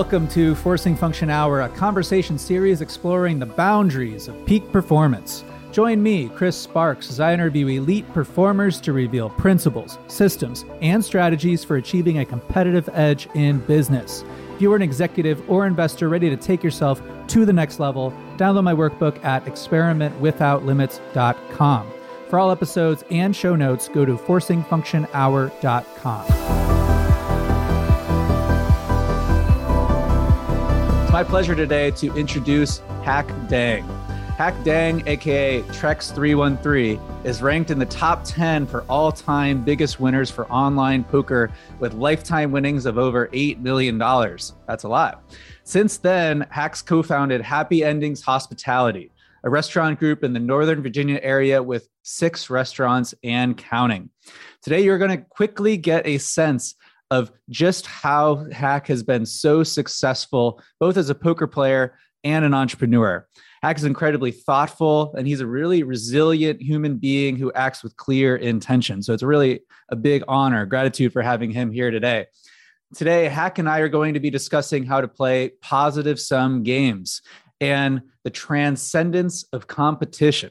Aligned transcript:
Welcome 0.00 0.28
to 0.28 0.54
Forcing 0.54 0.96
Function 0.96 1.28
Hour, 1.28 1.60
a 1.60 1.68
conversation 1.68 2.38
series 2.38 2.80
exploring 2.80 3.38
the 3.38 3.44
boundaries 3.44 4.28
of 4.28 4.46
peak 4.46 4.72
performance. 4.72 5.44
Join 5.72 6.02
me, 6.02 6.30
Chris 6.30 6.56
Sparks, 6.56 7.10
as 7.10 7.20
I 7.20 7.34
interview 7.34 7.66
elite 7.66 8.10
performers 8.14 8.80
to 8.80 8.94
reveal 8.94 9.28
principles, 9.28 9.98
systems, 10.06 10.64
and 10.80 11.04
strategies 11.04 11.64
for 11.64 11.76
achieving 11.76 12.20
a 12.20 12.24
competitive 12.24 12.88
edge 12.94 13.28
in 13.34 13.58
business. 13.58 14.24
If 14.54 14.62
you 14.62 14.72
are 14.72 14.76
an 14.76 14.80
executive 14.80 15.50
or 15.50 15.66
investor 15.66 16.08
ready 16.08 16.30
to 16.30 16.36
take 16.36 16.64
yourself 16.64 17.02
to 17.28 17.44
the 17.44 17.52
next 17.52 17.78
level, 17.78 18.10
download 18.38 18.64
my 18.64 18.72
workbook 18.72 19.22
at 19.22 19.44
experimentwithoutlimits.com. 19.44 21.92
For 22.30 22.38
all 22.38 22.50
episodes 22.50 23.04
and 23.10 23.36
show 23.36 23.54
notes, 23.54 23.88
go 23.88 24.06
to 24.06 24.16
forcingfunctionhour.com. 24.16 26.79
It's 31.10 31.12
my 31.14 31.24
pleasure 31.24 31.56
today 31.56 31.90
to 31.90 32.14
introduce 32.14 32.78
Hac 33.02 33.26
Dang. 33.48 33.82
Hac 34.38 34.54
Dang, 34.62 35.02
aka 35.08 35.60
Trex313, 35.62 37.26
is 37.26 37.42
ranked 37.42 37.72
in 37.72 37.80
the 37.80 37.86
top 37.86 38.22
10 38.22 38.64
for 38.64 38.82
all 38.82 39.10
time 39.10 39.64
biggest 39.64 39.98
winners 39.98 40.30
for 40.30 40.46
online 40.52 41.02
poker 41.02 41.50
with 41.80 41.94
lifetime 41.94 42.52
winnings 42.52 42.86
of 42.86 42.96
over 42.96 43.26
$8 43.32 43.58
million. 43.58 43.98
That's 43.98 44.84
a 44.84 44.88
lot. 44.88 45.24
Since 45.64 45.96
then, 45.96 46.46
Hac's 46.48 46.80
co 46.80 47.02
founded 47.02 47.40
Happy 47.40 47.82
Endings 47.82 48.22
Hospitality, 48.22 49.10
a 49.42 49.50
restaurant 49.50 49.98
group 49.98 50.22
in 50.22 50.32
the 50.32 50.38
Northern 50.38 50.80
Virginia 50.80 51.18
area 51.24 51.60
with 51.60 51.88
six 52.04 52.48
restaurants 52.48 53.16
and 53.24 53.56
counting. 53.56 54.10
Today, 54.62 54.84
you're 54.84 54.98
going 54.98 55.10
to 55.10 55.24
quickly 55.28 55.76
get 55.76 56.06
a 56.06 56.18
sense 56.18 56.76
of 57.10 57.32
just 57.48 57.86
how 57.86 58.46
Hac 58.52 58.86
has 58.86 59.02
been 59.02 59.26
so 59.26 59.62
successful, 59.62 60.62
both 60.78 60.96
as 60.96 61.10
a 61.10 61.14
poker 61.14 61.46
player 61.46 61.94
and 62.24 62.44
an 62.44 62.54
entrepreneur. 62.54 63.26
Hac 63.62 63.76
is 63.76 63.84
incredibly 63.84 64.30
thoughtful, 64.30 65.14
and 65.16 65.26
he's 65.26 65.40
a 65.40 65.46
really 65.46 65.82
resilient 65.82 66.62
human 66.62 66.96
being 66.96 67.36
who 67.36 67.52
acts 67.52 67.82
with 67.82 67.96
clear 67.96 68.36
intention. 68.36 69.02
So 69.02 69.12
it's 69.12 69.22
really 69.22 69.60
a 69.90 69.96
big 69.96 70.22
honor, 70.28 70.64
gratitude 70.66 71.12
for 71.12 71.22
having 71.22 71.50
him 71.50 71.70
here 71.70 71.90
today. 71.90 72.26
Today, 72.94 73.28
Hack 73.28 73.58
and 73.58 73.68
I 73.68 73.80
are 73.80 73.88
going 73.88 74.14
to 74.14 74.20
be 74.20 74.30
discussing 74.30 74.84
how 74.84 75.00
to 75.00 75.08
play 75.08 75.52
positive 75.60 76.18
sum 76.18 76.62
games 76.62 77.22
and 77.60 78.02
the 78.24 78.30
transcendence 78.30 79.44
of 79.52 79.66
competition. 79.66 80.50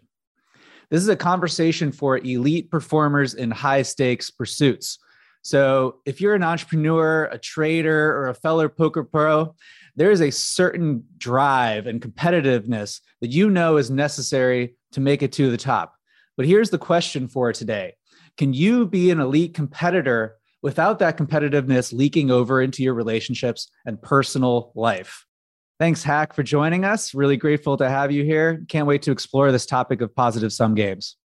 This 0.90 1.02
is 1.02 1.10
a 1.10 1.16
conversation 1.16 1.92
for 1.92 2.18
elite 2.18 2.72
performers 2.72 3.34
in 3.34 3.52
high 3.52 3.82
stakes 3.82 4.32
pursuits. 4.32 5.00
So, 5.50 5.96
if 6.06 6.22
you're 6.22 6.36
an 6.36 6.44
entrepreneur, 6.44 7.26
a 7.26 7.40
trader, 7.40 8.16
or 8.16 8.28
a 8.28 8.36
fellow 8.36 8.70
poker 8.70 9.04
pro, 9.04 9.56
there 9.96 10.12
is 10.12 10.22
a 10.22 10.30
certain 10.30 11.04
drive 11.18 11.88
and 11.88 12.00
competitiveness 12.00 13.00
that 13.22 13.32
you 13.32 13.50
know 13.50 13.78
is 13.78 13.90
necessary 13.90 14.76
to 14.92 15.00
make 15.00 15.24
it 15.24 15.32
to 15.34 15.50
the 15.50 15.58
top. 15.58 15.96
But 16.38 16.46
here's 16.46 16.70
the 16.70 16.78
question 16.78 17.28
for 17.28 17.52
today 17.52 17.96
Can 18.38 18.54
you 18.54 18.86
be 18.86 19.10
an 19.10 19.20
elite 19.20 19.56
competitor 19.56 20.36
without 20.62 21.00
that 21.00 21.18
competitiveness 21.18 21.94
leaking 21.94 22.30
over 22.30 22.62
into 22.62 22.84
your 22.84 22.94
relationships 22.94 23.72
and 23.88 24.00
personal 24.00 24.72
life? 24.76 25.26
Thanks, 25.80 26.04
Hac, 26.04 26.36
for 26.36 26.44
joining 26.44 26.86
us. 26.86 27.16
Really 27.16 27.38
grateful 27.38 27.76
to 27.78 27.90
have 27.90 28.12
you 28.12 28.24
here. 28.24 28.64
Can't 28.68 28.86
wait 28.86 29.02
to 29.02 29.12
explore 29.12 29.52
this 29.52 29.66
topic 29.66 30.02
of 30.02 30.16
positive 30.16 30.54
sum 30.54 30.76
games. 30.76 31.18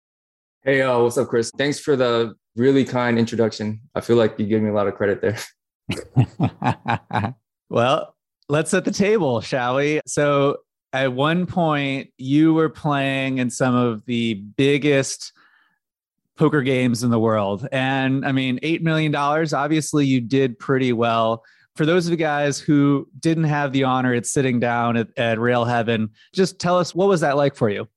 Hey, 0.63 0.81
uh, 0.81 0.99
what's 1.01 1.19
up, 1.19 1.29
Chris? 1.29 1.51
Thanks 1.59 1.79
for 1.79 1.95
the 1.95 2.37
really 2.57 2.85
kind 2.85 3.19
introduction. 3.19 3.81
I 3.95 4.01
feel 4.01 4.17
like 4.17 4.39
you 4.39 4.47
gave 4.47 4.63
me 4.63 4.71
a 4.71 4.75
lot 4.75 4.89
of 4.89 4.95
credit 4.95 5.21
there. 5.21 5.39
well, 7.71 8.15
let's 8.49 8.71
set 8.71 8.85
the 8.85 8.91
table, 8.91 9.41
shall 9.41 9.77
we? 9.77 10.01
So, 10.07 10.59
at 10.93 11.13
one 11.13 11.47
point, 11.47 12.11
you 12.19 12.55
were 12.55 12.69
playing 12.69 13.39
in 13.39 13.51
some 13.51 13.75
of 13.75 14.05
the 14.07 14.35
biggest 14.35 15.33
poker 16.37 16.63
games 16.63 17.03
in 17.03 17.11
the 17.11 17.19
world. 17.19 17.67
And 17.73 18.25
I 18.25 18.33
mean, 18.33 18.61
$8 18.61 18.81
million, 18.83 19.15
obviously, 19.15 20.07
you 20.07 20.21
did 20.21 20.59
pretty 20.59 20.93
well. 20.93 21.43
For 21.75 21.85
those 21.85 22.07
of 22.07 22.13
you 22.13 22.17
guys 22.17 22.61
who 22.61 23.09
didn't 23.19 23.45
have 23.45 23.73
the 23.73 23.85
honor 23.85 24.15
at 24.15 24.27
sitting 24.27 24.61
down 24.61 24.97
at, 24.97 25.09
at 25.17 25.41
Rail 25.41 25.65
Heaven, 25.65 26.11
just 26.33 26.61
tell 26.61 26.79
us 26.79 26.95
what 26.95 27.09
was 27.09 27.21
that 27.23 27.37
like 27.37 27.57
for 27.57 27.69
you? 27.69 27.89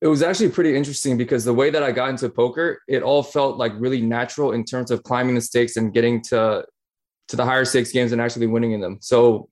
It 0.00 0.06
was 0.06 0.22
actually 0.22 0.50
pretty 0.50 0.76
interesting 0.76 1.16
because 1.16 1.44
the 1.44 1.54
way 1.54 1.70
that 1.70 1.82
I 1.82 1.90
got 1.90 2.10
into 2.10 2.28
poker, 2.28 2.82
it 2.86 3.02
all 3.02 3.22
felt 3.22 3.56
like 3.56 3.72
really 3.76 4.00
natural 4.00 4.52
in 4.52 4.64
terms 4.64 4.90
of 4.90 5.02
climbing 5.02 5.34
the 5.34 5.40
stakes 5.40 5.76
and 5.76 5.92
getting 5.92 6.22
to 6.22 6.64
to 7.28 7.36
the 7.36 7.44
higher 7.44 7.64
stakes 7.64 7.92
games 7.92 8.12
and 8.12 8.20
actually 8.20 8.46
winning 8.46 8.72
in 8.72 8.80
them. 8.80 8.98
So 9.00 9.50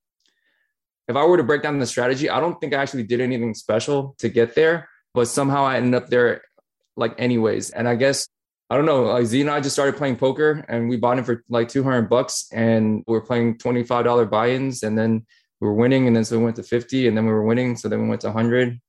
if 1.09 1.17
I 1.17 1.25
were 1.25 1.37
to 1.37 1.45
break 1.45 1.63
down 1.63 1.79
the 1.79 1.87
strategy, 1.87 2.31
I 2.31 2.41
don't 2.41 2.59
think 2.61 2.75
I 2.75 2.81
actually 2.81 3.03
did 3.03 3.21
anything 3.21 3.55
special 3.55 4.15
to 4.19 4.29
get 4.29 4.55
there, 4.55 4.89
but 5.15 5.29
somehow 5.29 5.65
I 5.65 5.77
ended 5.77 5.95
up 5.95 6.09
there 6.09 6.43
like 6.97 7.15
anyways. 7.19 7.71
And 7.71 7.89
I 7.89 7.97
guess 7.97 8.29
I 8.69 8.77
don't 8.77 8.87
know, 8.87 9.05
like 9.05 9.27
Z 9.27 9.41
and 9.41 9.51
I 9.51 9.61
just 9.61 9.77
started 9.77 9.97
playing 9.97 10.17
poker 10.17 10.65
and 10.69 10.89
we 10.89 10.97
bought 10.97 11.19
in 11.19 11.25
for 11.25 11.45
like 11.49 11.69
200 11.69 12.09
bucks 12.09 12.49
and 12.53 13.05
we 13.07 13.17
are 13.17 13.21
playing 13.21 13.59
$25 13.59 14.29
buy-ins 14.29 14.83
and 14.83 14.99
then 14.99 15.25
we 15.61 15.69
were 15.69 15.75
winning 15.75 16.07
and 16.09 16.17
then 16.17 16.25
so 16.25 16.37
we 16.37 16.45
went 16.45 16.57
to 16.57 16.65
50 16.65 17.07
and 17.07 17.17
then 17.17 17.27
we 17.27 17.33
were 17.33 17.45
winning 17.45 17.77
so 17.77 17.89
then 17.89 18.03
we 18.03 18.09
went 18.09 18.23
to 18.23 18.27
100 18.29 18.81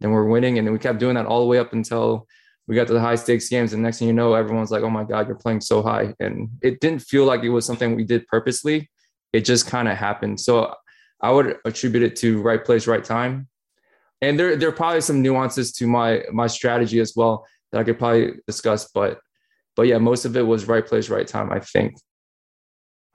and 0.00 0.12
we're 0.12 0.24
winning. 0.24 0.58
And 0.58 0.66
then 0.66 0.72
we 0.72 0.78
kept 0.78 0.98
doing 0.98 1.14
that 1.14 1.26
all 1.26 1.40
the 1.40 1.46
way 1.46 1.58
up 1.58 1.72
until 1.72 2.26
we 2.66 2.74
got 2.74 2.86
to 2.88 2.92
the 2.92 3.00
high 3.00 3.14
stakes 3.14 3.48
games. 3.48 3.72
And 3.72 3.82
next 3.82 3.98
thing 3.98 4.08
you 4.08 4.14
know, 4.14 4.34
everyone's 4.34 4.70
like, 4.70 4.82
oh 4.82 4.90
my 4.90 5.04
God, 5.04 5.26
you're 5.26 5.36
playing 5.36 5.60
so 5.60 5.82
high. 5.82 6.14
And 6.20 6.48
it 6.62 6.80
didn't 6.80 7.00
feel 7.00 7.24
like 7.24 7.42
it 7.42 7.50
was 7.50 7.64
something 7.64 7.94
we 7.94 8.04
did 8.04 8.26
purposely. 8.26 8.90
It 9.32 9.44
just 9.44 9.66
kind 9.66 9.88
of 9.88 9.96
happened. 9.96 10.40
So 10.40 10.74
I 11.20 11.30
would 11.30 11.56
attribute 11.64 12.02
it 12.02 12.16
to 12.16 12.42
right 12.42 12.64
place, 12.64 12.86
right 12.86 13.04
time. 13.04 13.48
And 14.20 14.38
there, 14.38 14.56
there 14.56 14.68
are 14.68 14.72
probably 14.72 15.00
some 15.00 15.22
nuances 15.22 15.72
to 15.74 15.86
my 15.86 16.22
my 16.32 16.46
strategy 16.46 17.00
as 17.00 17.12
well 17.14 17.46
that 17.70 17.80
I 17.80 17.84
could 17.84 17.98
probably 17.98 18.32
discuss. 18.46 18.90
But 18.92 19.20
but 19.76 19.86
yeah, 19.86 19.98
most 19.98 20.24
of 20.24 20.36
it 20.36 20.42
was 20.42 20.66
right 20.66 20.84
place, 20.84 21.10
right 21.10 21.26
time, 21.26 21.52
I 21.52 21.60
think. 21.60 21.96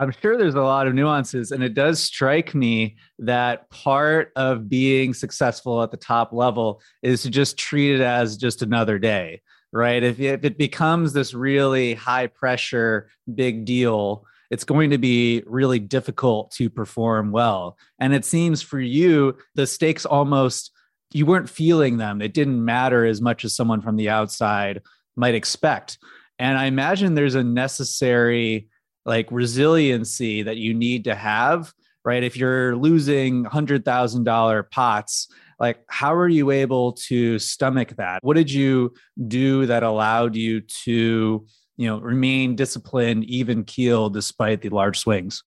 I'm 0.01 0.11
sure 0.19 0.35
there's 0.35 0.55
a 0.55 0.63
lot 0.63 0.87
of 0.87 0.95
nuances. 0.95 1.51
And 1.51 1.63
it 1.63 1.75
does 1.75 2.01
strike 2.01 2.55
me 2.55 2.97
that 3.19 3.69
part 3.69 4.31
of 4.35 4.67
being 4.67 5.13
successful 5.13 5.83
at 5.83 5.91
the 5.91 5.97
top 5.97 6.33
level 6.33 6.81
is 7.03 7.21
to 7.21 7.29
just 7.29 7.55
treat 7.55 7.93
it 7.93 8.01
as 8.01 8.35
just 8.35 8.63
another 8.63 8.97
day, 8.97 9.43
right? 9.71 10.01
If, 10.01 10.19
if 10.19 10.43
it 10.43 10.57
becomes 10.57 11.13
this 11.13 11.35
really 11.35 11.93
high 11.93 12.25
pressure, 12.25 13.09
big 13.31 13.63
deal, 13.63 14.25
it's 14.49 14.63
going 14.63 14.89
to 14.89 14.97
be 14.97 15.43
really 15.45 15.77
difficult 15.77 16.49
to 16.53 16.71
perform 16.71 17.31
well. 17.31 17.77
And 17.99 18.11
it 18.15 18.25
seems 18.25 18.63
for 18.63 18.79
you, 18.79 19.37
the 19.53 19.67
stakes 19.67 20.07
almost, 20.07 20.71
you 21.13 21.27
weren't 21.27 21.47
feeling 21.47 21.97
them. 21.97 22.23
It 22.23 22.33
didn't 22.33 22.65
matter 22.65 23.05
as 23.05 23.21
much 23.21 23.45
as 23.45 23.55
someone 23.55 23.81
from 23.81 23.97
the 23.97 24.09
outside 24.09 24.81
might 25.15 25.35
expect. 25.35 25.99
And 26.39 26.57
I 26.57 26.65
imagine 26.65 27.13
there's 27.13 27.35
a 27.35 27.43
necessary 27.43 28.67
like 29.05 29.27
resiliency 29.31 30.43
that 30.43 30.57
you 30.57 30.73
need 30.73 31.05
to 31.05 31.15
have 31.15 31.73
right? 32.03 32.23
If 32.23 32.35
you're 32.35 32.75
losing 32.75 33.45
$100000 33.45 34.71
pots 34.71 35.27
like 35.61 35.83
how 35.87 36.15
are 36.15 36.27
you 36.27 36.49
able 36.49 36.93
to 36.93 37.37
stomach 37.37 37.95
that? 37.97 38.23
What 38.23 38.35
did 38.35 38.51
you 38.51 38.93
do 39.27 39.67
that 39.67 39.83
allowed 39.83 40.35
you 40.35 40.61
to 40.85 41.45
you 41.77 41.87
know 41.87 41.99
remain 41.99 42.55
disciplined 42.55 43.25
even 43.25 43.63
keel 43.63 44.09
despite 44.09 44.61
the 44.61 44.69
large 44.69 44.97
swings? 44.97 45.43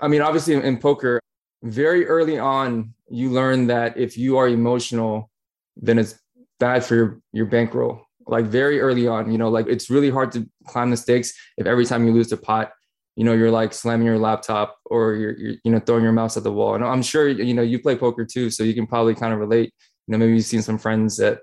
I 0.00 0.08
mean 0.08 0.22
obviously 0.22 0.54
in 0.54 0.78
poker 0.78 1.20
very 1.64 2.06
early 2.06 2.38
on 2.38 2.94
you 3.10 3.30
learn 3.30 3.66
that 3.66 3.96
if 3.98 4.16
you 4.16 4.36
are 4.38 4.48
emotional 4.48 5.28
then 5.76 5.98
it's 5.98 6.18
bad 6.60 6.84
for 6.84 6.94
your, 6.94 7.20
your 7.32 7.46
bankroll 7.46 8.06
like 8.26 8.46
very 8.46 8.80
early 8.80 9.06
on, 9.06 9.30
you 9.30 9.38
know, 9.38 9.48
like 9.48 9.66
it's 9.66 9.90
really 9.90 10.10
hard 10.10 10.32
to 10.32 10.48
climb 10.66 10.90
the 10.90 10.96
stakes 10.96 11.32
if 11.56 11.66
every 11.66 11.84
time 11.84 12.06
you 12.06 12.12
lose 12.12 12.28
the 12.28 12.36
pot, 12.36 12.72
you 13.16 13.24
know, 13.24 13.32
you're 13.32 13.50
like 13.50 13.72
slamming 13.72 14.06
your 14.06 14.18
laptop 14.18 14.78
or 14.86 15.14
you're, 15.14 15.38
you're, 15.38 15.56
you 15.64 15.70
know, 15.70 15.80
throwing 15.80 16.02
your 16.02 16.12
mouse 16.12 16.36
at 16.36 16.42
the 16.42 16.52
wall. 16.52 16.74
And 16.74 16.84
I'm 16.84 17.02
sure, 17.02 17.28
you 17.28 17.54
know, 17.54 17.62
you 17.62 17.78
play 17.78 17.96
poker 17.96 18.24
too, 18.24 18.50
so 18.50 18.62
you 18.62 18.74
can 18.74 18.86
probably 18.86 19.14
kind 19.14 19.32
of 19.32 19.38
relate. 19.38 19.72
You 20.06 20.12
know, 20.12 20.18
maybe 20.18 20.34
you've 20.34 20.44
seen 20.44 20.62
some 20.62 20.78
friends 20.78 21.16
that 21.18 21.40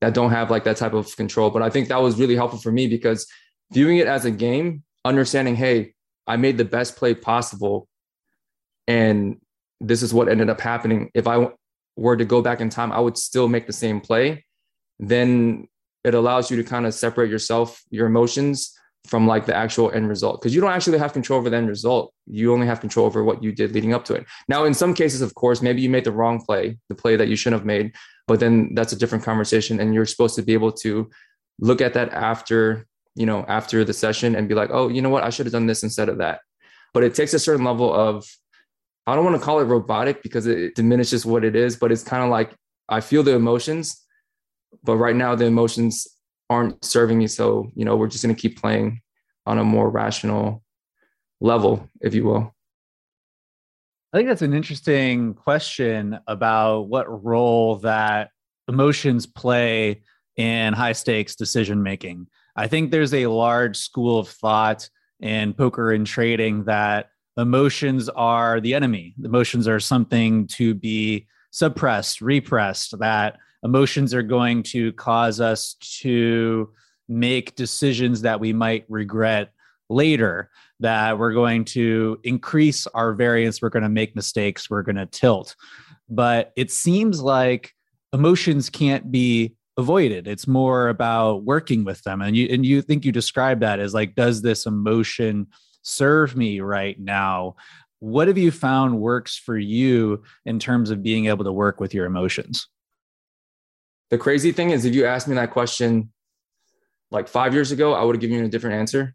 that 0.00 0.14
don't 0.14 0.30
have 0.30 0.50
like 0.50 0.64
that 0.64 0.76
type 0.76 0.94
of 0.94 1.14
control. 1.16 1.50
But 1.50 1.62
I 1.62 1.70
think 1.70 1.88
that 1.88 2.02
was 2.02 2.18
really 2.18 2.34
helpful 2.34 2.58
for 2.58 2.72
me 2.72 2.88
because 2.88 3.26
viewing 3.72 3.98
it 3.98 4.08
as 4.08 4.24
a 4.24 4.30
game, 4.32 4.82
understanding, 5.04 5.54
hey, 5.54 5.94
I 6.26 6.36
made 6.36 6.58
the 6.58 6.64
best 6.64 6.96
play 6.96 7.14
possible, 7.14 7.88
and 8.86 9.40
this 9.80 10.02
is 10.02 10.12
what 10.12 10.28
ended 10.28 10.50
up 10.50 10.60
happening. 10.60 11.10
If 11.14 11.26
I 11.26 11.48
were 11.96 12.16
to 12.16 12.24
go 12.24 12.42
back 12.42 12.60
in 12.60 12.68
time, 12.68 12.92
I 12.92 13.00
would 13.00 13.16
still 13.16 13.48
make 13.48 13.66
the 13.66 13.72
same 13.72 14.00
play. 14.00 14.44
Then 14.98 15.68
it 16.04 16.14
allows 16.14 16.50
you 16.50 16.56
to 16.56 16.64
kind 16.64 16.86
of 16.86 16.94
separate 16.94 17.30
yourself, 17.30 17.82
your 17.90 18.06
emotions 18.06 18.76
from 19.06 19.26
like 19.26 19.46
the 19.46 19.54
actual 19.54 19.90
end 19.90 20.08
result 20.08 20.40
because 20.40 20.54
you 20.54 20.60
don't 20.60 20.70
actually 20.70 20.98
have 20.98 21.12
control 21.12 21.38
over 21.38 21.50
the 21.50 21.56
end 21.56 21.68
result. 21.68 22.12
You 22.26 22.52
only 22.52 22.66
have 22.66 22.80
control 22.80 23.06
over 23.06 23.24
what 23.24 23.42
you 23.42 23.52
did 23.52 23.72
leading 23.72 23.92
up 23.92 24.04
to 24.06 24.14
it. 24.14 24.26
Now, 24.48 24.64
in 24.64 24.74
some 24.74 24.94
cases, 24.94 25.22
of 25.22 25.34
course, 25.34 25.60
maybe 25.60 25.80
you 25.80 25.90
made 25.90 26.04
the 26.04 26.12
wrong 26.12 26.40
play, 26.44 26.78
the 26.88 26.94
play 26.94 27.16
that 27.16 27.28
you 27.28 27.36
shouldn't 27.36 27.60
have 27.60 27.66
made, 27.66 27.94
but 28.28 28.38
then 28.38 28.74
that's 28.74 28.92
a 28.92 28.96
different 28.96 29.24
conversation. 29.24 29.80
And 29.80 29.92
you're 29.92 30.06
supposed 30.06 30.36
to 30.36 30.42
be 30.42 30.54
able 30.54 30.72
to 30.72 31.10
look 31.58 31.80
at 31.80 31.94
that 31.94 32.12
after, 32.12 32.86
you 33.14 33.26
know, 33.26 33.44
after 33.48 33.84
the 33.84 33.92
session 33.92 34.36
and 34.36 34.48
be 34.48 34.54
like, 34.54 34.70
oh, 34.72 34.88
you 34.88 35.02
know 35.02 35.10
what? 35.10 35.24
I 35.24 35.30
should 35.30 35.46
have 35.46 35.52
done 35.52 35.66
this 35.66 35.82
instead 35.82 36.08
of 36.08 36.18
that. 36.18 36.40
But 36.94 37.02
it 37.04 37.14
takes 37.14 37.34
a 37.34 37.38
certain 37.38 37.64
level 37.64 37.92
of 37.92 38.26
I 39.06 39.16
don't 39.16 39.24
want 39.24 39.36
to 39.36 39.44
call 39.44 39.58
it 39.58 39.64
robotic 39.64 40.22
because 40.22 40.46
it 40.46 40.76
diminishes 40.76 41.26
what 41.26 41.44
it 41.44 41.56
is, 41.56 41.76
but 41.76 41.90
it's 41.90 42.04
kind 42.04 42.22
of 42.22 42.30
like 42.30 42.54
I 42.88 43.00
feel 43.00 43.22
the 43.22 43.34
emotions, 43.34 44.00
but 44.84 44.96
right 44.96 45.16
now 45.16 45.34
the 45.34 45.46
emotions 45.46 46.06
aren't 46.50 46.84
serving 46.84 47.18
me. 47.18 47.26
So, 47.26 47.70
you 47.74 47.84
know, 47.84 47.96
we're 47.96 48.08
just 48.08 48.22
going 48.22 48.34
to 48.34 48.40
keep 48.40 48.60
playing 48.60 49.00
on 49.46 49.58
a 49.58 49.64
more 49.64 49.90
rational 49.90 50.62
level, 51.40 51.88
if 52.00 52.14
you 52.14 52.24
will. 52.24 52.54
I 54.12 54.18
think 54.18 54.28
that's 54.28 54.42
an 54.42 54.52
interesting 54.52 55.34
question 55.34 56.18
about 56.26 56.82
what 56.82 57.24
role 57.24 57.76
that 57.76 58.30
emotions 58.68 59.26
play 59.26 60.02
in 60.36 60.74
high 60.74 60.92
stakes 60.92 61.34
decision 61.34 61.82
making. 61.82 62.26
I 62.54 62.66
think 62.66 62.90
there's 62.90 63.14
a 63.14 63.26
large 63.26 63.78
school 63.78 64.18
of 64.18 64.28
thought 64.28 64.88
in 65.20 65.54
poker 65.54 65.92
and 65.92 66.06
trading 66.06 66.64
that 66.64 67.08
emotions 67.38 68.10
are 68.10 68.60
the 68.60 68.74
enemy. 68.74 69.14
Emotions 69.24 69.66
are 69.66 69.80
something 69.80 70.46
to 70.48 70.74
be 70.74 71.26
suppressed, 71.50 72.20
repressed, 72.20 72.98
that 72.98 73.38
emotions 73.62 74.14
are 74.14 74.22
going 74.22 74.62
to 74.64 74.92
cause 74.92 75.40
us 75.40 75.74
to 76.00 76.70
make 77.08 77.54
decisions 77.54 78.22
that 78.22 78.40
we 78.40 78.52
might 78.52 78.84
regret 78.88 79.52
later, 79.88 80.50
that 80.80 81.18
we're 81.18 81.32
going 81.32 81.64
to 81.64 82.18
increase 82.24 82.86
our 82.88 83.12
variance, 83.12 83.60
we're 83.60 83.68
going 83.68 83.82
to 83.82 83.88
make 83.88 84.16
mistakes, 84.16 84.70
we're 84.70 84.82
going 84.82 84.96
to 84.96 85.06
tilt. 85.06 85.54
But 86.08 86.52
it 86.56 86.70
seems 86.70 87.20
like 87.20 87.72
emotions 88.12 88.70
can't 88.70 89.10
be 89.10 89.54
avoided. 89.76 90.26
It's 90.26 90.46
more 90.46 90.88
about 90.88 91.44
working 91.44 91.84
with 91.84 92.02
them. 92.02 92.20
And 92.20 92.36
you 92.36 92.48
and 92.50 92.64
you 92.66 92.82
think 92.82 93.04
you 93.04 93.12
describe 93.12 93.60
that 93.60 93.80
as 93.80 93.94
like, 93.94 94.14
does 94.14 94.42
this 94.42 94.66
emotion 94.66 95.46
serve 95.82 96.36
me 96.36 96.60
right 96.60 96.98
now? 96.98 97.56
What 98.00 98.28
have 98.28 98.38
you 98.38 98.50
found 98.50 98.98
works 98.98 99.36
for 99.36 99.56
you 99.56 100.24
in 100.44 100.58
terms 100.58 100.90
of 100.90 101.02
being 101.02 101.26
able 101.26 101.44
to 101.44 101.52
work 101.52 101.80
with 101.80 101.94
your 101.94 102.04
emotions? 102.04 102.68
The 104.12 104.18
crazy 104.18 104.52
thing 104.52 104.72
is, 104.72 104.84
if 104.84 104.94
you 104.94 105.06
asked 105.06 105.26
me 105.26 105.34
that 105.36 105.52
question 105.52 106.12
like 107.10 107.28
five 107.28 107.54
years 107.54 107.72
ago, 107.72 107.94
I 107.94 108.04
would 108.04 108.14
have 108.14 108.20
given 108.20 108.36
you 108.36 108.44
a 108.44 108.48
different 108.48 108.76
answer. 108.76 109.14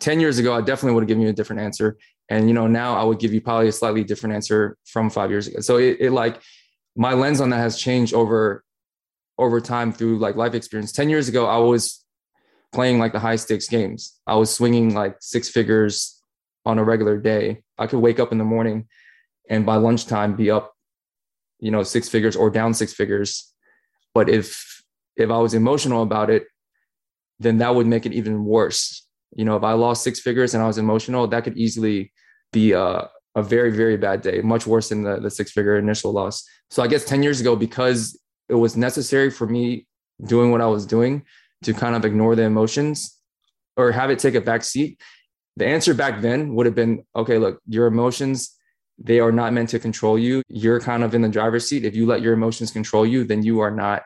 10 0.00 0.18
years 0.18 0.40
ago, 0.40 0.52
I 0.52 0.60
definitely 0.60 0.94
would 0.94 1.04
have 1.04 1.08
given 1.08 1.22
you 1.22 1.28
a 1.28 1.32
different 1.32 1.62
answer. 1.62 1.96
And, 2.28 2.48
you 2.48 2.52
know, 2.52 2.66
now 2.66 2.96
I 2.96 3.04
would 3.04 3.20
give 3.20 3.32
you 3.32 3.40
probably 3.40 3.68
a 3.68 3.72
slightly 3.72 4.02
different 4.02 4.34
answer 4.34 4.76
from 4.84 5.10
five 5.10 5.30
years 5.30 5.46
ago. 5.46 5.60
So 5.60 5.76
it, 5.76 5.98
it 6.00 6.10
like 6.10 6.42
my 6.96 7.12
lens 7.12 7.40
on 7.40 7.50
that 7.50 7.58
has 7.58 7.78
changed 7.78 8.14
over 8.14 8.64
over 9.38 9.60
time 9.60 9.92
through 9.92 10.18
like 10.18 10.34
life 10.34 10.54
experience. 10.54 10.90
10 10.90 11.08
years 11.08 11.28
ago, 11.28 11.46
I 11.46 11.58
was 11.58 12.04
playing 12.72 12.98
like 12.98 13.12
the 13.12 13.20
high 13.20 13.36
stakes 13.36 13.68
games. 13.68 14.18
I 14.26 14.34
was 14.34 14.52
swinging 14.52 14.92
like 14.92 15.18
six 15.20 15.50
figures 15.50 16.20
on 16.66 16.80
a 16.80 16.84
regular 16.84 17.16
day. 17.16 17.62
I 17.78 17.86
could 17.86 18.00
wake 18.00 18.18
up 18.18 18.32
in 18.32 18.38
the 18.38 18.44
morning 18.44 18.88
and 19.48 19.64
by 19.64 19.76
lunchtime 19.76 20.34
be 20.34 20.50
up, 20.50 20.72
you 21.60 21.70
know, 21.70 21.84
six 21.84 22.08
figures 22.08 22.34
or 22.34 22.50
down 22.50 22.74
six 22.74 22.92
figures. 22.92 23.51
But 24.14 24.28
if 24.28 24.82
if 25.16 25.30
I 25.30 25.38
was 25.38 25.54
emotional 25.54 26.02
about 26.02 26.30
it, 26.30 26.46
then 27.38 27.58
that 27.58 27.74
would 27.74 27.86
make 27.86 28.06
it 28.06 28.12
even 28.12 28.44
worse. 28.44 29.06
You 29.36 29.44
know, 29.44 29.56
if 29.56 29.62
I 29.62 29.72
lost 29.72 30.04
six 30.04 30.20
figures 30.20 30.54
and 30.54 30.62
I 30.62 30.66
was 30.66 30.78
emotional, 30.78 31.26
that 31.26 31.44
could 31.44 31.56
easily 31.56 32.12
be 32.52 32.72
a, 32.72 33.08
a 33.34 33.42
very, 33.42 33.70
very 33.70 33.96
bad 33.96 34.20
day, 34.20 34.40
much 34.42 34.66
worse 34.66 34.90
than 34.90 35.02
the, 35.02 35.20
the 35.20 35.30
six 35.30 35.52
figure 35.52 35.76
initial 35.76 36.12
loss. 36.12 36.44
So 36.70 36.82
I 36.82 36.86
guess 36.86 37.04
10 37.04 37.22
years 37.22 37.40
ago, 37.40 37.56
because 37.56 38.18
it 38.48 38.54
was 38.54 38.76
necessary 38.76 39.30
for 39.30 39.46
me 39.46 39.86
doing 40.24 40.50
what 40.50 40.60
I 40.60 40.66
was 40.66 40.86
doing 40.86 41.24
to 41.64 41.72
kind 41.72 41.94
of 41.94 42.04
ignore 42.04 42.36
the 42.36 42.42
emotions 42.42 43.18
or 43.76 43.92
have 43.92 44.10
it 44.10 44.18
take 44.18 44.34
a 44.34 44.40
back 44.40 44.64
seat. 44.64 45.00
The 45.56 45.66
answer 45.66 45.94
back 45.94 46.20
then 46.20 46.54
would 46.54 46.66
have 46.66 46.74
been 46.74 47.04
okay, 47.14 47.38
look, 47.38 47.60
your 47.66 47.86
emotions, 47.86 48.56
they 48.98 49.20
are 49.20 49.32
not 49.32 49.52
meant 49.52 49.70
to 49.70 49.78
control 49.78 50.18
you. 50.18 50.42
You're 50.48 50.80
kind 50.80 51.02
of 51.02 51.14
in 51.14 51.22
the 51.22 51.28
driver's 51.28 51.66
seat. 51.68 51.84
If 51.84 51.96
you 51.96 52.06
let 52.06 52.22
your 52.22 52.34
emotions 52.34 52.70
control 52.70 53.06
you, 53.06 53.24
then 53.24 53.42
you 53.42 53.60
are 53.60 53.70
not 53.70 54.02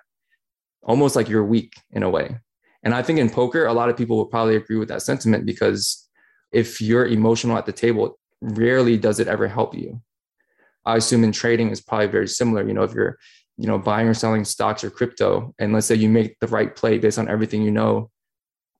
almost 0.82 1.16
like 1.16 1.28
you're 1.28 1.44
weak 1.44 1.74
in 1.90 2.02
a 2.02 2.10
way. 2.10 2.38
And 2.82 2.94
I 2.94 3.02
think 3.02 3.18
in 3.18 3.30
poker, 3.30 3.66
a 3.66 3.72
lot 3.72 3.88
of 3.88 3.96
people 3.96 4.16
will 4.16 4.26
probably 4.26 4.56
agree 4.56 4.76
with 4.76 4.88
that 4.88 5.02
sentiment 5.02 5.44
because 5.44 6.08
if 6.52 6.80
you're 6.80 7.06
emotional 7.06 7.58
at 7.58 7.66
the 7.66 7.72
table, 7.72 8.18
rarely 8.40 8.96
does 8.96 9.18
it 9.18 9.28
ever 9.28 9.48
help 9.48 9.74
you. 9.74 10.00
I 10.84 10.96
assume 10.96 11.24
in 11.24 11.32
trading 11.32 11.70
is 11.70 11.80
probably 11.80 12.06
very 12.06 12.28
similar. 12.28 12.66
You 12.66 12.74
know, 12.74 12.84
if 12.84 12.94
you're 12.94 13.18
you 13.58 13.66
know 13.66 13.78
buying 13.78 14.06
or 14.06 14.14
selling 14.14 14.44
stocks 14.44 14.84
or 14.84 14.90
crypto 14.90 15.54
and 15.58 15.72
let's 15.72 15.86
say 15.86 15.94
you 15.94 16.08
make 16.08 16.38
the 16.40 16.46
right 16.48 16.76
play 16.76 16.98
based 16.98 17.18
on 17.18 17.28
everything 17.28 17.62
you 17.62 17.70
know 17.70 18.10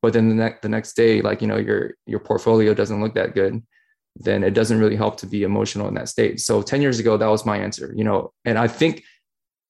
but 0.02 0.12
then 0.12 0.29
the 0.29 0.35
next 0.35 0.62
the 0.62 0.69
next 0.69 0.94
day 0.94 1.23
like 1.23 1.41
you 1.41 1.49
know 1.49 1.56
your 1.56 1.94
your 2.06 2.20
portfolio 2.20 2.75
doesn't 2.75 3.00
look 3.00 3.14
that 3.14 3.35
good 3.35 3.62
then 4.21 4.43
it 4.43 4.55
doesn't 4.55 4.79
really 4.79 4.97
help 4.97 5.17
to 5.19 5.27
be 5.27 5.43
emotional 5.43 5.89
in 5.89 5.95
that 5.95 6.09
state 6.09 6.41
so 6.41 6.63
10 6.63 6.83
years 6.83 6.99
ago 6.99 7.17
that 7.17 7.27
was 7.27 7.47
my 7.47 7.57
answer 7.59 7.93
you 7.97 8.05
know 8.05 8.33
and 8.45 8.59
i 8.59 8.67
think 8.67 9.03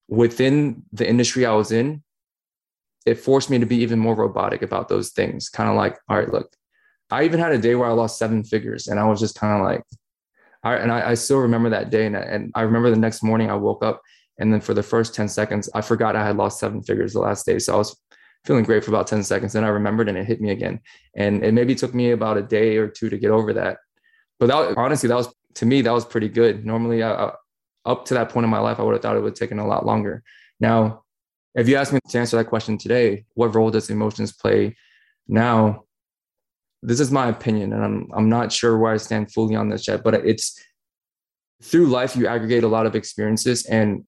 within 0.09 0.83
the 0.93 1.09
industry 1.09 1.45
i 1.45 1.53
was 1.53 1.73
in 1.73 2.03
it 3.05 3.15
forced 3.15 3.51
me 3.51 3.59
to 3.59 3.67
be 3.67 3.77
even 3.77 3.99
more 3.99 4.15
robotic 4.15 4.63
about 4.63 4.89
those 4.89 5.11
things 5.11 5.49
kind 5.49 5.69
of 5.69 5.77
like 5.77 5.99
all 6.09 6.17
right 6.17 6.33
look 6.33 6.55
i 7.11 7.25
even 7.25 7.41
had 7.41 7.53
a 7.53 7.59
day 7.59 7.75
where 7.75 7.89
i 7.89 7.93
lost 7.93 8.19
seven 8.19 8.45
figures 8.45 8.87
and 8.87 9.01
i 9.01 9.05
was 9.05 9.21
just 9.21 9.39
kind 9.39 9.59
of 9.59 9.65
like 9.65 9.83
all 10.65 10.73
right 10.73 10.81
and 10.81 10.93
I, 10.93 11.11
I 11.11 11.15
still 11.15 11.39
remember 11.39 11.71
that 11.71 11.91
day 11.91 12.07
and, 12.07 12.17
and 12.17 12.53
i 12.55 12.63
remember 12.63 12.91
the 12.91 12.97
next 12.97 13.23
morning 13.23 13.51
i 13.51 13.55
woke 13.55 13.83
up 13.83 14.01
and 14.39 14.53
then 14.53 14.61
for 14.61 14.75
the 14.75 14.83
first 14.83 15.15
10 15.15 15.29
seconds, 15.29 15.69
I 15.75 15.81
forgot 15.81 16.17
I 16.17 16.27
had 16.27 16.37
lost 16.37 16.61
seven 16.61 16.83
figures 16.83 17.13
the 17.13 17.21
last 17.21 17.47
day. 17.47 17.59
So 17.59 17.75
I 17.75 17.77
was 17.77 17.97
feeling 18.45 18.65
great 18.65 18.85
for 18.85 18.91
about 18.91 19.07
10 19.07 19.23
seconds. 19.23 19.53
Then 19.53 19.65
I 19.65 19.69
remembered 19.69 20.09
and 20.09 20.19
it 20.19 20.27
hit 20.27 20.41
me 20.41 20.51
again. 20.51 20.81
And 21.17 21.43
it 21.43 21.55
maybe 21.55 21.75
took 21.75 21.95
me 21.95 22.11
about 22.11 22.37
a 22.37 22.43
day 22.43 22.77
or 22.77 22.89
two 22.89 23.09
to 23.09 23.19
get 23.19 23.31
over 23.31 23.53
that. 23.55 23.79
But 24.39 24.47
that 24.49 24.77
honestly, 24.77 25.09
that 25.09 25.17
was 25.17 25.33
to 25.55 25.67
me, 25.67 25.83
that 25.83 25.93
was 25.93 26.05
pretty 26.05 26.29
good. 26.29 26.67
Normally, 26.67 27.03
up 27.03 28.05
to 28.07 28.15
that 28.15 28.29
point 28.31 28.45
in 28.45 28.51
my 28.51 28.59
life, 28.59 28.79
I 28.79 28.83
would 28.83 28.93
have 28.93 29.03
thought 29.03 29.17
it 29.17 29.21
would 29.21 29.31
have 29.31 29.39
taken 29.39 29.59
a 29.59 29.67
lot 29.67 29.87
longer. 29.87 30.23
Now, 30.61 31.03
if 31.55 31.69
you 31.69 31.77
ask 31.77 31.93
me 31.93 32.01
to 32.09 32.19
answer 32.19 32.37
that 32.37 32.49
question 32.49 32.77
today, 32.77 33.25
what 33.35 33.55
role 33.55 33.71
does 33.71 33.89
emotions 33.89 34.33
play 34.33 34.77
now? 35.27 35.85
This 36.83 37.01
is 37.01 37.11
my 37.11 37.29
opinion, 37.29 37.73
and 37.73 37.83
I'm 37.83 38.09
I'm 38.15 38.29
not 38.29 38.53
sure 38.53 38.77
where 38.79 38.93
I 38.93 38.99
stand 38.99 39.33
fully 39.33 39.57
on 39.57 39.71
this 39.71 39.89
yet, 39.89 40.05
but 40.05 40.15
it's 40.15 40.61
through 41.63 41.87
life 41.87 42.17
you 42.17 42.27
aggregate 42.27 42.65
a 42.65 42.69
lot 42.69 42.87
of 42.87 42.95
experiences 42.95 43.65
and 43.67 44.05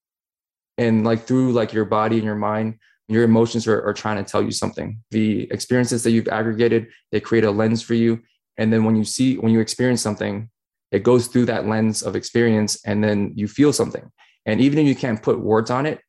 and 0.77 1.03
like 1.03 1.25
through 1.25 1.51
like 1.51 1.73
your 1.73 1.85
body 1.85 2.17
and 2.17 2.25
your 2.25 2.35
mind 2.35 2.75
your 3.07 3.23
emotions 3.23 3.67
are, 3.67 3.81
are 3.83 3.93
trying 3.93 4.23
to 4.23 4.29
tell 4.29 4.41
you 4.41 4.51
something 4.51 5.01
the 5.11 5.49
experiences 5.51 6.03
that 6.03 6.11
you've 6.11 6.27
aggregated 6.27 6.87
they 7.11 7.19
create 7.19 7.43
a 7.43 7.51
lens 7.51 7.81
for 7.81 7.95
you 7.95 8.19
and 8.59 8.71
then 8.71 8.83
when 8.83 8.95
you 8.95 9.03
see 9.03 9.37
when 9.37 9.51
you 9.51 9.59
experience 9.59 10.01
something 10.01 10.49
it 10.91 11.03
goes 11.03 11.27
through 11.27 11.45
that 11.45 11.67
lens 11.67 12.03
of 12.03 12.15
experience 12.15 12.79
and 12.85 13.03
then 13.03 13.31
you 13.35 13.47
feel 13.47 13.73
something 13.73 14.11
and 14.45 14.61
even 14.61 14.79
if 14.79 14.87
you 14.87 14.95
can't 14.95 15.23
put 15.23 15.39
words 15.39 15.71
on 15.71 15.85
it 15.87 15.99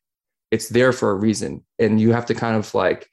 it's 0.50 0.68
there 0.68 0.92
for 0.92 1.12
a 1.12 1.14
reason 1.14 1.64
and 1.78 2.00
you 2.00 2.12
have 2.12 2.26
to 2.26 2.34
kind 2.34 2.56
of 2.56 2.74
like 2.74 3.08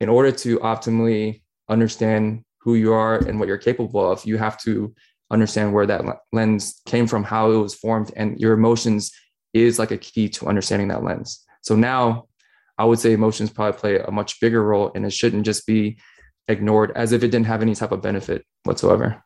in 0.00 0.08
order 0.08 0.32
to 0.32 0.58
optimally 0.58 1.42
understand 1.68 2.42
who 2.60 2.74
you 2.74 2.92
are 2.92 3.18
and 3.18 3.38
what 3.38 3.46
you're 3.46 3.58
capable 3.58 4.10
of 4.10 4.24
you 4.24 4.36
have 4.36 4.58
to 4.58 4.92
understand 5.30 5.72
where 5.72 5.86
that 5.86 6.02
lens 6.32 6.80
came 6.86 7.06
from 7.06 7.22
how 7.22 7.50
it 7.50 7.56
was 7.56 7.74
formed 7.74 8.10
and 8.16 8.40
your 8.40 8.52
emotions 8.52 9.12
is 9.52 9.78
like 9.78 9.90
a 9.90 9.98
key 9.98 10.28
to 10.28 10.46
understanding 10.46 10.88
that 10.88 11.04
lens. 11.04 11.44
So 11.62 11.76
now 11.76 12.24
I 12.76 12.84
would 12.84 12.98
say 12.98 13.12
emotions 13.12 13.50
probably 13.50 13.78
play 13.78 13.98
a 13.98 14.10
much 14.10 14.40
bigger 14.40 14.62
role 14.62 14.90
and 14.94 15.06
it 15.06 15.12
shouldn't 15.12 15.46
just 15.46 15.66
be 15.66 15.98
ignored 16.48 16.92
as 16.94 17.12
if 17.12 17.22
it 17.22 17.28
didn't 17.28 17.46
have 17.46 17.62
any 17.62 17.74
type 17.74 17.92
of 17.92 18.02
benefit 18.02 18.44
whatsoever. 18.64 19.22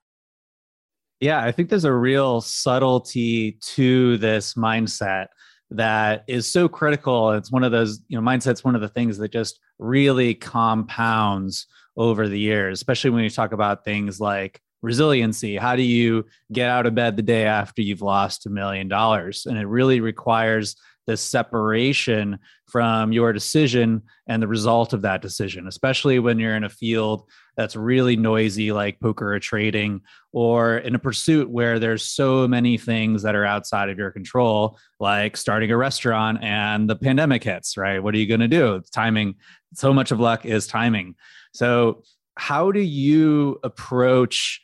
Yeah, 1.20 1.42
I 1.42 1.50
think 1.50 1.68
there's 1.68 1.84
a 1.84 1.92
real 1.92 2.40
subtlety 2.40 3.58
to 3.74 4.18
this 4.18 4.54
mindset 4.54 5.26
that 5.70 6.24
is 6.28 6.50
so 6.50 6.68
critical. 6.68 7.32
It's 7.32 7.50
one 7.50 7.64
of 7.64 7.72
those, 7.72 8.00
you 8.08 8.20
know, 8.20 8.26
mindset's 8.26 8.64
one 8.64 8.74
of 8.74 8.80
the 8.80 8.88
things 8.88 9.18
that 9.18 9.32
just 9.32 9.58
really 9.78 10.34
compounds 10.34 11.66
over 11.96 12.28
the 12.28 12.38
years, 12.38 12.78
especially 12.78 13.10
when 13.10 13.24
you 13.24 13.30
talk 13.30 13.52
about 13.52 13.84
things 13.84 14.20
like 14.20 14.60
resiliency 14.82 15.56
how 15.56 15.74
do 15.74 15.82
you 15.82 16.24
get 16.52 16.70
out 16.70 16.86
of 16.86 16.94
bed 16.94 17.16
the 17.16 17.22
day 17.22 17.44
after 17.44 17.82
you've 17.82 18.02
lost 18.02 18.46
a 18.46 18.50
million 18.50 18.86
dollars 18.86 19.44
and 19.46 19.58
it 19.58 19.66
really 19.66 20.00
requires 20.00 20.76
this 21.08 21.22
separation 21.22 22.38
from 22.66 23.10
your 23.10 23.32
decision 23.32 24.02
and 24.28 24.40
the 24.40 24.46
result 24.46 24.92
of 24.92 25.02
that 25.02 25.22
decision 25.22 25.66
especially 25.66 26.18
when 26.18 26.38
you're 26.38 26.54
in 26.54 26.64
a 26.64 26.68
field 26.68 27.28
that's 27.56 27.74
really 27.74 28.14
noisy 28.14 28.70
like 28.70 29.00
poker 29.00 29.34
or 29.34 29.40
trading 29.40 30.00
or 30.32 30.78
in 30.78 30.94
a 30.94 30.98
pursuit 30.98 31.50
where 31.50 31.78
there's 31.80 32.04
so 32.04 32.46
many 32.46 32.78
things 32.78 33.22
that 33.22 33.34
are 33.34 33.44
outside 33.44 33.88
of 33.88 33.98
your 33.98 34.12
control 34.12 34.78
like 35.00 35.36
starting 35.36 35.70
a 35.72 35.76
restaurant 35.76 36.38
and 36.42 36.88
the 36.88 36.94
pandemic 36.94 37.42
hits 37.42 37.76
right? 37.76 38.02
What 38.02 38.14
are 38.14 38.18
you 38.18 38.26
going 38.26 38.40
to 38.40 38.48
do? 38.48 38.76
It's 38.76 38.90
timing. 38.90 39.34
So 39.74 39.92
much 39.92 40.12
of 40.12 40.20
luck 40.20 40.44
is 40.46 40.66
timing. 40.66 41.14
So 41.52 42.02
how 42.36 42.70
do 42.70 42.80
you 42.80 43.58
approach 43.64 44.60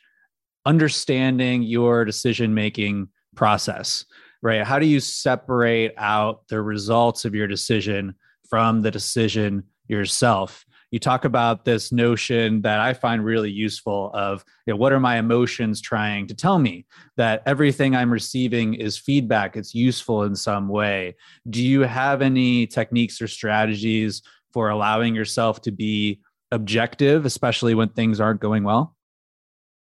understanding 0.65 1.63
your 1.63 2.05
decision 2.05 2.53
making 2.53 3.09
process, 3.35 4.05
right? 4.45 4.63
How 4.63 4.79
do 4.79 4.85
you 4.85 4.99
separate 4.99 5.93
out 5.97 6.47
the 6.47 6.61
results 6.61 7.25
of 7.25 7.35
your 7.35 7.47
decision 7.47 8.15
from 8.49 8.81
the 8.81 8.91
decision 8.91 9.63
yourself? 9.87 10.65
you 10.91 10.99
talk 10.99 11.25
about 11.25 11.65
this 11.65 11.91
notion 11.91 12.61
that 12.61 12.79
I 12.79 12.93
find 12.93 13.25
really 13.25 13.51
useful 13.51 14.11
of 14.13 14.45
you 14.65 14.71
know, 14.71 14.77
what 14.77 14.93
are 14.93 14.99
my 14.99 15.17
emotions 15.17 15.81
trying 15.81 16.25
to 16.27 16.33
tell 16.33 16.57
me? 16.57 16.85
That 17.17 17.43
everything 17.45 17.97
I'm 17.97 18.13
receiving 18.13 18.75
is 18.75 18.97
feedback, 18.97 19.57
it's 19.57 19.75
useful 19.75 20.23
in 20.23 20.37
some 20.37 20.69
way. 20.69 21.17
Do 21.49 21.61
you 21.61 21.81
have 21.81 22.21
any 22.21 22.65
techniques 22.65 23.21
or 23.21 23.27
strategies 23.27 24.21
for 24.53 24.69
allowing 24.69 25.15
yourself 25.15 25.61
to 25.63 25.71
be 25.71 26.21
objective, 26.51 27.25
especially 27.25 27.75
when 27.75 27.89
things 27.89 28.21
aren't 28.21 28.39
going 28.39 28.63
well? 28.63 28.95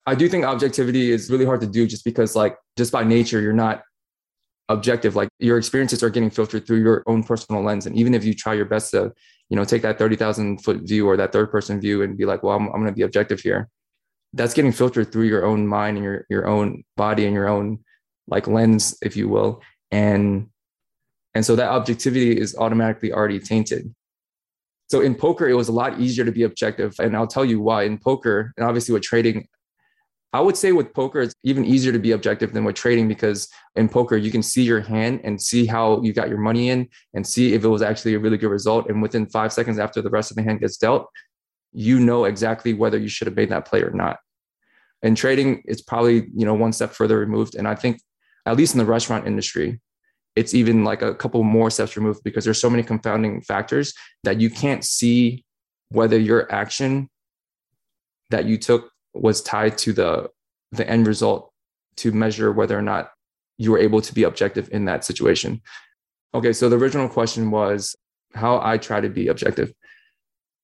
I 0.06 0.14
do 0.14 0.26
think 0.26 0.46
objectivity 0.46 1.10
is 1.10 1.30
really 1.30 1.44
hard 1.44 1.60
to 1.62 1.66
do 1.66 1.86
just 1.86 2.06
because, 2.06 2.34
like, 2.34 2.56
just 2.78 2.92
by 2.92 3.04
nature, 3.04 3.42
you're 3.42 3.52
not 3.52 3.82
objective. 4.68 5.16
Like, 5.16 5.28
your 5.38 5.58
experiences 5.58 6.02
are 6.02 6.10
getting 6.10 6.30
filtered 6.30 6.66
through 6.66 6.82
your 6.82 7.02
own 7.06 7.22
personal 7.22 7.62
lens. 7.62 7.86
And 7.86 7.96
even 7.96 8.14
if 8.14 8.24
you 8.24 8.34
try 8.34 8.54
your 8.54 8.64
best 8.64 8.90
to 8.92 9.12
you 9.50 9.56
know, 9.56 9.64
take 9.64 9.82
that 9.82 9.98
30,000 9.98 10.58
foot 10.62 10.80
view 10.82 11.08
or 11.08 11.16
that 11.16 11.32
third 11.32 11.50
person 11.50 11.80
view 11.80 12.02
and 12.02 12.16
be 12.16 12.24
like, 12.24 12.42
well, 12.42 12.56
I'm, 12.56 12.66
I'm 12.68 12.80
going 12.80 12.86
to 12.86 12.92
be 12.92 13.02
objective 13.02 13.40
here. 13.40 13.68
That's 14.32 14.54
getting 14.54 14.72
filtered 14.72 15.12
through 15.12 15.26
your 15.26 15.44
own 15.44 15.66
mind 15.66 15.96
and 15.96 16.04
your, 16.04 16.26
your 16.28 16.46
own 16.46 16.82
body 16.96 17.24
and 17.24 17.34
your 17.34 17.48
own 17.48 17.80
like 18.26 18.46
lens, 18.46 18.96
if 19.02 19.16
you 19.16 19.28
will. 19.28 19.62
And, 19.90 20.48
and 21.34 21.44
so 21.44 21.56
that 21.56 21.68
objectivity 21.68 22.38
is 22.38 22.56
automatically 22.56 23.12
already 23.12 23.38
tainted. 23.38 23.94
So 24.90 25.00
in 25.00 25.14
poker, 25.14 25.48
it 25.48 25.54
was 25.54 25.68
a 25.68 25.72
lot 25.72 26.00
easier 26.00 26.24
to 26.24 26.32
be 26.32 26.42
objective. 26.42 26.94
And 26.98 27.16
I'll 27.16 27.26
tell 27.26 27.44
you 27.44 27.60
why 27.60 27.84
in 27.84 27.98
poker, 27.98 28.52
and 28.56 28.66
obviously 28.66 28.92
with 28.92 29.02
trading, 29.02 29.46
I 30.34 30.40
would 30.40 30.56
say 30.56 30.72
with 30.72 30.92
poker, 30.94 31.20
it's 31.20 31.34
even 31.44 31.64
easier 31.64 31.92
to 31.92 31.98
be 32.00 32.10
objective 32.10 32.52
than 32.52 32.64
with 32.64 32.74
trading 32.74 33.06
because 33.06 33.48
in 33.76 33.88
poker, 33.88 34.16
you 34.16 34.32
can 34.32 34.42
see 34.42 34.64
your 34.64 34.80
hand 34.80 35.20
and 35.22 35.40
see 35.40 35.64
how 35.64 36.02
you 36.02 36.12
got 36.12 36.28
your 36.28 36.38
money 36.38 36.70
in 36.70 36.88
and 37.14 37.24
see 37.24 37.54
if 37.54 37.62
it 37.62 37.68
was 37.68 37.82
actually 37.82 38.14
a 38.14 38.18
really 38.18 38.36
good 38.36 38.50
result. 38.50 38.88
And 38.88 39.00
within 39.00 39.26
five 39.26 39.52
seconds 39.52 39.78
after 39.78 40.02
the 40.02 40.10
rest 40.10 40.32
of 40.32 40.36
the 40.36 40.42
hand 40.42 40.58
gets 40.58 40.76
dealt, 40.76 41.08
you 41.72 42.00
know 42.00 42.24
exactly 42.24 42.74
whether 42.74 42.98
you 42.98 43.06
should 43.06 43.28
have 43.28 43.36
made 43.36 43.50
that 43.50 43.64
play 43.64 43.82
or 43.82 43.92
not. 43.92 44.18
In 45.04 45.14
trading, 45.14 45.62
it's 45.66 45.82
probably, 45.82 46.26
you 46.34 46.44
know, 46.44 46.54
one 46.54 46.72
step 46.72 46.90
further 46.90 47.16
removed. 47.16 47.54
And 47.54 47.68
I 47.68 47.76
think, 47.76 48.00
at 48.44 48.56
least 48.56 48.74
in 48.74 48.78
the 48.78 48.86
restaurant 48.86 49.28
industry, 49.28 49.80
it's 50.34 50.52
even 50.52 50.82
like 50.82 51.02
a 51.02 51.14
couple 51.14 51.44
more 51.44 51.70
steps 51.70 51.96
removed 51.96 52.24
because 52.24 52.42
there's 52.44 52.60
so 52.60 52.70
many 52.70 52.82
confounding 52.82 53.40
factors 53.42 53.94
that 54.24 54.40
you 54.40 54.50
can't 54.50 54.84
see 54.84 55.44
whether 55.90 56.18
your 56.18 56.52
action 56.52 57.08
that 58.30 58.46
you 58.46 58.58
took 58.58 58.90
was 59.14 59.42
tied 59.42 59.78
to 59.78 59.92
the 59.92 60.28
the 60.72 60.88
end 60.88 61.06
result 61.06 61.52
to 61.96 62.12
measure 62.12 62.52
whether 62.52 62.76
or 62.76 62.82
not 62.82 63.10
you 63.58 63.70
were 63.70 63.78
able 63.78 64.00
to 64.00 64.12
be 64.12 64.24
objective 64.24 64.68
in 64.72 64.84
that 64.86 65.04
situation. 65.04 65.62
Okay, 66.34 66.52
so 66.52 66.68
the 66.68 66.76
original 66.76 67.08
question 67.08 67.50
was 67.50 67.94
how 68.34 68.60
I 68.62 68.78
try 68.78 69.00
to 69.00 69.08
be 69.08 69.28
objective. 69.28 69.72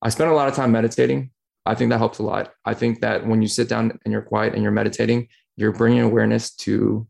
I 0.03 0.09
spent 0.09 0.31
a 0.31 0.35
lot 0.35 0.49
of 0.49 0.55
time 0.55 0.73
meditating. 0.73 1.31
I 1.67 1.75
think 1.75 1.91
that 1.91 1.99
helps 1.99 2.19
a 2.19 2.25
lot. 2.25 2.53
I 2.65 2.75
think 2.75 3.01
that 3.01 3.27
when 3.27 3.43
you 3.43 3.49
sit 3.49 3.69
down 3.69 3.97
and 4.05 4.13
you're 4.13 4.23
quiet 4.23 4.55
and 4.55 4.63
you're 4.63 4.73
meditating, 4.73 5.29
you're 5.57 5.73
bringing 5.73 6.01
awareness 6.01 6.55
to 6.57 7.07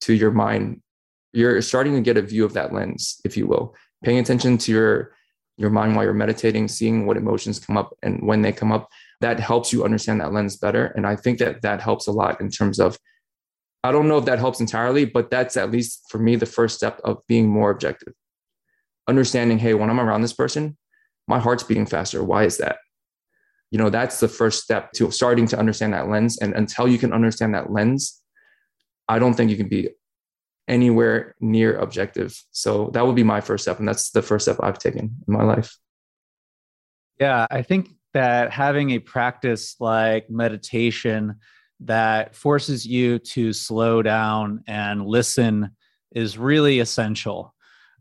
to 0.00 0.14
your 0.14 0.30
mind. 0.30 0.80
You're 1.32 1.60
starting 1.62 1.94
to 1.94 2.00
get 2.00 2.16
a 2.16 2.22
view 2.22 2.44
of 2.44 2.54
that 2.54 2.72
lens, 2.72 3.20
if 3.24 3.36
you 3.36 3.46
will, 3.46 3.76
paying 4.02 4.18
attention 4.18 4.58
to 4.58 4.72
your 4.72 5.12
your 5.56 5.70
mind 5.70 5.94
while 5.94 6.04
you're 6.04 6.14
meditating, 6.14 6.68
seeing 6.68 7.06
what 7.06 7.18
emotions 7.18 7.60
come 7.60 7.76
up 7.76 7.96
and 8.02 8.26
when 8.26 8.40
they 8.42 8.50
come 8.50 8.72
up 8.72 8.88
that 9.20 9.38
helps 9.38 9.72
you 9.72 9.84
understand 9.84 10.20
that 10.20 10.32
lens 10.32 10.56
better. 10.56 10.86
And 10.86 11.06
I 11.06 11.16
think 11.16 11.38
that 11.38 11.62
that 11.62 11.80
helps 11.80 12.06
a 12.06 12.12
lot 12.12 12.40
in 12.40 12.50
terms 12.50 12.80
of, 12.80 12.98
I 13.84 13.92
don't 13.92 14.08
know 14.08 14.18
if 14.18 14.24
that 14.26 14.38
helps 14.38 14.60
entirely, 14.60 15.04
but 15.04 15.30
that's 15.30 15.56
at 15.56 15.70
least 15.70 16.04
for 16.10 16.18
me 16.18 16.36
the 16.36 16.46
first 16.46 16.76
step 16.76 17.00
of 17.04 17.18
being 17.26 17.48
more 17.48 17.70
objective. 17.70 18.14
Understanding, 19.08 19.58
hey, 19.58 19.74
when 19.74 19.90
I'm 19.90 20.00
around 20.00 20.22
this 20.22 20.32
person, 20.32 20.76
my 21.28 21.38
heart's 21.38 21.62
beating 21.62 21.86
faster. 21.86 22.22
Why 22.22 22.44
is 22.44 22.58
that? 22.58 22.78
You 23.70 23.78
know, 23.78 23.90
that's 23.90 24.20
the 24.20 24.28
first 24.28 24.62
step 24.62 24.92
to 24.92 25.10
starting 25.10 25.46
to 25.48 25.58
understand 25.58 25.94
that 25.94 26.08
lens. 26.08 26.38
And 26.38 26.54
until 26.54 26.88
you 26.88 26.98
can 26.98 27.12
understand 27.12 27.54
that 27.54 27.70
lens, 27.70 28.20
I 29.08 29.18
don't 29.18 29.34
think 29.34 29.50
you 29.50 29.56
can 29.56 29.68
be 29.68 29.90
anywhere 30.66 31.34
near 31.40 31.76
objective. 31.78 32.42
So 32.52 32.90
that 32.94 33.06
would 33.06 33.16
be 33.16 33.22
my 33.22 33.40
first 33.40 33.64
step. 33.64 33.78
And 33.78 33.88
that's 33.88 34.10
the 34.10 34.22
first 34.22 34.44
step 34.44 34.58
I've 34.62 34.78
taken 34.78 35.16
in 35.26 35.34
my 35.34 35.44
life. 35.44 35.76
Yeah, 37.18 37.46
I 37.50 37.62
think 37.62 37.90
that 38.12 38.52
having 38.52 38.90
a 38.90 38.98
practice 38.98 39.76
like 39.80 40.28
meditation 40.30 41.36
that 41.80 42.34
forces 42.34 42.86
you 42.86 43.18
to 43.18 43.52
slow 43.52 44.02
down 44.02 44.62
and 44.66 45.06
listen 45.06 45.70
is 46.12 46.36
really 46.36 46.80
essential. 46.80 47.54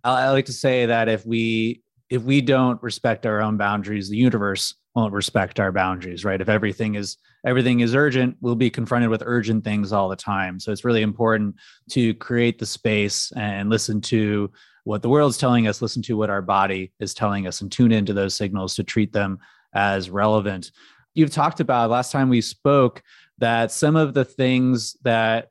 I 0.03 0.29
like 0.29 0.45
to 0.45 0.53
say 0.53 0.85
that 0.87 1.09
if 1.09 1.25
we 1.25 1.83
if 2.09 2.23
we 2.23 2.41
don't 2.41 2.81
respect 2.81 3.25
our 3.25 3.41
own 3.41 3.57
boundaries, 3.57 4.09
the 4.09 4.17
universe 4.17 4.73
won't 4.95 5.13
respect 5.13 5.59
our 5.59 5.71
boundaries, 5.71 6.25
right? 6.25 6.41
If 6.41 6.49
everything 6.49 6.95
is 6.95 7.17
everything 7.45 7.81
is 7.81 7.95
urgent, 7.95 8.37
we'll 8.41 8.55
be 8.55 8.69
confronted 8.69 9.09
with 9.09 9.23
urgent 9.25 9.63
things 9.63 9.93
all 9.93 10.09
the 10.09 10.15
time. 10.15 10.59
So 10.59 10.71
it's 10.71 10.85
really 10.85 11.01
important 11.01 11.55
to 11.91 12.13
create 12.15 12.59
the 12.59 12.65
space 12.65 13.31
and 13.35 13.69
listen 13.69 14.01
to 14.01 14.51
what 14.83 15.01
the 15.01 15.09
world's 15.09 15.37
telling 15.37 15.67
us, 15.67 15.81
listen 15.81 16.01
to 16.03 16.17
what 16.17 16.29
our 16.29 16.41
body 16.41 16.91
is 16.99 17.13
telling 17.13 17.45
us, 17.45 17.61
and 17.61 17.71
tune 17.71 17.91
into 17.91 18.13
those 18.13 18.33
signals 18.33 18.75
to 18.75 18.83
treat 18.83 19.13
them 19.13 19.37
as 19.73 20.09
relevant. 20.09 20.71
You've 21.13 21.31
talked 21.31 21.59
about 21.59 21.89
last 21.89 22.11
time 22.11 22.29
we 22.29 22.41
spoke 22.41 23.03
that 23.39 23.71
some 23.71 23.95
of 23.95 24.13
the 24.13 24.25
things 24.25 24.95
that 25.03 25.49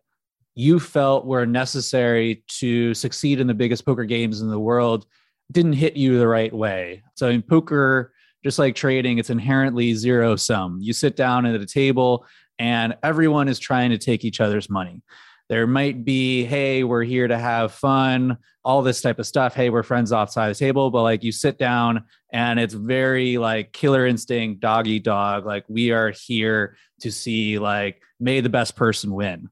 you 0.54 0.80
felt 0.80 1.24
were 1.24 1.46
necessary 1.46 2.42
to 2.48 2.92
succeed 2.94 3.40
in 3.40 3.46
the 3.46 3.54
biggest 3.54 3.86
poker 3.86 4.04
games 4.04 4.40
in 4.40 4.50
the 4.50 4.58
world 4.58 5.06
didn't 5.52 5.74
hit 5.74 5.96
you 5.96 6.18
the 6.18 6.28
right 6.28 6.52
way. 6.52 7.02
So 7.14 7.28
in 7.28 7.42
poker, 7.42 8.12
just 8.44 8.58
like 8.58 8.74
trading, 8.74 9.18
it's 9.18 9.30
inherently 9.30 9.94
zero 9.94 10.36
sum. 10.36 10.78
You 10.80 10.92
sit 10.92 11.16
down 11.16 11.46
at 11.46 11.60
a 11.60 11.66
table 11.66 12.26
and 12.58 12.96
everyone 13.02 13.48
is 13.48 13.58
trying 13.58 13.90
to 13.90 13.98
take 13.98 14.24
each 14.24 14.40
other's 14.40 14.68
money. 14.68 15.02
There 15.48 15.66
might 15.66 16.04
be, 16.04 16.44
hey, 16.44 16.84
we're 16.84 17.04
here 17.04 17.26
to 17.26 17.38
have 17.38 17.72
fun, 17.72 18.36
all 18.64 18.82
this 18.82 19.00
type 19.00 19.18
of 19.18 19.26
stuff. 19.26 19.54
Hey, 19.54 19.70
we're 19.70 19.82
friends 19.82 20.12
outside 20.12 20.50
the 20.50 20.54
table, 20.54 20.90
but 20.90 21.02
like 21.02 21.24
you 21.24 21.32
sit 21.32 21.58
down 21.58 22.04
and 22.30 22.60
it's 22.60 22.74
very 22.74 23.38
like 23.38 23.72
killer 23.72 24.06
instinct, 24.06 24.60
doggy 24.60 24.98
dog. 24.98 25.46
Like 25.46 25.64
we 25.68 25.90
are 25.90 26.10
here 26.10 26.76
to 27.00 27.10
see 27.10 27.58
like 27.58 28.02
may 28.20 28.40
the 28.40 28.50
best 28.50 28.76
person 28.76 29.14
win, 29.14 29.48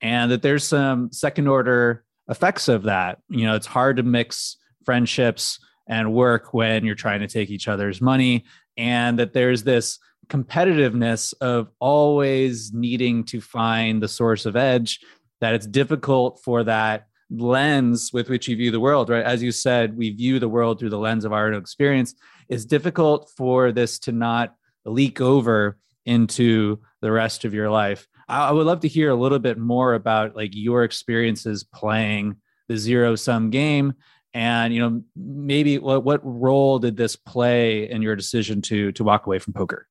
and 0.00 0.30
that 0.30 0.42
there's 0.42 0.64
some 0.64 1.10
second 1.10 1.48
order 1.48 2.04
effects 2.28 2.68
of 2.68 2.84
that. 2.84 3.18
You 3.28 3.46
know, 3.46 3.56
it's 3.56 3.66
hard 3.66 3.96
to 3.96 4.04
mix 4.04 4.56
friendships 4.84 5.58
and 5.88 6.12
work 6.12 6.54
when 6.54 6.84
you're 6.84 6.94
trying 6.94 7.20
to 7.20 7.26
take 7.26 7.50
each 7.50 7.66
other's 7.66 8.00
money, 8.00 8.44
and 8.76 9.18
that 9.18 9.32
there's 9.32 9.64
this 9.64 9.98
competitiveness 10.28 11.34
of 11.40 11.68
always 11.80 12.72
needing 12.72 13.24
to 13.24 13.40
find 13.40 14.00
the 14.00 14.06
source 14.06 14.46
of 14.46 14.54
edge 14.54 15.00
that 15.40 15.54
it's 15.54 15.66
difficult 15.66 16.40
for 16.44 16.64
that 16.64 17.06
lens 17.30 18.10
with 18.12 18.28
which 18.28 18.48
you 18.48 18.56
view 18.56 18.70
the 18.70 18.80
world, 18.80 19.08
right? 19.08 19.24
As 19.24 19.42
you 19.42 19.52
said, 19.52 19.96
we 19.96 20.10
view 20.10 20.38
the 20.38 20.48
world 20.48 20.78
through 20.78 20.90
the 20.90 20.98
lens 20.98 21.24
of 21.24 21.32
our 21.32 21.46
own 21.46 21.54
experience. 21.54 22.14
It's 22.48 22.64
difficult 22.64 23.30
for 23.36 23.72
this 23.72 23.98
to 24.00 24.12
not 24.12 24.54
leak 24.84 25.20
over 25.20 25.78
into 26.04 26.80
the 27.00 27.12
rest 27.12 27.44
of 27.44 27.54
your 27.54 27.70
life. 27.70 28.06
I 28.28 28.52
would 28.52 28.66
love 28.66 28.80
to 28.80 28.88
hear 28.88 29.10
a 29.10 29.16
little 29.16 29.38
bit 29.38 29.58
more 29.58 29.94
about 29.94 30.36
like 30.36 30.50
your 30.52 30.84
experiences 30.84 31.64
playing 31.64 32.36
the 32.68 32.76
zero 32.76 33.16
sum 33.16 33.50
game 33.50 33.94
and 34.32 34.72
you 34.72 34.80
know 34.80 35.02
maybe 35.16 35.78
what, 35.78 36.04
what 36.04 36.20
role 36.22 36.78
did 36.78 36.96
this 36.96 37.16
play 37.16 37.90
in 37.90 38.02
your 38.02 38.14
decision 38.14 38.62
to 38.62 38.92
to 38.92 39.02
walk 39.02 39.26
away 39.26 39.40
from 39.40 39.52
poker 39.52 39.88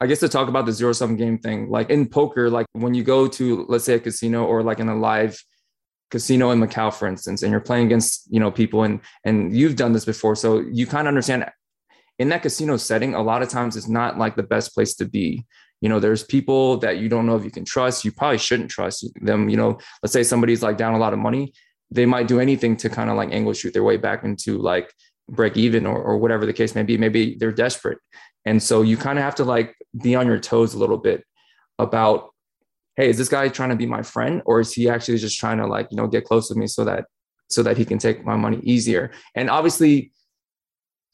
I 0.00 0.06
guess 0.06 0.20
to 0.20 0.28
talk 0.28 0.48
about 0.48 0.66
the 0.66 0.72
zero 0.72 0.92
sum 0.92 1.16
game 1.16 1.38
thing, 1.38 1.70
like 1.70 1.90
in 1.90 2.08
poker, 2.08 2.50
like 2.50 2.66
when 2.72 2.94
you 2.94 3.02
go 3.02 3.26
to 3.28 3.64
let's 3.68 3.84
say 3.84 3.94
a 3.94 4.00
casino 4.00 4.44
or 4.44 4.62
like 4.62 4.78
in 4.78 4.88
a 4.88 4.96
live 4.96 5.42
casino 6.10 6.50
in 6.50 6.60
Macau, 6.60 6.92
for 6.92 7.08
instance, 7.08 7.42
and 7.42 7.50
you're 7.50 7.60
playing 7.60 7.86
against 7.86 8.26
you 8.30 8.40
know 8.40 8.50
people 8.50 8.82
and 8.82 9.00
and 9.24 9.56
you've 9.56 9.76
done 9.76 9.92
this 9.92 10.04
before, 10.04 10.34
so 10.36 10.60
you 10.60 10.86
kind 10.86 11.06
of 11.06 11.12
understand. 11.12 11.46
In 12.18 12.30
that 12.30 12.40
casino 12.40 12.78
setting, 12.78 13.14
a 13.14 13.22
lot 13.22 13.42
of 13.42 13.50
times 13.50 13.76
it's 13.76 13.88
not 13.88 14.16
like 14.16 14.36
the 14.36 14.42
best 14.42 14.72
place 14.72 14.94
to 14.96 15.04
be. 15.04 15.44
You 15.82 15.90
know, 15.90 16.00
there's 16.00 16.22
people 16.22 16.78
that 16.78 16.96
you 16.96 17.10
don't 17.10 17.26
know 17.26 17.36
if 17.36 17.44
you 17.44 17.50
can 17.50 17.66
trust. 17.66 18.06
You 18.06 18.12
probably 18.12 18.38
shouldn't 18.38 18.70
trust 18.70 19.06
them. 19.20 19.50
You 19.50 19.58
know, 19.58 19.78
let's 20.02 20.14
say 20.14 20.22
somebody's 20.22 20.62
like 20.62 20.78
down 20.78 20.94
a 20.94 20.98
lot 20.98 21.12
of 21.12 21.18
money, 21.18 21.52
they 21.90 22.06
might 22.06 22.26
do 22.26 22.40
anything 22.40 22.76
to 22.78 22.88
kind 22.88 23.10
of 23.10 23.16
like 23.16 23.32
angle 23.32 23.52
shoot 23.52 23.72
their 23.72 23.84
way 23.84 23.96
back 23.96 24.24
into 24.24 24.58
like 24.58 24.92
break 25.28 25.56
even 25.56 25.86
or, 25.86 26.00
or 26.00 26.18
whatever 26.18 26.46
the 26.46 26.52
case 26.52 26.74
may 26.74 26.82
be. 26.82 26.96
Maybe 26.96 27.36
they're 27.38 27.52
desperate. 27.52 27.98
And 28.44 28.62
so 28.62 28.82
you 28.82 28.96
kind 28.96 29.18
of 29.18 29.24
have 29.24 29.34
to 29.36 29.44
like 29.44 29.74
be 30.00 30.14
on 30.14 30.26
your 30.26 30.38
toes 30.38 30.74
a 30.74 30.78
little 30.78 30.98
bit 30.98 31.24
about, 31.78 32.30
hey, 32.96 33.10
is 33.10 33.18
this 33.18 33.28
guy 33.28 33.48
trying 33.48 33.70
to 33.70 33.76
be 33.76 33.86
my 33.86 34.02
friend 34.02 34.42
or 34.46 34.60
is 34.60 34.72
he 34.72 34.88
actually 34.88 35.18
just 35.18 35.38
trying 35.38 35.58
to 35.58 35.66
like, 35.66 35.88
you 35.90 35.96
know, 35.96 36.06
get 36.06 36.24
close 36.24 36.48
with 36.48 36.58
me 36.58 36.66
so 36.66 36.84
that 36.84 37.06
so 37.48 37.62
that 37.62 37.76
he 37.76 37.84
can 37.84 37.98
take 37.98 38.24
my 38.24 38.36
money 38.36 38.60
easier? 38.62 39.10
And 39.34 39.50
obviously, 39.50 40.12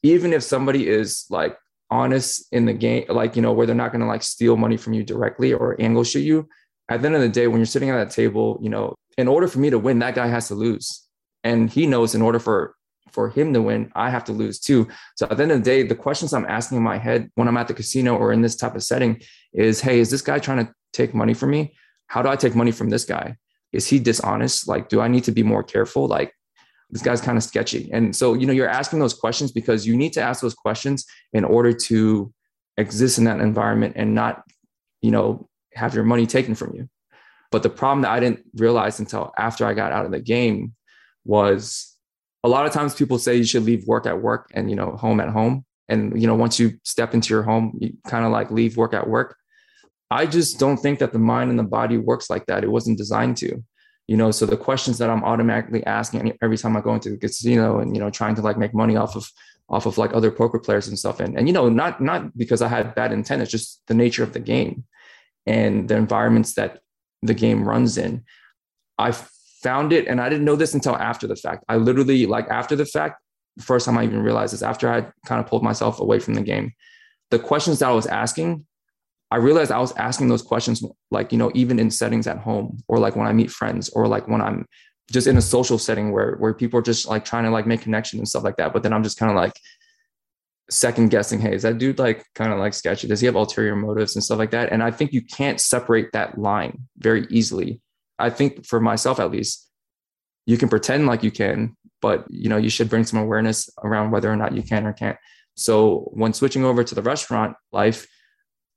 even 0.03 0.33
if 0.33 0.43
somebody 0.43 0.89
is 0.89 1.25
like 1.31 1.57
honest 1.91 2.47
in 2.53 2.67
the 2.67 2.73
game, 2.73 3.05
like, 3.09 3.37
you 3.37 3.43
know, 3.43 3.53
where 3.53 3.67
they're 3.67 3.75
not 3.75 3.93
going 3.93 4.01
to 4.01 4.07
like 4.07 4.23
steal 4.23 4.57
money 4.57 4.77
from 4.77 4.93
you 4.93 5.05
directly 5.05 5.53
or 5.53 5.81
angle 5.81 6.05
shoot 6.05 6.21
you, 6.21 6.49
at 6.89 7.01
the 7.01 7.07
end 7.07 7.15
of 7.15 7.23
the 7.23 7.29
day, 7.29 7.47
when 7.47 7.59
you're 7.59 7.67
sitting 7.67 7.91
at 7.91 7.97
that 7.97 8.15
table, 8.15 8.59
you 8.63 8.69
know, 8.69 8.95
in 9.17 9.29
order 9.29 9.47
for 9.47 9.59
me 9.59 9.71
to 9.71 9.79
win, 9.79 10.01
that 10.01 10.15
guy 10.15 10.27
has 10.27 10.49
to 10.49 10.55
lose. 10.55 11.07
And 11.45 11.71
he 11.71 11.87
knows 11.87 12.15
in 12.15 12.23
order 12.23 12.39
for 12.39 12.75
for 13.13 13.31
him 13.31 13.53
to 13.53 13.63
win, 13.63 13.91
I 13.95 14.11
have 14.11 14.25
to 14.25 14.33
lose 14.33 14.59
too. 14.59 14.89
So 15.17 15.27
at 15.31 15.37
the 15.37 15.43
end 15.43 15.53
of 15.53 15.59
the 15.59 15.65
day, 15.65 15.83
the 15.83 15.95
questions 15.95 16.33
I'm 16.33 16.47
asking 16.47 16.79
in 16.79 16.85
my 16.85 16.99
head 16.99 17.31
when 17.35 17.49
I'm 17.49 17.57
at 17.57 17.69
the 17.69 17.75
casino 17.75 18.17
or 18.17 18.33
in 18.33 18.43
this 18.43 18.57
type 18.57 18.75
of 18.75 18.83
setting 18.83 19.21
is, 19.53 19.81
hey, 19.81 20.01
is 20.01 20.11
this 20.11 20.23
guy 20.23 20.39
trying 20.39 20.65
to 20.67 20.73
take 20.93 21.15
money 21.15 21.35
from 21.35 21.51
me? 21.51 21.75
How 22.07 22.23
do 22.23 22.29
I 22.29 22.37
take 22.37 22.55
money 22.55 22.73
from 22.73 22.91
this 22.91 23.05
guy? 23.05 23.37
Is 23.73 23.87
he 23.87 23.99
dishonest? 23.99 24.69
Like, 24.69 24.89
do 24.89 25.01
I 25.01 25.09
need 25.09 25.25
to 25.25 25.33
be 25.33 25.43
more 25.43 25.63
careful? 25.63 26.07
Like, 26.07 26.33
this 26.91 27.03
guy's 27.03 27.23
kind 27.23 27.39
of 27.39 27.45
sketchy. 27.45 27.91
And 27.93 28.15
so, 28.15 28.35
you 28.35 28.47
know, 28.47 28.53
you're 28.53 28.69
asking 28.69 28.99
those 28.99 29.15
questions 29.15 29.51
because 29.51 29.87
you 29.87 29.97
need 29.97 30.13
to 30.13 30.21
ask 30.21 30.43
those 30.43 30.55
questions 30.55 31.07
in 31.33 31.43
order 31.43 31.73
to 31.73 32.33
exist 32.77 33.19
in 33.19 33.25
that 33.25 33.41
environment 33.41 33.95
and 33.97 34.15
not, 34.15 34.43
you 35.01 35.11
know, 35.11 35.49
have 35.75 35.95
your 35.95 36.05
money 36.05 36.27
taken 36.27 36.55
from 36.55 36.75
you. 36.77 36.89
But 37.51 37.63
the 37.63 37.71
problem 37.71 38.03
that 38.03 38.11
I 38.11 38.21
didn't 38.21 38.41
realize 38.57 39.01
until 39.01 39.33
after 39.39 39.65
I 39.65 39.73
got 39.73 39.93
out 39.93 40.05
of 40.05 40.13
the 40.13 40.21
game 40.21 40.75
was 41.25 41.92
a 42.45 42.49
lot 42.49 42.67
of 42.67 42.73
times 42.73 42.95
people 42.95 43.19
say 43.19 43.37
you 43.37 43.45
should 43.45 43.65
leave 43.65 43.87
work 43.87 44.07
at 44.07 44.21
work 44.21 44.51
and, 44.55 44.69
you 44.69 44.77
know, 44.77 44.93
home 44.97 45.21
at 45.21 45.29
home. 45.29 45.65
And, 45.89 46.21
you 46.21 46.27
know, 46.27 46.35
once 46.35 46.59
you 46.59 46.79
step 46.85 47.15
into 47.15 47.35
your 47.35 47.43
home, 47.43 47.77
you 47.81 47.93
kind 48.07 48.25
of 48.25 48.33
like 48.33 48.51
leave 48.51 48.77
work 48.77 48.95
at 48.95 49.09
work. 49.09 49.37
I 50.11 50.27
just 50.27 50.59
don't 50.59 50.77
think 50.77 50.99
that 50.99 51.13
the 51.13 51.19
mind 51.19 51.51
and 51.51 51.59
the 51.59 51.65
body 51.65 51.99
works 51.99 52.29
like 52.31 52.47
that. 52.47 52.65
It 52.65 52.71
wasn't 52.71 52.99
designed 52.99 53.37
to 53.39 53.63
you 54.09 54.17
know 54.17 54.31
so 54.31 54.47
the 54.47 54.57
questions 54.57 54.99
that 54.99 55.11
i'm 55.11 55.25
automatically 55.25 55.85
asking 55.87 56.37
every 56.43 56.59
time 56.59 56.77
i 56.77 56.81
go 56.81 56.95
into 56.95 57.11
the 57.11 57.17
casino 57.17 57.79
and 57.79 57.95
you 57.95 58.01
know 58.01 58.11
trying 58.11 58.35
to 58.35 58.43
like 58.43 58.59
make 58.59 58.75
money 58.75 58.97
off 58.97 59.17
of 59.17 59.31
off 59.69 59.87
of 59.87 59.97
like 59.97 60.13
other 60.13 60.31
poker 60.31 60.59
players 60.59 60.89
and 60.89 60.99
stuff 60.99 61.21
and 61.21 61.39
and 61.39 61.49
you 61.49 61.55
know 61.55 61.69
not 61.69 62.01
not 62.01 62.37
because 62.37 62.63
i 62.63 62.69
had 62.69 62.95
bad 62.95 63.13
intent 63.13 63.43
it's 63.43 63.51
just 63.51 63.81
the 63.87 63.95
nature 63.95 64.23
of 64.23 64.33
the 64.33 64.41
game 64.41 64.85
and 65.47 65.89
the 65.89 65.97
environments 65.97 66.55
that 66.55 66.81
the 67.23 67.35
game 67.35 67.67
runs 67.67 67.97
in 67.97 68.25
i 68.99 69.13
found 69.63 69.93
it 69.93 70.07
and 70.07 70.21
i 70.21 70.29
didn't 70.29 70.45
know 70.45 70.57
this 70.57 70.75
until 70.75 70.97
after 70.97 71.27
the 71.27 71.37
fact 71.37 71.65
i 71.69 71.77
literally 71.77 72.27
like 72.27 72.49
after 72.49 72.77
the 72.77 72.87
fact 72.87 73.21
first 73.61 73.87
time 73.87 73.99
i 73.99 74.05
even 74.05 74.23
realized 74.23 74.53
this 74.53 74.63
after 74.63 74.91
i 74.91 75.01
kind 75.27 75.41
of 75.41 75.47
pulled 75.47 75.63
myself 75.63 76.01
away 76.01 76.19
from 76.19 76.35
the 76.35 76.43
game 76.43 76.73
the 77.31 77.39
questions 77.39 77.79
that 77.79 77.89
i 77.89 77.93
was 77.93 78.07
asking 78.07 78.65
I 79.33 79.37
realized 79.37 79.73
I 79.73 79.79
was 79.79 79.97
asking 79.97 80.29
those 80.29 80.43
questions, 80.43 80.85
like, 81.11 81.33
you 81.33 81.39
know, 81.39 81.51
even 81.55 81.79
in 81.79 81.91
settings 81.91 82.27
at 82.27 82.37
home 82.37 82.83
or 82.87 82.99
like 82.99 83.17
when 83.17 83.27
I 83.27 83.33
meet 83.33 83.51
friends 83.51 83.89
or 83.89 84.07
like 84.07 84.29
when 84.29 84.43
I'm 84.43 84.67
just 85.11 85.27
in 85.27 85.39
a 85.39 85.43
social 85.43 85.79
setting 85.79 86.13
where, 86.13 86.37
where 86.37 86.53
people 86.53 86.79
are 86.79 86.83
just 86.83 87.09
like 87.09 87.25
trying 87.25 87.45
to 87.45 87.51
like 87.51 87.67
make 87.67 87.81
connections 87.81 88.21
and 88.21 88.29
stuff 88.29 88.45
like 88.45 88.57
that. 88.57 88.75
But 88.75 88.83
then 88.83 88.93
I'm 88.93 89.03
just 89.03 89.19
kind 89.19 89.31
of 89.31 89.37
like 89.37 89.55
second 90.69 91.11
guessing, 91.11 91.41
Hey, 91.41 91.55
is 91.55 91.63
that 91.63 91.79
dude 91.79 91.99
like 91.99 92.27
kind 92.35 92.53
of 92.53 92.59
like 92.59 92.75
sketchy? 92.75 93.09
Does 93.09 93.21
he 93.21 93.27
have 93.27 93.35
ulterior 93.35 93.75
motives 93.75 94.15
and 94.17 94.23
stuff 94.23 94.39
like 94.39 94.51
that? 94.51 94.71
And 94.71 94.83
I 94.83 94.91
think 94.91 95.15
you 95.15 95.23
can't 95.23 95.59
separate 95.59 96.13
that 96.13 96.37
line 96.37 96.81
very 96.99 97.27
easily. 97.31 97.81
I 98.23 98.31
think 98.31 98.65
for 98.65 98.81
myself, 98.81 99.21
at 99.21 99.31
least, 99.31 99.69
you 100.47 100.57
can 100.57 100.69
pretend 100.69 101.07
like 101.07 101.23
you 101.23 101.31
can, 101.31 101.77
but 102.01 102.25
you 102.31 102.49
know, 102.49 102.57
you 102.57 102.71
should 102.71 102.89
bring 102.89 103.05
some 103.05 103.19
awareness 103.19 103.69
around 103.83 104.11
whether 104.11 104.31
or 104.33 104.37
not 104.37 104.55
you 104.55 104.63
can 104.63 104.87
or 104.87 104.93
can't. 104.93 105.19
So 105.55 106.11
when 106.13 106.33
switching 106.33 106.65
over 106.65 106.83
to 106.83 106.95
the 106.95 107.03
restaurant 107.03 107.57
life, 107.73 108.07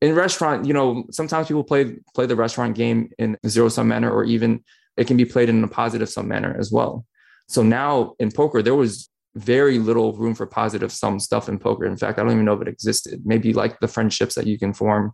in 0.01 0.13
restaurant, 0.13 0.65
you 0.65 0.73
know, 0.73 1.05
sometimes 1.11 1.47
people 1.47 1.63
play 1.63 1.97
play 2.13 2.25
the 2.25 2.35
restaurant 2.35 2.75
game 2.75 3.09
in 3.17 3.37
zero 3.47 3.69
sum 3.69 3.87
manner, 3.87 4.11
or 4.11 4.23
even 4.25 4.63
it 4.97 5.07
can 5.07 5.17
be 5.17 5.25
played 5.25 5.49
in 5.49 5.63
a 5.63 5.67
positive 5.67 6.09
sum 6.09 6.27
manner 6.27 6.55
as 6.59 6.71
well. 6.71 7.05
So 7.47 7.63
now 7.63 8.13
in 8.19 8.31
poker, 8.31 8.61
there 8.61 8.75
was 8.75 9.09
very 9.35 9.79
little 9.79 10.13
room 10.13 10.33
for 10.35 10.45
positive 10.45 10.91
sum 10.91 11.19
stuff 11.19 11.49
in 11.49 11.59
poker. 11.59 11.85
In 11.85 11.97
fact, 11.97 12.19
I 12.19 12.23
don't 12.23 12.31
even 12.31 12.45
know 12.45 12.53
if 12.53 12.61
it 12.61 12.67
existed. 12.67 13.21
Maybe 13.25 13.53
like 13.53 13.79
the 13.79 13.87
friendships 13.87 14.35
that 14.35 14.47
you 14.47 14.57
can 14.57 14.73
form, 14.73 15.13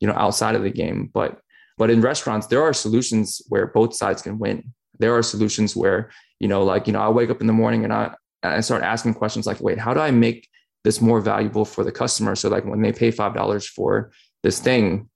you 0.00 0.08
know, 0.08 0.14
outside 0.14 0.54
of 0.54 0.62
the 0.62 0.70
game. 0.70 1.10
But 1.12 1.40
but 1.78 1.90
in 1.90 2.00
restaurants, 2.00 2.46
there 2.46 2.62
are 2.62 2.72
solutions 2.72 3.42
where 3.48 3.66
both 3.66 3.94
sides 3.94 4.22
can 4.22 4.38
win. 4.38 4.72
There 4.98 5.14
are 5.16 5.22
solutions 5.22 5.76
where, 5.76 6.10
you 6.40 6.48
know, 6.48 6.62
like, 6.62 6.86
you 6.86 6.92
know, 6.92 7.00
I 7.00 7.08
wake 7.08 7.30
up 7.30 7.40
in 7.40 7.46
the 7.46 7.52
morning 7.52 7.84
and 7.84 7.92
I 7.92 8.14
I 8.42 8.60
start 8.60 8.82
asking 8.82 9.14
questions 9.14 9.46
like, 9.46 9.60
wait, 9.60 9.78
how 9.78 9.92
do 9.92 10.00
I 10.00 10.10
make 10.10 10.48
this 10.86 11.00
more 11.00 11.20
valuable 11.20 11.64
for 11.64 11.82
the 11.82 11.90
customer. 11.90 12.36
So 12.36 12.48
like 12.48 12.64
when 12.64 12.80
they 12.80 12.92
pay 12.92 13.10
five 13.10 13.34
dollars 13.34 13.66
for 13.66 14.12
this 14.44 14.60
thing, 14.60 15.10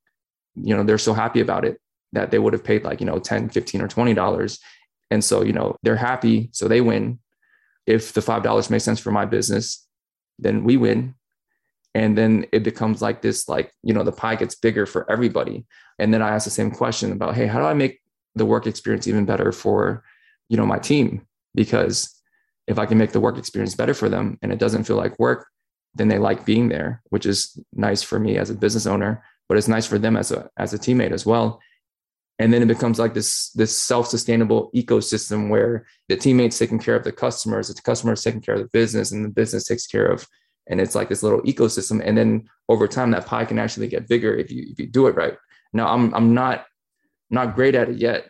you 0.57 0.76
know, 0.76 0.83
they're 0.83 0.99
so 0.99 1.12
happy 1.12 1.40
about 1.40 1.64
it 1.64 1.81
that 2.12 2.33
they 2.33 2.40
would 2.40 2.52
have 2.52 2.64
paid 2.64 2.83
like, 2.83 2.99
you 2.99 3.07
know, 3.07 3.21
10, 3.21 3.50
15 3.50 3.81
or 3.81 3.87
20 3.87 4.12
dollars. 4.12 4.59
And 5.12 5.23
so, 5.23 5.44
you 5.44 5.53
know, 5.53 5.77
they're 5.85 5.94
happy. 5.94 6.51
So 6.53 6.66
they 6.66 6.81
win. 6.81 7.20
If 7.87 8.14
the 8.14 8.20
five 8.20 8.42
dollars 8.42 8.68
makes 8.68 8.83
sense 8.83 8.99
for 8.99 9.12
my 9.12 9.25
business, 9.25 9.87
then 10.40 10.64
we 10.64 10.77
win. 10.77 11.14
And 11.94 12.18
then 12.18 12.46
it 12.53 12.64
becomes 12.64 13.01
like 13.01 13.23
this, 13.23 13.49
like, 13.49 13.73
you 13.85 13.94
know, 13.94 14.03
the 14.03 14.11
pie 14.11 14.35
gets 14.35 14.57
bigger 14.57 14.87
for 14.87 15.09
everybody. 15.09 15.66
And 16.01 16.13
then 16.13 16.23
I 16.23 16.31
ask 16.31 16.45
the 16.45 16.51
same 16.51 16.71
question 16.71 17.13
about, 17.13 17.35
hey, 17.35 17.47
how 17.47 17.59
do 17.59 17.67
I 17.67 17.75
make 17.75 18.01
the 18.35 18.47
work 18.47 18.67
experience 18.67 19.07
even 19.07 19.27
better 19.27 19.53
for, 19.53 20.03
you 20.49 20.57
know, 20.57 20.67
my 20.67 20.79
team? 20.79 21.27
Because 21.55 22.21
if 22.67 22.79
I 22.79 22.87
can 22.87 22.99
make 22.99 23.13
the 23.13 23.21
work 23.21 23.37
experience 23.37 23.75
better 23.75 23.95
for 23.95 24.09
them 24.09 24.39
and 24.43 24.51
it 24.53 24.59
doesn't 24.59 24.85
feel 24.85 24.97
like 24.97 25.19
work, 25.19 25.47
then 25.95 26.09
they 26.09 26.19
like 26.19 26.47
being 26.47 26.69
there, 26.69 27.03
which 27.11 27.27
is 27.27 27.59
nice 27.73 28.03
for 28.03 28.19
me 28.19 28.39
as 28.39 28.49
a 28.49 28.55
business 28.55 28.87
owner, 28.87 29.23
but 29.49 29.59
it's 29.59 29.69
nice 29.69 29.87
for 29.87 29.99
them 29.99 30.17
as 30.17 30.31
a 30.31 30.49
as 30.57 30.73
a 30.73 30.79
teammate 30.79 31.13
as 31.13 31.27
well. 31.27 31.61
And 32.39 32.53
then 32.53 32.63
it 32.63 32.69
becomes 32.69 32.99
like 32.99 33.13
this 33.13 33.51
this 33.51 33.77
self-sustainable 33.83 34.71
ecosystem 34.75 35.51
where 35.51 35.87
the 36.09 36.17
teammates 36.17 36.59
taking 36.59 36.79
care 36.79 36.97
of 36.97 37.05
the 37.05 37.13
customers, 37.13 37.69
the 37.69 37.83
customers 37.83 38.23
taking 38.23 38.41
care 38.41 38.55
of 38.55 38.63
the 38.63 38.69
business, 38.73 39.13
and 39.13 39.25
the 39.25 39.29
business 39.29 39.67
takes 39.67 39.87
care 39.87 40.07
of. 40.07 40.27
And 40.69 40.81
it's 40.81 40.95
like 40.95 41.09
this 41.09 41.23
little 41.23 41.43
ecosystem. 41.43 42.01
And 42.03 42.17
then 42.17 42.49
over 42.69 42.87
time, 42.87 43.11
that 43.11 43.27
pie 43.27 43.45
can 43.45 43.59
actually 43.59 43.89
get 43.89 44.09
bigger 44.09 44.35
if 44.35 44.51
you 44.51 44.67
if 44.71 44.79
you 44.79 44.87
do 44.87 45.09
it 45.09 45.17
right. 45.17 45.37
Now, 45.72 45.88
I'm 45.88 46.14
I'm 46.14 46.35
not 46.35 46.66
not 47.30 47.54
great 47.54 47.74
at 47.74 47.88
it 47.88 47.98
yet, 47.98 48.28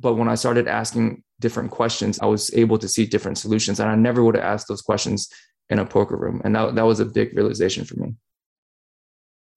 but 0.00 0.14
when 0.14 0.28
I 0.28 0.34
started 0.34 0.68
asking 0.68 1.22
different 1.40 1.70
questions, 1.70 2.18
I 2.20 2.26
was 2.26 2.52
able 2.54 2.78
to 2.78 2.88
see 2.88 3.06
different 3.06 3.38
solutions. 3.38 3.80
And 3.80 3.90
I 3.90 3.94
never 3.94 4.22
would 4.22 4.36
have 4.36 4.44
asked 4.44 4.68
those 4.68 4.82
questions 4.82 5.28
in 5.68 5.78
a 5.78 5.86
poker 5.86 6.16
room. 6.16 6.40
And 6.44 6.54
that, 6.54 6.74
that 6.74 6.86
was 6.86 7.00
a 7.00 7.04
big 7.04 7.36
realization 7.36 7.84
for 7.84 7.96
me. 7.96 8.14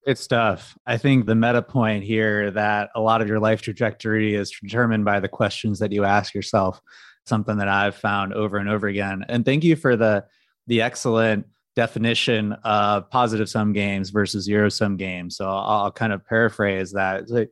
Good 0.06 0.18
stuff. 0.18 0.76
I 0.86 0.98
think 0.98 1.26
the 1.26 1.34
meta 1.34 1.62
point 1.62 2.04
here 2.04 2.50
that 2.52 2.90
a 2.94 3.00
lot 3.00 3.22
of 3.22 3.28
your 3.28 3.40
life 3.40 3.62
trajectory 3.62 4.34
is 4.34 4.50
determined 4.50 5.04
by 5.04 5.20
the 5.20 5.28
questions 5.28 5.80
that 5.80 5.92
you 5.92 6.04
ask 6.04 6.32
yourself, 6.32 6.80
something 7.26 7.56
that 7.58 7.68
I've 7.68 7.96
found 7.96 8.32
over 8.32 8.56
and 8.56 8.68
over 8.68 8.86
again. 8.86 9.24
And 9.28 9.44
thank 9.44 9.64
you 9.64 9.76
for 9.76 9.96
the 9.96 10.24
the 10.68 10.82
excellent 10.82 11.46
definition 11.76 12.52
of 12.64 13.08
positive 13.10 13.48
sum 13.48 13.72
games 13.72 14.10
versus 14.10 14.44
zero 14.44 14.68
sum 14.68 14.96
games. 14.96 15.36
So 15.36 15.46
I'll, 15.46 15.84
I'll 15.84 15.92
kind 15.92 16.12
of 16.12 16.26
paraphrase 16.26 16.92
that. 16.92 17.30
Like, 17.30 17.50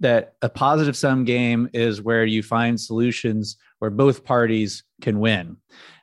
that 0.00 0.34
a 0.42 0.48
positive 0.48 0.96
sum 0.96 1.24
game 1.24 1.70
is 1.72 2.02
where 2.02 2.26
you 2.26 2.42
find 2.42 2.78
solutions 2.78 3.56
where 3.78 3.90
both 3.90 4.24
parties 4.24 4.84
can 5.00 5.20
win. 5.20 5.56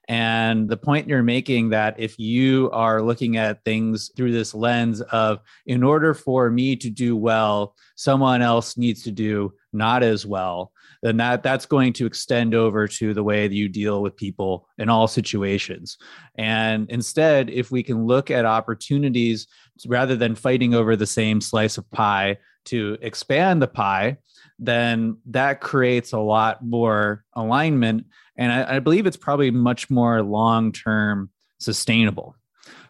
And 0.09 0.67
the 0.67 0.77
point 0.77 1.07
you're 1.07 1.23
making 1.23 1.69
that 1.69 1.99
if 1.99 2.19
you 2.19 2.69
are 2.71 3.01
looking 3.01 3.37
at 3.37 3.63
things 3.63 4.11
through 4.17 4.31
this 4.31 4.53
lens 4.53 5.01
of, 5.01 5.39
in 5.65 5.83
order 5.83 6.13
for 6.13 6.49
me 6.49 6.75
to 6.77 6.89
do 6.89 7.15
well, 7.15 7.75
someone 7.95 8.41
else 8.41 8.77
needs 8.77 9.03
to 9.03 9.11
do 9.11 9.53
not 9.73 10.03
as 10.03 10.25
well, 10.25 10.71
then 11.01 11.17
that 11.17 11.43
that's 11.43 11.65
going 11.65 11.93
to 11.93 12.05
extend 12.05 12.53
over 12.53 12.87
to 12.87 13.13
the 13.13 13.23
way 13.23 13.47
that 13.47 13.55
you 13.55 13.67
deal 13.67 14.01
with 14.01 14.15
people 14.15 14.67
in 14.77 14.89
all 14.89 15.07
situations. 15.07 15.97
And 16.35 16.89
instead, 16.89 17.49
if 17.49 17.71
we 17.71 17.83
can 17.83 18.05
look 18.05 18.31
at 18.31 18.45
opportunities 18.45 19.47
rather 19.87 20.15
than 20.15 20.35
fighting 20.35 20.73
over 20.73 20.95
the 20.95 21.07
same 21.07 21.41
slice 21.41 21.77
of 21.77 21.89
pie 21.91 22.37
to 22.65 22.97
expand 23.01 23.61
the 23.61 23.67
pie, 23.67 24.17
then 24.59 25.17
that 25.25 25.59
creates 25.59 26.13
a 26.13 26.19
lot 26.19 26.63
more 26.63 27.25
alignment 27.33 28.05
and 28.37 28.51
I, 28.51 28.75
I 28.75 28.79
believe 28.79 29.05
it's 29.05 29.17
probably 29.17 29.51
much 29.51 29.89
more 29.89 30.21
long 30.21 30.71
term 30.71 31.29
sustainable. 31.59 32.35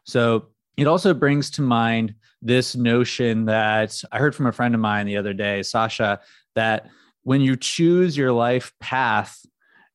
So 0.06 0.48
it 0.78 0.88
also 0.88 1.14
brings 1.14 1.50
to 1.52 1.62
mind 1.62 2.16
this 2.42 2.76
notion 2.76 3.46
that 3.46 4.02
I 4.12 4.18
heard 4.18 4.36
from 4.36 4.48
a 4.48 4.52
friend 4.52 4.74
of 4.74 4.82
mine 4.82 5.06
the 5.06 5.18
other 5.18 5.34
day, 5.34 5.64
Sasha, 5.64 6.20
that 6.56 6.90
when 7.24 7.42
you 7.42 7.56
choose 7.56 8.18
your 8.18 8.32
life 8.32 8.74
path, 8.80 9.38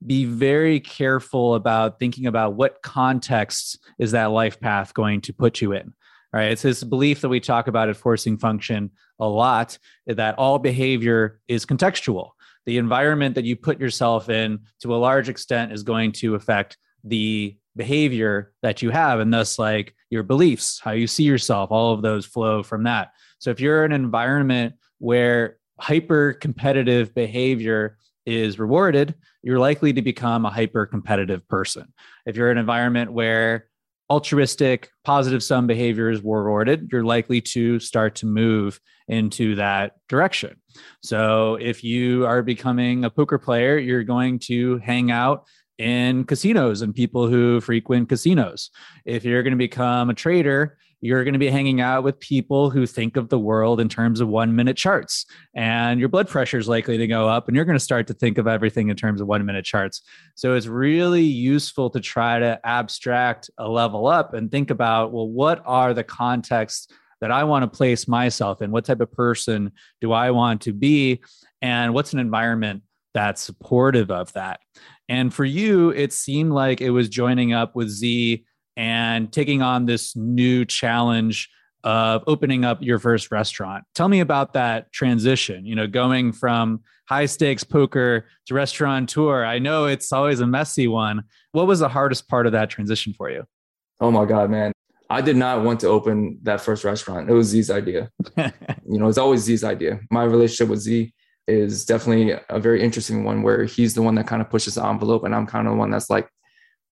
be 0.05 0.25
very 0.25 0.81
careful 0.81 1.55
about 1.55 1.99
thinking 1.99 2.27
about 2.27 2.55
what 2.55 2.83
context 2.83 3.79
is 3.99 4.13
that 4.13 4.27
life 4.27 4.61
path 4.61 4.95
going 4.95 5.21
to 5.23 5.33
put 5.33 5.61
you 5.61 5.73
in. 5.73 5.93
Right. 6.33 6.53
It's 6.53 6.63
this 6.63 6.85
belief 6.85 7.23
that 7.23 7.31
we 7.31 7.41
talk 7.41 7.69
about 7.69 7.89
at 7.89 7.97
forcing 7.97 8.37
function 8.37 8.91
a 9.19 9.27
lot 9.27 9.79
that 10.07 10.35
all 10.37 10.59
behavior 10.59 11.41
is 11.49 11.65
contextual 11.65 12.33
the 12.69 12.77
environment 12.77 13.35
that 13.35 13.47
you 13.47 13.57
put 13.57 13.81
yourself 13.81 14.29
in 14.29 14.59
to 14.79 14.95
a 14.95 14.99
large 14.99 15.31
extent 15.31 15.73
is 15.73 15.83
going 15.83 16.13
to 16.13 16.35
affect 16.35 16.77
the 17.03 17.57
behavior 17.77 18.53
that 18.61 18.83
you 18.83 18.91
have 18.91 19.21
and 19.21 19.33
thus 19.33 19.59
like 19.59 19.95
your 20.11 20.23
beliefs 20.23 20.79
how 20.85 20.91
you 20.91 21.07
see 21.07 21.23
yourself 21.23 21.71
all 21.71 21.95
of 21.95 22.03
those 22.03 22.27
flow 22.27 22.63
from 22.63 22.83
that 22.83 23.13
so 23.39 23.51
if 23.51 23.59
you're 23.59 23.87
in 23.87 23.93
an 23.93 24.05
environment 24.05 24.75
where 24.99 25.57
hyper 25.79 26.33
competitive 26.35 27.15
behavior 27.15 27.97
is 28.27 28.59
rewarded 28.59 29.15
you're 29.43 29.59
likely 29.59 29.93
to 29.93 30.03
become 30.03 30.45
a 30.45 30.51
hyper 30.51 30.87
competitive 30.87 31.47
person 31.49 31.93
if 32.27 32.37
you're 32.37 32.51
in 32.51 32.59
an 32.59 32.61
environment 32.61 33.13
where 33.13 33.69
altruistic, 34.11 34.91
positive 35.05 35.43
sum 35.43 35.67
behaviors 35.67 36.23
were 36.23 36.43
rewarded, 36.43 36.89
you're 36.91 37.05
likely 37.05 37.41
to 37.41 37.79
start 37.79 38.15
to 38.17 38.27
move 38.27 38.81
into 39.09 39.55
that 39.57 39.97
direction. 40.09 40.57
So 41.03 41.57
if 41.57 41.85
you 41.85 42.27
are 42.27 42.43
becoming 42.43 43.05
a 43.05 43.11
poker 43.11 43.39
player, 43.39 43.79
you're 43.79 44.05
going 44.05 44.39
to 44.41 44.79
hang 44.79 45.11
out 45.11 45.47
in 45.77 46.25
casinos 46.25 46.83
and 46.83 46.95
people 46.95 47.29
who 47.29 47.61
frequent 47.61 48.09
casinos. 48.09 48.71
If 49.05 49.25
you're 49.25 49.43
going 49.43 49.53
to 49.53 49.59
become 49.59 50.11
a 50.11 50.15
trader, 50.15 50.79
you're 51.01 51.23
going 51.25 51.35
to 51.35 51.39
be 51.39 51.51
hanging 51.51 51.81
out 51.81 52.03
with 52.03 52.19
people 52.19 52.71
who 52.71 52.87
think 52.87 53.17
of 53.17 53.29
the 53.29 53.39
world 53.39 53.81
in 53.81 53.89
terms 53.89 54.21
of 54.21 54.29
one 54.29 54.57
minute 54.57 54.77
charts 54.77 55.27
and 55.55 56.01
your 56.01 56.09
blood 56.09 56.29
pressure 56.29 56.59
is 56.59 56.69
likely 56.69 56.99
to 56.99 57.07
go 57.07 57.29
up 57.29 57.47
and 57.47 57.55
you're 57.55 57.65
going 57.65 57.79
to 57.79 57.85
start 57.85 58.07
to 58.09 58.15
think 58.15 58.39
of 58.39 58.49
everything 58.49 58.89
in 58.89 58.97
terms 58.97 59.21
of 59.21 59.27
one 59.27 59.45
minute 59.45 59.65
charts. 59.65 60.03
So 60.35 60.55
it's 60.55 60.67
really 60.67 61.23
useful 61.23 61.91
to 61.91 62.01
try 62.01 62.39
to 62.39 62.61
abstract 62.65 63.51
a 63.59 63.69
level 63.69 64.07
up 64.07 64.35
and 64.35 64.51
think 64.51 64.71
about 64.71 65.13
well 65.13 65.29
what 65.29 65.63
are 65.65 65.95
the 65.95 66.05
contexts 66.05 66.89
that 67.21 67.31
i 67.31 67.45
want 67.45 67.63
to 67.63 67.77
place 67.77 68.09
myself 68.09 68.63
in? 68.63 68.71
What 68.71 68.85
type 68.85 69.01
of 69.01 69.13
person 69.13 69.73
do 70.01 70.13
i 70.13 70.31
want 70.31 70.63
to 70.63 70.73
be? 70.73 71.21
And 71.63 71.95
what's 71.95 72.13
an 72.13 72.19
environment 72.19 72.83
that's 73.15 73.43
supportive 73.43 74.11
of 74.11 74.33
that? 74.33 74.61
And 75.09 75.33
for 75.33 75.45
you 75.45 75.91
it 75.91 76.13
seemed 76.13 76.51
like 76.51 76.81
it 76.81 76.91
was 76.91 77.09
joining 77.09 77.53
up 77.53 77.77
with 77.77 77.89
z 77.89 78.45
and 78.79 79.33
taking 79.33 79.61
on 79.61 79.87
this 79.87 80.15
new 80.15 80.65
challenge 80.65 81.51
of 81.83 82.23
opening 82.29 82.65
up 82.65 82.81
your 82.81 83.01
first 83.01 83.33
restaurant. 83.33 83.85
Tell 83.95 84.09
me 84.09 84.21
about 84.21 84.53
that 84.53 84.93
transition, 84.93 85.67
you 85.67 85.75
know, 85.75 85.89
going 85.89 86.33
from 86.33 86.81
high 87.09 87.27
stakes 87.27 87.65
poker 87.65 88.27
to 88.47 88.55
restaurant 88.55 89.09
tour. 89.09 89.45
I 89.45 89.59
know 89.59 89.87
it's 89.87 90.13
always 90.13 90.39
a 90.39 90.47
messy 90.47 90.87
one. 90.87 91.25
What 91.53 91.67
was 91.67 91.81
the 91.81 91.89
hardest 91.89 92.29
part 92.29 92.47
of 92.47 92.53
that 92.53 92.71
transition 92.71 93.15
for 93.15 93.29
you? 93.31 93.45
Oh 94.01 94.13
my 94.13 94.25
God, 94.25 94.49
man. 94.49 94.73
I 95.11 95.23
did 95.23 95.37
not 95.37 95.65
want 95.65 95.81
to 95.81 95.89
open 95.89 96.39
that 96.45 96.61
first 96.61 96.85
restaurant. 96.85 97.29
It 97.29 97.33
was 97.33 97.49
Z's 97.49 97.71
idea. 97.71 98.11
you 98.37 98.99
know, 98.99 99.09
it's 99.09 99.19
always 99.19 99.41
Z's 99.41 99.65
idea. 99.65 100.01
My 100.11 100.23
relationship 100.23 100.69
with 100.69 100.81
Z 100.81 101.13
is 101.49 101.85
definitely 101.85 102.39
a 102.49 102.61
very 102.61 102.81
interesting 102.83 103.25
one 103.25 103.43
where 103.43 103.65
he's 103.65 103.95
the 103.95 104.03
one 104.03 104.15
that 104.17 104.29
kind 104.29 104.43
of 104.43 104.51
pushes 104.51 104.75
the 104.75 104.87
envelope 104.87 105.25
and 105.25 105.35
I'm 105.35 105.47
kind 105.47 105.67
of 105.67 105.73
the 105.73 105.79
one 105.79 105.91
that's 105.91 106.11
like, 106.11 106.29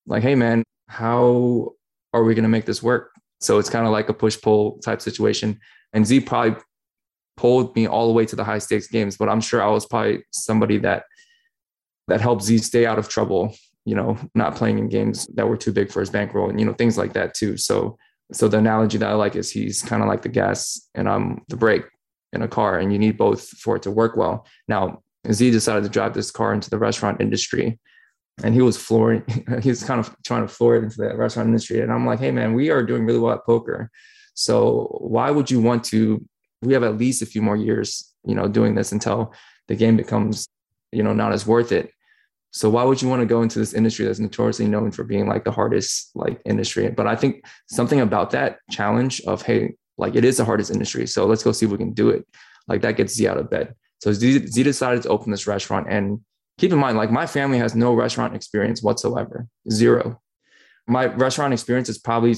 like, 0.07 0.22
hey 0.22 0.35
man, 0.35 0.64
how 0.88 1.75
are 2.16 2.24
we 2.24 2.35
going 2.35 2.42
to 2.44 2.48
make 2.48 2.66
this 2.66 2.83
work? 2.83 3.12
So 3.40 3.59
it's 3.59 3.70
kind 3.70 3.87
of 3.87 3.92
like 3.92 4.09
a 4.09 4.14
push 4.14 4.40
pull 4.40 4.79
type 4.79 5.00
situation. 5.00 5.61
And 5.92 6.07
Z 6.07 6.20
probably 6.20 6.61
pulled 7.37 7.74
me 7.76 7.87
all 7.87 8.07
the 8.07 8.12
way 8.12 8.24
to 8.26 8.37
the 8.37 8.44
high 8.44 8.59
stakes 8.59 8.88
games, 8.88 9.16
but 9.16 9.29
I'm 9.29 9.40
sure 9.40 9.62
I 9.62 9.68
was 9.68 9.87
probably 9.87 10.24
somebody 10.33 10.79
that 10.79 11.05
that 12.09 12.20
helped 12.20 12.42
Z 12.42 12.59
stay 12.59 12.87
out 12.87 12.98
of 12.98 13.09
trouble, 13.09 13.55
you 13.85 13.94
know, 13.94 14.16
not 14.35 14.55
playing 14.55 14.79
in 14.79 14.88
games 14.88 15.26
that 15.35 15.48
were 15.48 15.57
too 15.57 15.72
big 15.72 15.90
for 15.90 16.00
his 16.00 16.11
bankroll 16.11 16.48
and 16.48 16.59
you 16.59 16.66
know 16.66 16.72
things 16.72 16.96
like 16.96 17.12
that 17.14 17.35
too. 17.35 17.57
So 17.57 17.98
so 18.33 18.48
the 18.48 18.59
analogy 18.59 18.98
that 18.98 19.11
I 19.11 19.14
like 19.14 19.37
is 19.37 19.50
he's 19.50 19.83
kind 19.83 20.02
of 20.02 20.09
like 20.09 20.22
the 20.22 20.29
gas 20.29 20.88
and 20.94 21.09
I'm 21.09 21.42
the 21.48 21.57
brake 21.57 21.85
in 22.33 22.42
a 22.42 22.48
car 22.48 22.79
and 22.79 22.92
you 22.92 22.98
need 22.98 23.16
both 23.16 23.48
for 23.48 23.76
it 23.76 23.83
to 23.83 23.90
work 23.90 24.16
well. 24.16 24.46
Now, 24.68 25.02
Z 25.31 25.50
decided 25.50 25.85
to 25.85 25.88
drive 25.88 26.14
this 26.14 26.31
car 26.31 26.52
into 26.52 26.70
the 26.70 26.79
restaurant 26.79 27.20
industry 27.20 27.79
and 28.42 28.55
he 28.55 28.61
was 28.61 28.77
flooring 28.77 29.22
he 29.62 29.70
was 29.70 29.83
kind 29.83 30.01
of 30.01 30.14
trying 30.25 30.46
to 30.46 30.53
floor 30.53 30.77
it 30.77 30.85
into 30.85 30.96
the 30.96 31.16
restaurant 31.16 31.49
industry. 31.49 31.81
And 31.81 31.92
i'm 31.92 32.07
like 32.07 32.20
hey 32.20 32.31
man 32.31 32.55
we 32.55 32.70
are 32.70 32.83
doing 32.83 33.05
really 33.05 33.18
well 33.18 33.35
at 33.35 33.44
poker. 33.44 33.90
So 34.35 34.99
why 35.01 35.31
would 35.31 35.51
you 35.51 35.61
want 35.61 35.85
to 35.85 36.25
we 36.62 36.72
have 36.75 36.83
at 36.83 36.99
least 36.99 37.22
a 37.22 37.27
few 37.27 37.42
more 37.42 37.57
years 37.57 38.12
you 38.25 38.35
know 38.35 38.49
doing 38.49 38.75
this 38.75 38.92
until 38.92 39.33
the 39.68 39.75
game 39.75 39.96
becomes 39.96 40.49
you 40.92 41.03
know 41.03 41.12
not 41.12 41.33
as 41.33 41.46
worth 41.46 41.72
it. 41.72 41.90
So 42.51 42.70
why 42.70 42.85
would 42.85 43.03
you 43.03 43.09
want 43.09 43.20
to 43.20 43.27
go 43.27 43.42
into 43.42 43.59
this 43.59 43.75
industry 43.75 44.07
that's 44.07 44.18
notoriously 44.18 44.66
known 44.66 44.90
for 44.90 45.05
being 45.05 45.29
like 45.29 45.44
the 45.44 45.51
hardest 45.51 46.11
like 46.14 46.40
industry? 46.44 46.88
But 46.88 47.07
i 47.07 47.16
think 47.16 47.44
something 47.68 48.01
about 48.01 48.31
that 48.31 48.59
challenge 48.70 49.20
of 49.22 49.42
hey 49.42 49.75
like 49.99 50.14
it 50.14 50.25
is 50.25 50.37
the 50.37 50.44
hardest 50.44 50.70
industry 50.70 51.07
so 51.07 51.25
let's 51.25 51.42
go 51.42 51.53
see 51.53 51.64
if 51.64 51.72
we 51.72 51.79
can 51.79 51.94
do 51.94 52.11
it 52.11 52.27
like 52.68 52.83
that 52.83 52.96
gets 52.96 53.14
z 53.14 53.29
out 53.29 53.38
of 53.38 53.51
bed. 53.51 53.75
So 54.01 54.12
z, 54.12 54.46
z 54.46 54.62
decided 54.62 55.03
to 55.03 55.09
open 55.09 55.31
this 55.31 55.46
restaurant 55.46 55.87
and 55.88 56.20
keep 56.59 56.73
in 56.73 56.79
mind, 56.79 56.97
like 56.97 57.11
my 57.11 57.27
family 57.27 57.59
has 57.59 57.75
no 57.75 57.95
restaurant 57.95 58.35
experience 58.35 58.83
whatsoever, 58.83 59.47
zero. 59.71 60.21
My 60.87 61.07
restaurant 61.07 61.53
experience 61.53 61.88
is 61.88 61.99
probably 61.99 62.37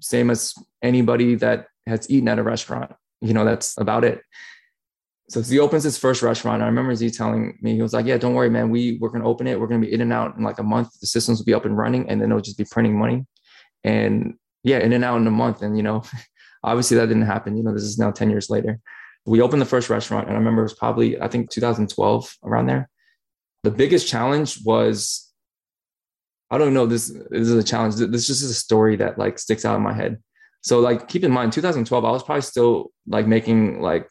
same 0.00 0.30
as 0.30 0.54
anybody 0.82 1.34
that 1.36 1.66
has 1.86 2.08
eaten 2.10 2.28
at 2.28 2.38
a 2.38 2.42
restaurant. 2.42 2.92
You 3.20 3.32
know, 3.32 3.44
that's 3.44 3.78
about 3.78 4.04
it. 4.04 4.20
So 5.28 5.42
he 5.42 5.58
opens 5.58 5.82
his 5.82 5.98
first 5.98 6.22
restaurant. 6.22 6.62
I 6.62 6.66
remember 6.66 6.94
Z 6.94 7.10
telling 7.10 7.58
me, 7.60 7.74
he 7.74 7.82
was 7.82 7.92
like, 7.92 8.06
Yeah, 8.06 8.18
don't 8.18 8.34
worry, 8.34 8.50
man. 8.50 8.70
We 8.70 8.98
we're 9.00 9.08
gonna 9.08 9.26
open 9.26 9.46
it. 9.46 9.58
We're 9.58 9.66
gonna 9.66 9.80
be 9.80 9.92
in 9.92 10.00
and 10.00 10.12
out 10.12 10.36
in 10.36 10.44
like 10.44 10.58
a 10.58 10.62
month. 10.62 11.00
The 11.00 11.06
systems 11.06 11.38
will 11.38 11.46
be 11.46 11.54
up 11.54 11.64
and 11.64 11.76
running, 11.76 12.08
and 12.08 12.20
then 12.20 12.30
it'll 12.30 12.42
just 12.42 12.58
be 12.58 12.66
printing 12.70 12.96
money. 12.96 13.26
And 13.82 14.34
yeah, 14.62 14.78
in 14.78 14.92
and 14.92 15.04
out 15.04 15.20
in 15.20 15.26
a 15.26 15.32
month. 15.32 15.62
And 15.62 15.76
you 15.76 15.82
know, 15.82 16.04
obviously 16.62 16.96
that 16.98 17.06
didn't 17.06 17.22
happen. 17.22 17.56
You 17.56 17.64
know, 17.64 17.72
this 17.72 17.82
is 17.82 17.98
now 17.98 18.12
10 18.12 18.30
years 18.30 18.50
later. 18.50 18.78
We 19.24 19.40
opened 19.40 19.60
the 19.60 19.66
first 19.66 19.90
restaurant, 19.90 20.28
and 20.28 20.36
I 20.36 20.38
remember 20.38 20.62
it 20.62 20.66
was 20.66 20.74
probably, 20.74 21.20
I 21.20 21.26
think 21.26 21.50
2012 21.50 22.36
around 22.44 22.66
there 22.66 22.88
the 23.62 23.70
biggest 23.70 24.08
challenge 24.08 24.60
was 24.64 25.26
I 26.50 26.58
don't 26.58 26.74
know 26.74 26.86
this, 26.86 27.08
this 27.08 27.48
is 27.48 27.52
a 27.52 27.64
challenge. 27.64 27.96
This 27.96 28.26
just 28.26 28.42
is 28.42 28.50
a 28.50 28.54
story 28.54 28.96
that 28.96 29.18
like 29.18 29.38
sticks 29.38 29.64
out 29.64 29.76
in 29.76 29.82
my 29.82 29.92
head. 29.92 30.22
So 30.60 30.80
like 30.80 31.08
keep 31.08 31.24
in 31.24 31.32
mind 31.32 31.52
2012 31.52 32.04
I 32.04 32.10
was 32.10 32.22
probably 32.22 32.42
still 32.42 32.92
like 33.06 33.26
making 33.26 33.80
like 33.80 34.08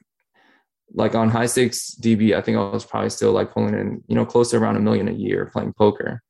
like 0.94 1.16
on 1.16 1.30
high 1.30 1.48
stakes 1.48 1.96
DB 2.00 2.36
I 2.36 2.42
think 2.42 2.58
I 2.58 2.62
was 2.62 2.86
probably 2.86 3.10
still 3.10 3.32
like 3.32 3.52
pulling 3.52 3.74
in 3.74 4.04
you 4.08 4.16
know 4.16 4.26
close 4.26 4.52
to 4.52 4.58
around 4.58 4.78
a 4.78 4.82
million 4.82 5.08
a 5.08 5.14
year 5.14 5.50
playing 5.52 5.74
poker. 5.74 6.22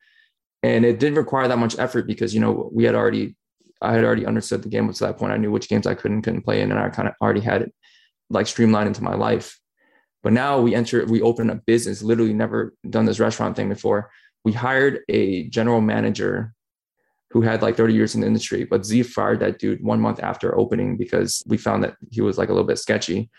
And 0.63 0.84
it 0.84 0.99
didn't 0.99 1.17
require 1.17 1.47
that 1.47 1.60
much 1.60 1.78
effort 1.78 2.08
because 2.08 2.34
you 2.34 2.41
know 2.41 2.69
we 2.73 2.84
had 2.84 2.95
already 2.95 3.36
I 3.82 3.93
had 3.93 4.04
already 4.04 4.25
understood 4.25 4.63
the 4.63 4.69
game 4.69 4.89
up 4.89 4.95
to 4.95 5.06
that 5.06 5.17
point. 5.17 5.34
I 5.34 5.38
knew 5.38 5.51
which 5.51 5.69
games 5.69 5.86
I 5.86 5.95
could 5.95 6.12
and 6.12 6.23
couldn't 6.23 6.41
play 6.43 6.62
in 6.62 6.71
and 6.71 6.80
I 6.80 6.89
kind 6.89 7.08
of 7.08 7.15
already 7.21 7.41
had 7.41 7.62
it 7.63 7.73
like 8.30 8.47
streamlined 8.47 8.88
into 8.88 9.04
my 9.04 9.15
life. 9.15 9.60
But 10.26 10.34
now 10.34 10.60
we 10.60 10.74
enter, 10.74 11.06
we 11.06 11.22
open 11.22 11.52
a 11.52 11.56
business, 11.56 12.02
literally 12.02 12.34
never 12.34 12.74
done 12.90 13.06
this 13.06 13.20
restaurant 13.20 13.56
thing 13.56 13.70
before. 13.70 14.10
We 14.44 14.54
hired 14.54 15.02
a 15.08 15.48
general 15.50 15.82
manager 15.82 16.56
who 17.30 17.42
had 17.44 17.62
like 17.62 17.78
30 17.78 17.94
years 17.94 18.16
in 18.16 18.22
the 18.22 18.28
industry, 18.28 18.64
but 18.64 18.88
Z 18.88 19.04
fired 19.04 19.40
that 19.42 19.60
dude 19.60 19.84
one 19.84 20.02
month 20.02 20.20
after 20.24 20.58
opening 20.58 20.98
because 20.98 21.44
we 21.46 21.58
found 21.58 21.84
that 21.84 21.96
he 22.10 22.22
was 22.22 22.40
like 22.40 22.50
a 22.50 22.54
little 22.54 22.68
bit 22.68 22.80
sketchy. 22.80 23.30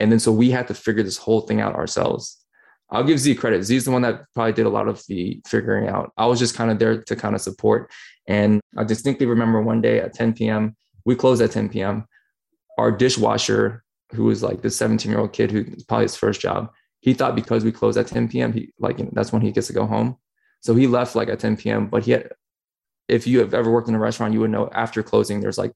And 0.00 0.10
then 0.10 0.18
so 0.18 0.32
we 0.32 0.50
had 0.50 0.66
to 0.66 0.74
figure 0.74 1.04
this 1.04 1.18
whole 1.18 1.42
thing 1.42 1.60
out 1.60 1.76
ourselves. 1.76 2.44
I'll 2.90 3.04
give 3.04 3.20
Z 3.20 3.36
credit. 3.36 3.62
Z's 3.62 3.84
the 3.84 3.92
one 3.92 4.02
that 4.02 4.24
probably 4.34 4.54
did 4.54 4.66
a 4.66 4.70
lot 4.70 4.88
of 4.88 5.04
the 5.06 5.40
figuring 5.46 5.86
out. 5.86 6.12
I 6.16 6.26
was 6.26 6.40
just 6.40 6.56
kind 6.56 6.72
of 6.72 6.80
there 6.80 7.00
to 7.00 7.14
kind 7.14 7.36
of 7.36 7.42
support. 7.42 7.92
And 8.26 8.60
I 8.76 8.82
distinctly 8.82 9.26
remember 9.26 9.62
one 9.62 9.80
day 9.80 10.00
at 10.00 10.14
10 10.14 10.32
p.m., 10.32 10.74
we 11.04 11.14
closed 11.14 11.42
at 11.42 11.52
10 11.52 11.68
p.m. 11.68 12.08
Our 12.76 12.90
dishwasher 12.90 13.83
who 14.14 14.24
was 14.24 14.42
like 14.42 14.62
the 14.62 14.70
17 14.70 15.10
year 15.10 15.20
old 15.20 15.32
kid 15.32 15.50
who 15.50 15.64
probably 15.88 16.04
his 16.04 16.16
first 16.16 16.40
job. 16.40 16.70
He 17.00 17.12
thought 17.12 17.34
because 17.34 17.64
we 17.64 17.72
closed 17.72 17.98
at 17.98 18.06
10 18.06 18.28
p.m., 18.28 18.52
he 18.52 18.72
like 18.78 18.98
you 18.98 19.04
know, 19.04 19.10
that's 19.12 19.32
when 19.32 19.42
he 19.42 19.52
gets 19.52 19.66
to 19.66 19.72
go 19.72 19.86
home. 19.86 20.16
So 20.60 20.74
he 20.74 20.86
left 20.86 21.14
like 21.14 21.28
at 21.28 21.40
10 21.40 21.58
p.m. 21.58 21.88
But 21.88 22.04
he 22.04 22.12
had, 22.12 22.30
if 23.08 23.26
you 23.26 23.40
have 23.40 23.52
ever 23.52 23.70
worked 23.70 23.88
in 23.88 23.94
a 23.94 23.98
restaurant, 23.98 24.32
you 24.32 24.40
would 24.40 24.50
know 24.50 24.70
after 24.72 25.02
closing, 25.02 25.40
there's 25.40 25.58
like, 25.58 25.72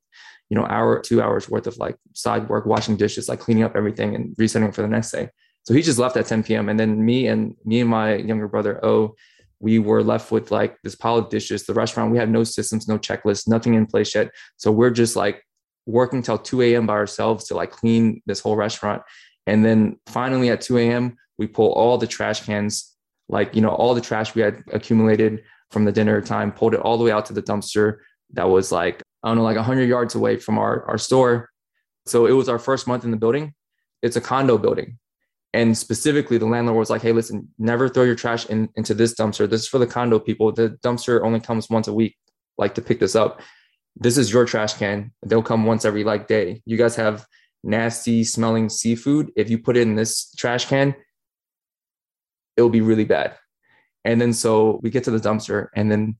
you 0.48 0.56
know, 0.56 0.64
hour, 0.64 1.00
two 1.00 1.20
hours 1.20 1.48
worth 1.48 1.66
of 1.66 1.76
like 1.76 1.96
side 2.14 2.48
work, 2.48 2.64
washing 2.64 2.96
dishes, 2.96 3.28
like 3.28 3.40
cleaning 3.40 3.64
up 3.64 3.76
everything 3.76 4.14
and 4.14 4.34
resetting 4.38 4.72
for 4.72 4.80
the 4.80 4.88
next 4.88 5.10
day. 5.10 5.28
So 5.64 5.74
he 5.74 5.82
just 5.82 5.98
left 5.98 6.16
at 6.16 6.26
10 6.26 6.44
p.m. 6.44 6.70
And 6.70 6.80
then 6.80 7.04
me 7.04 7.26
and 7.26 7.54
me 7.66 7.80
and 7.80 7.90
my 7.90 8.14
younger 8.14 8.48
brother, 8.48 8.82
oh, 8.82 9.14
we 9.60 9.78
were 9.78 10.02
left 10.02 10.30
with 10.30 10.50
like 10.50 10.76
this 10.82 10.94
pile 10.94 11.16
of 11.16 11.28
dishes. 11.28 11.66
The 11.66 11.74
restaurant, 11.74 12.12
we 12.12 12.18
had 12.18 12.30
no 12.30 12.44
systems, 12.44 12.88
no 12.88 12.98
checklists, 12.98 13.48
nothing 13.48 13.74
in 13.74 13.86
place 13.86 14.14
yet. 14.14 14.30
So 14.56 14.70
we're 14.70 14.90
just 14.90 15.16
like 15.16 15.42
working 15.88 16.22
till 16.22 16.38
2 16.38 16.62
a.m. 16.62 16.86
by 16.86 16.92
ourselves 16.92 17.46
to 17.46 17.54
like 17.54 17.70
clean 17.70 18.22
this 18.26 18.40
whole 18.40 18.56
restaurant. 18.56 19.02
And 19.46 19.64
then 19.64 19.98
finally 20.06 20.50
at 20.50 20.60
2 20.60 20.76
a.m., 20.78 21.16
we 21.38 21.46
pull 21.46 21.72
all 21.72 21.96
the 21.96 22.06
trash 22.06 22.44
cans, 22.44 22.94
like, 23.28 23.54
you 23.54 23.62
know, 23.62 23.70
all 23.70 23.94
the 23.94 24.00
trash 24.00 24.34
we 24.34 24.42
had 24.42 24.62
accumulated 24.72 25.42
from 25.70 25.86
the 25.86 25.92
dinner 25.92 26.20
time, 26.20 26.52
pulled 26.52 26.74
it 26.74 26.80
all 26.80 26.98
the 26.98 27.04
way 27.04 27.10
out 27.10 27.24
to 27.26 27.32
the 27.32 27.42
dumpster 27.42 27.98
that 28.34 28.48
was 28.48 28.70
like, 28.70 29.02
I 29.22 29.28
don't 29.28 29.38
know, 29.38 29.44
like 29.44 29.56
100 29.56 29.88
yards 29.88 30.14
away 30.14 30.36
from 30.36 30.58
our, 30.58 30.84
our 30.84 30.98
store. 30.98 31.48
So 32.06 32.26
it 32.26 32.32
was 32.32 32.48
our 32.48 32.58
first 32.58 32.86
month 32.86 33.04
in 33.04 33.10
the 33.10 33.16
building. 33.16 33.54
It's 34.02 34.16
a 34.16 34.20
condo 34.20 34.58
building. 34.58 34.98
And 35.54 35.76
specifically, 35.76 36.36
the 36.36 36.46
landlord 36.46 36.78
was 36.78 36.90
like, 36.90 37.00
hey, 37.00 37.12
listen, 37.12 37.48
never 37.58 37.88
throw 37.88 38.04
your 38.04 38.14
trash 38.14 38.44
in, 38.46 38.68
into 38.76 38.92
this 38.92 39.14
dumpster. 39.14 39.48
This 39.48 39.62
is 39.62 39.68
for 39.68 39.78
the 39.78 39.86
condo 39.86 40.18
people. 40.18 40.52
The 40.52 40.78
dumpster 40.84 41.22
only 41.24 41.40
comes 41.40 41.70
once 41.70 41.88
a 41.88 41.94
week, 41.94 42.16
like 42.58 42.74
to 42.74 42.82
pick 42.82 43.00
this 43.00 43.16
up 43.16 43.40
this 43.96 44.16
is 44.16 44.32
your 44.32 44.44
trash 44.44 44.74
can. 44.74 45.12
They'll 45.24 45.42
come 45.42 45.64
once 45.64 45.84
every 45.84 46.04
like 46.04 46.28
day. 46.28 46.62
You 46.66 46.76
guys 46.76 46.96
have 46.96 47.26
nasty 47.64 48.24
smelling 48.24 48.68
seafood. 48.68 49.32
If 49.36 49.50
you 49.50 49.58
put 49.58 49.76
it 49.76 49.82
in 49.82 49.96
this 49.96 50.32
trash 50.36 50.66
can, 50.66 50.94
it'll 52.56 52.70
be 52.70 52.80
really 52.80 53.04
bad. 53.04 53.36
And 54.04 54.20
then 54.20 54.32
so 54.32 54.80
we 54.82 54.90
get 54.90 55.04
to 55.04 55.10
the 55.10 55.18
dumpster, 55.18 55.68
and 55.74 55.90
then 55.90 56.16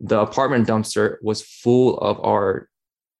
the 0.00 0.20
apartment 0.20 0.66
dumpster 0.66 1.16
was 1.22 1.42
full 1.42 1.98
of 1.98 2.18
our 2.24 2.68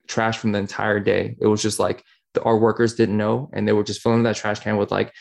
trash 0.06 0.38
from 0.38 0.52
the 0.52 0.58
entire 0.58 1.00
day. 1.00 1.36
It 1.40 1.46
was 1.46 1.62
just 1.62 1.78
like 1.78 2.02
the, 2.34 2.42
our 2.42 2.56
workers 2.56 2.94
didn't 2.94 3.16
know, 3.16 3.50
and 3.52 3.68
they 3.68 3.72
were 3.72 3.84
just 3.84 4.00
filling 4.00 4.22
that 4.22 4.36
trash 4.36 4.60
can 4.60 4.76
with 4.76 4.90
like 4.90 5.12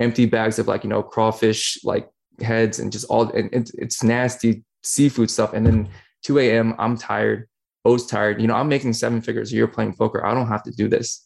empty 0.00 0.26
bags 0.26 0.58
of 0.58 0.68
like 0.68 0.84
you 0.84 0.90
know 0.90 1.02
crawfish 1.02 1.78
like 1.82 2.08
heads 2.40 2.78
and 2.78 2.92
just 2.92 3.04
all 3.06 3.28
and 3.30 3.50
it's, 3.52 3.74
it's 3.74 4.02
nasty 4.02 4.62
seafood 4.82 5.30
stuff. 5.30 5.52
And 5.52 5.66
then 5.66 5.88
2 6.22 6.38
a.m. 6.38 6.74
I'm 6.78 6.96
tired. 6.96 7.48
O's 7.88 8.06
tired. 8.06 8.40
You 8.40 8.46
know, 8.46 8.54
I'm 8.54 8.68
making 8.68 8.92
seven 8.92 9.20
figures 9.20 9.52
a 9.52 9.56
year 9.56 9.66
playing 9.66 9.94
poker. 9.94 10.24
I 10.24 10.34
don't 10.34 10.48
have 10.48 10.62
to 10.64 10.70
do 10.70 10.88
this. 10.88 11.24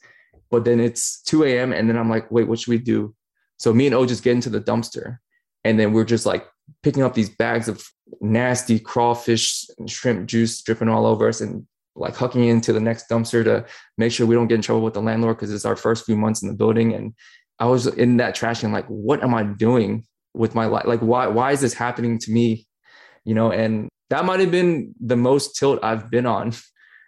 But 0.51 0.65
then 0.65 0.81
it's 0.81 1.23
2 1.23 1.45
a.m. 1.45 1.73
and 1.73 1.89
then 1.89 1.97
I'm 1.97 2.11
like, 2.11 2.31
wait, 2.31 2.47
what 2.47 2.59
should 2.59 2.71
we 2.71 2.79
do? 2.79 3.15
So 3.59 3.73
me 3.73 3.87
and 3.87 3.95
O 3.95 4.07
just 4.07 4.23
get 4.23 4.33
into 4.33 4.51
the 4.51 4.61
dumpster 4.61 5.19
And 5.65 5.79
then 5.79 5.93
we're 5.93 6.05
just 6.05 6.27
like 6.27 6.47
picking 6.83 7.03
up 7.03 7.15
these 7.15 7.31
bags 7.31 7.69
of 7.69 7.85
nasty 8.21 8.79
crawfish 8.79 9.67
and 9.79 9.91
shrimp 9.91 10.29
juice 10.29 10.63
dripping 10.63 10.89
all 10.89 11.07
over 11.07 11.29
us 11.29 11.41
and 11.41 11.67
like 11.95 12.15
hucking 12.15 12.49
into 12.49 12.73
the 12.73 12.81
next 12.81 13.09
dumpster 13.09 13.45
to 13.45 13.65
make 13.99 14.13
sure 14.13 14.27
we 14.27 14.35
don't 14.35 14.49
get 14.49 14.57
in 14.57 14.63
trouble 14.63 14.83
with 14.83 14.95
the 14.95 15.03
landlord 15.03 15.37
because 15.37 15.53
it's 15.53 15.65
our 15.65 15.77
first 15.77 16.05
few 16.07 16.17
months 16.17 16.43
in 16.43 16.49
the 16.49 16.55
building. 16.55 16.95
And 16.95 17.15
I 17.59 17.67
was 17.67 17.87
in 17.87 18.17
that 18.19 18.35
trash 18.35 18.63
and 18.63 18.73
like, 18.73 18.87
what 18.87 19.23
am 19.23 19.35
I 19.35 19.43
doing 19.43 20.05
with 20.35 20.55
my 20.55 20.67
life? 20.67 20.87
Like, 20.87 21.01
why 21.01 21.27
why 21.27 21.53
is 21.53 21.61
this 21.61 21.75
happening 21.75 22.19
to 22.19 22.31
me? 22.31 22.67
You 23.25 23.35
know, 23.35 23.53
and 23.53 23.89
that 24.13 24.27
might 24.27 24.41
have 24.41 24.51
been 24.51 24.95
the 25.01 25.17
most 25.17 25.57
tilt 25.57 25.81
I've 25.83 26.11
been 26.11 26.27
on. 26.27 26.53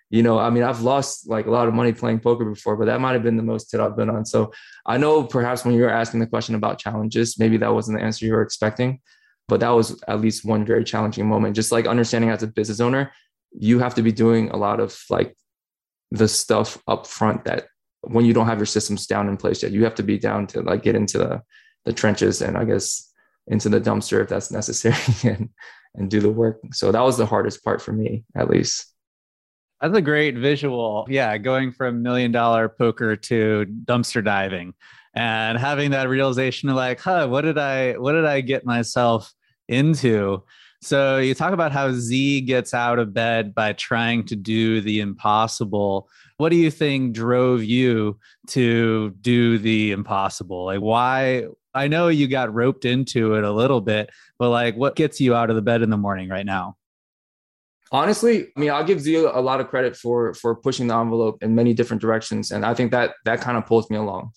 You 0.08 0.22
know, 0.22 0.38
I 0.38 0.48
mean, 0.48 0.62
I've 0.62 0.80
lost 0.80 1.28
like 1.28 1.44
a 1.44 1.50
lot 1.50 1.68
of 1.68 1.74
money 1.74 1.92
playing 1.92 2.20
poker 2.20 2.46
before, 2.46 2.76
but 2.78 2.86
that 2.86 2.98
might 2.98 3.12
have 3.12 3.22
been 3.22 3.36
the 3.36 3.42
most 3.42 3.70
tilt 3.70 3.82
I've 3.82 3.96
been 3.96 4.08
on. 4.08 4.24
So 4.24 4.54
I 4.86 4.96
know 4.96 5.22
perhaps 5.22 5.66
when 5.66 5.74
you 5.74 5.82
were 5.82 5.90
asking 5.90 6.20
the 6.20 6.26
question 6.26 6.54
about 6.54 6.78
challenges, 6.78 7.38
maybe 7.38 7.58
that 7.58 7.74
wasn't 7.74 7.98
the 7.98 8.04
answer 8.04 8.24
you 8.24 8.32
were 8.32 8.40
expecting, 8.40 9.00
but 9.48 9.60
that 9.60 9.68
was 9.68 10.02
at 10.08 10.22
least 10.22 10.46
one 10.46 10.64
very 10.64 10.82
challenging 10.82 11.28
moment. 11.28 11.56
Just 11.56 11.72
like 11.72 11.86
understanding 11.86 12.30
as 12.30 12.42
a 12.42 12.46
business 12.46 12.80
owner, 12.80 13.12
you 13.52 13.80
have 13.80 13.94
to 13.96 14.02
be 14.02 14.12
doing 14.12 14.48
a 14.48 14.56
lot 14.56 14.80
of 14.80 14.98
like 15.10 15.36
the 16.10 16.26
stuff 16.26 16.82
up 16.88 17.06
front 17.06 17.44
that 17.44 17.66
when 18.00 18.24
you 18.24 18.32
don't 18.32 18.46
have 18.46 18.58
your 18.58 18.66
systems 18.66 19.06
down 19.06 19.28
in 19.28 19.36
place 19.36 19.62
yet, 19.62 19.72
you 19.72 19.84
have 19.84 19.96
to 19.96 20.02
be 20.02 20.18
down 20.18 20.46
to 20.46 20.62
like 20.62 20.82
get 20.82 20.94
into 20.94 21.18
the 21.18 21.42
the 21.84 21.92
trenches 21.92 22.40
and 22.40 22.56
I 22.56 22.64
guess 22.64 23.12
into 23.46 23.68
the 23.68 23.78
dumpster 23.78 24.22
if 24.22 24.30
that's 24.30 24.50
necessary 24.50 24.96
and 25.30 25.50
and 25.94 26.11
do 26.11 26.20
the 26.20 26.30
work. 26.30 26.61
So 26.72 26.92
that 26.92 27.02
was 27.02 27.16
the 27.16 27.26
hardest 27.26 27.64
part 27.64 27.80
for 27.80 27.92
me, 27.92 28.24
at 28.37 28.50
least. 28.50 28.92
That's 29.80 29.96
a 29.96 30.02
great 30.02 30.37
visual. 30.37 31.07
Yeah, 31.09 31.37
going 31.38 31.72
from 31.72 32.02
million 32.02 32.33
dollar 32.33 32.68
poker 32.68 33.16
to 33.16 33.66
dumpster 33.85 34.24
diving 34.24 34.74
and 35.14 35.59
having 35.59 35.90
that 35.90 36.09
realization 36.09 36.68
of 36.68 36.76
like, 36.76 37.00
huh, 37.00 37.26
what 37.28 37.42
did 37.42 37.59
I 37.59 37.92
what 37.92 38.12
did 38.12 38.24
I 38.24 38.40
get 38.40 38.64
myself 38.64 39.33
into? 39.68 40.42
So 40.80 41.18
you 41.18 41.35
talk 41.35 41.52
about 41.52 41.72
how 41.72 41.92
Z 41.92 42.42
gets 42.42 42.74
out 42.74 42.98
of 42.98 43.14
bed 43.14 43.54
by 43.54 43.72
trying 43.72 44.26
to 44.26 44.37
do 44.37 44.80
the 44.80 45.00
impossible. 45.00 46.09
What 46.37 46.50
do 46.50 46.57
you 46.57 46.70
think 46.70 47.14
drove 47.14 47.62
you 47.64 48.18
to 48.48 49.11
do 49.20 49.59
the 49.59 49.92
impossible? 49.92 50.66
Like 50.66 50.80
why 50.80 51.44
I 51.74 51.88
know 51.88 52.08
you 52.08 52.28
got 52.28 52.54
roped 52.54 52.84
into 52.84 53.34
it 53.34 53.44
a 53.44 53.52
little 53.52 53.80
bit, 53.80 54.10
but 54.38 54.50
like 54.50 54.76
what 54.76 54.96
gets 54.96 55.20
you 55.20 55.34
out 55.34 55.50
of 55.50 55.56
the 55.56 55.62
bed 55.62 55.82
in 55.82 55.90
the 55.90 55.96
morning 55.96 56.28
right 56.28 56.46
now? 56.46 56.76
Honestly, 57.92 58.48
I 58.56 58.60
mean, 58.60 58.70
I'll 58.70 58.84
give 58.84 59.00
Z 59.00 59.14
a 59.14 59.40
lot 59.40 59.60
of 59.60 59.68
credit 59.68 59.96
for 59.96 60.34
for 60.34 60.54
pushing 60.54 60.87
the 60.87 60.96
envelope 60.96 61.42
in 61.42 61.54
many 61.54 61.74
different 61.74 62.00
directions 62.00 62.50
and 62.50 62.64
I 62.64 62.74
think 62.74 62.90
that 62.92 63.14
that 63.24 63.40
kind 63.40 63.56
of 63.56 63.66
pulls 63.66 63.90
me 63.90 63.96
along. 63.96 64.32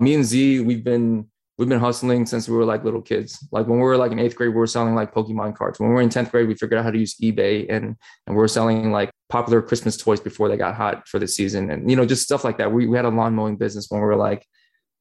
Me 0.00 0.14
and 0.14 0.24
Z, 0.24 0.60
we've 0.60 0.84
been 0.84 1.28
we've 1.58 1.68
been 1.68 1.80
hustling 1.80 2.26
since 2.26 2.48
we 2.48 2.56
were 2.56 2.64
like 2.64 2.84
little 2.84 3.02
kids. 3.02 3.46
Like 3.52 3.66
when 3.66 3.78
we 3.78 3.84
were 3.84 3.96
like 3.96 4.12
in 4.12 4.18
eighth 4.18 4.36
grade, 4.36 4.50
we 4.50 4.56
were 4.56 4.66
selling 4.66 4.94
like 4.94 5.14
Pokemon 5.14 5.56
cards. 5.56 5.78
When 5.78 5.90
we 5.90 5.94
were 5.94 6.00
in 6.00 6.08
10th 6.08 6.30
grade, 6.30 6.48
we 6.48 6.54
figured 6.54 6.78
out 6.78 6.84
how 6.84 6.90
to 6.90 6.98
use 6.98 7.14
eBay 7.16 7.66
and 7.68 7.96
and 8.26 8.36
we 8.36 8.36
were 8.36 8.48
selling 8.48 8.90
like 8.90 9.10
popular 9.28 9.62
Christmas 9.62 9.96
toys 9.96 10.20
before 10.20 10.48
they 10.48 10.56
got 10.56 10.74
hot 10.74 11.06
for 11.08 11.18
the 11.18 11.28
season. 11.28 11.70
And 11.70 11.88
you 11.88 11.96
know, 11.96 12.04
just 12.04 12.22
stuff 12.22 12.44
like 12.44 12.58
that. 12.58 12.72
We, 12.72 12.86
we 12.86 12.96
had 12.96 13.04
a 13.04 13.10
lawn 13.10 13.34
mowing 13.34 13.56
business 13.56 13.86
when 13.88 14.00
we 14.00 14.06
were 14.06 14.16
like, 14.16 14.46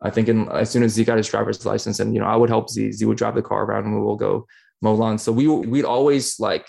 I 0.01 0.09
think 0.09 0.27
in, 0.27 0.49
as 0.49 0.69
soon 0.69 0.83
as 0.83 0.93
Z 0.93 1.03
got 1.03 1.17
his 1.17 1.29
driver's 1.29 1.65
license 1.65 1.99
and 1.99 2.13
you 2.13 2.19
know, 2.19 2.25
I 2.25 2.35
would 2.35 2.49
help 2.49 2.69
Z, 2.69 2.91
Z 2.93 3.05
would 3.05 3.17
drive 3.17 3.35
the 3.35 3.41
car 3.41 3.63
around 3.63 3.85
and 3.85 3.95
we 3.95 4.01
will 4.01 4.15
go 4.15 4.47
mow 4.81 4.93
lawns. 4.93 5.21
So 5.21 5.31
we 5.31 5.47
we'd 5.47 5.85
always 5.85 6.39
like, 6.39 6.67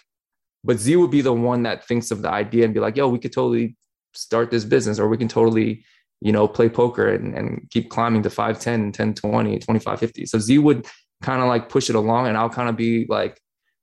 but 0.65 0.79
Z 0.79 0.97
would 0.97 1.11
be 1.11 1.23
the 1.23 1.33
one 1.33 1.63
that 1.63 1.87
thinks 1.87 2.11
of 2.11 2.23
the 2.23 2.31
idea 2.31 2.65
and 2.65 2.75
be 2.75 2.81
like, 2.81 2.97
yo, 2.97 3.09
we 3.09 3.19
could 3.19 3.33
totally 3.33 3.77
start 4.15 4.51
this 4.51 4.65
business 4.65 4.99
or 4.99 5.09
we 5.09 5.17
can 5.17 5.29
totally 5.29 5.85
you 6.23 6.31
know, 6.31 6.47
play 6.47 6.69
poker 6.69 7.09
and, 7.09 7.35
and 7.35 7.69
keep 7.71 7.91
climbing 7.91 8.23
to 8.23 8.31
5, 8.31 8.61
10, 8.61 8.93
10, 8.93 9.15
20, 9.15 9.59
25, 9.59 9.99
50. 9.99 10.27
So 10.27 10.39
Z 10.39 10.57
would 10.59 10.87
kind 11.21 11.43
of 11.43 11.49
like 11.49 11.69
push 11.69 11.91
it 11.91 11.97
along 11.97 12.29
and 12.29 12.37
I'll 12.37 12.49
kind 12.49 12.69
of 12.69 12.77
be 12.77 13.07
like, 13.09 13.41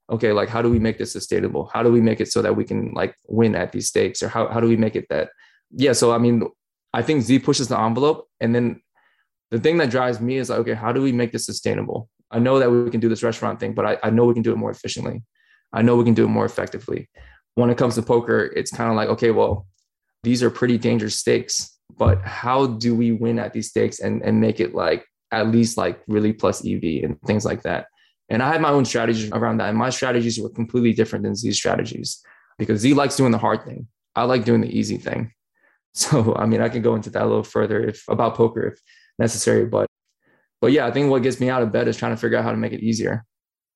okay, 0.09 0.31
like 0.31 0.47
how 0.47 0.61
do 0.61 0.69
we 0.69 0.79
make 0.79 0.97
this 0.97 1.11
sustainable? 1.11 1.69
How 1.73 1.83
do 1.83 1.91
we 1.91 1.99
make 1.99 2.21
it 2.21 2.31
so 2.31 2.41
that 2.41 2.55
we 2.55 2.63
can 2.63 2.93
like 2.93 3.13
win 3.27 3.55
at 3.55 3.73
these 3.73 3.89
stakes 3.89 4.23
or 4.23 4.29
how, 4.29 4.47
how 4.47 4.61
do 4.61 4.67
we 4.67 4.77
make 4.77 4.95
it 4.95 5.05
that, 5.09 5.29
yeah. 5.71 5.91
So, 5.91 6.13
I 6.13 6.17
mean, 6.17 6.43
I 6.93 7.01
think 7.01 7.23
Z 7.23 7.39
pushes 7.39 7.67
the 7.67 7.79
envelope 7.79 8.29
and 8.39 8.55
then 8.55 8.81
the 9.51 9.59
thing 9.59 9.77
that 9.77 9.89
drives 9.89 10.19
me 10.19 10.37
is 10.37 10.49
like, 10.49 10.59
okay, 10.59 10.73
how 10.73 10.91
do 10.91 11.01
we 11.01 11.11
make 11.11 11.31
this 11.31 11.45
sustainable? 11.45 12.09
I 12.31 12.39
know 12.39 12.59
that 12.59 12.69
we 12.69 12.89
can 12.91 12.99
do 12.99 13.09
this 13.09 13.23
restaurant 13.23 13.59
thing, 13.59 13.73
but 13.73 13.85
I, 13.85 13.97
I 14.03 14.09
know 14.09 14.25
we 14.25 14.33
can 14.33 14.43
do 14.43 14.51
it 14.51 14.57
more 14.57 14.71
efficiently. 14.71 15.23
I 15.73 15.81
know 15.81 15.95
we 15.95 16.03
can 16.03 16.13
do 16.13 16.25
it 16.25 16.29
more 16.29 16.45
effectively. 16.45 17.09
When 17.55 17.69
it 17.69 17.77
comes 17.77 17.95
to 17.95 18.01
poker, 18.01 18.51
it's 18.55 18.71
kind 18.71 18.89
of 18.89 18.95
like, 18.95 19.09
okay, 19.09 19.31
well, 19.31 19.65
these 20.23 20.43
are 20.43 20.49
pretty 20.49 20.77
dangerous 20.77 21.15
stakes 21.15 21.79
but 21.97 22.21
how 22.23 22.65
do 22.65 22.95
we 22.95 23.11
win 23.11 23.39
at 23.39 23.53
these 23.53 23.69
stakes 23.69 23.99
and, 23.99 24.21
and 24.21 24.39
make 24.39 24.59
it 24.59 24.73
like 24.73 25.05
at 25.31 25.47
least 25.47 25.77
like 25.77 26.01
really 26.07 26.33
plus 26.33 26.65
EV 26.65 27.03
and 27.03 27.21
things 27.23 27.45
like 27.45 27.63
that. 27.63 27.87
And 28.29 28.43
I 28.43 28.51
had 28.51 28.61
my 28.61 28.69
own 28.69 28.85
strategies 28.85 29.31
around 29.31 29.57
that. 29.57 29.69
And 29.69 29.77
my 29.77 29.89
strategies 29.89 30.39
were 30.39 30.49
completely 30.49 30.93
different 30.93 31.23
than 31.23 31.35
Z's 31.35 31.57
strategies 31.57 32.23
because 32.57 32.81
Z 32.81 32.93
likes 32.93 33.15
doing 33.15 33.31
the 33.31 33.37
hard 33.37 33.65
thing. 33.65 33.87
I 34.15 34.23
like 34.23 34.45
doing 34.45 34.61
the 34.61 34.77
easy 34.77 34.97
thing. 34.97 35.33
So, 35.91 36.35
I 36.35 36.45
mean, 36.45 36.61
I 36.61 36.69
can 36.69 36.83
go 36.83 36.93
into 36.93 37.09
that 37.09 37.23
a 37.23 37.25
little 37.25 37.43
further 37.43 37.83
if 37.83 38.07
about 38.07 38.35
poker 38.35 38.67
if 38.67 38.79
necessary. 39.19 39.65
But, 39.65 39.87
but 40.61 40.71
yeah, 40.71 40.87
I 40.87 40.91
think 40.91 41.09
what 41.09 41.23
gets 41.23 41.39
me 41.39 41.49
out 41.49 41.61
of 41.61 41.71
bed 41.71 41.87
is 41.87 41.97
trying 41.97 42.13
to 42.13 42.17
figure 42.17 42.37
out 42.37 42.43
how 42.43 42.51
to 42.51 42.57
make 42.57 42.73
it 42.73 42.81
easier. 42.81 43.25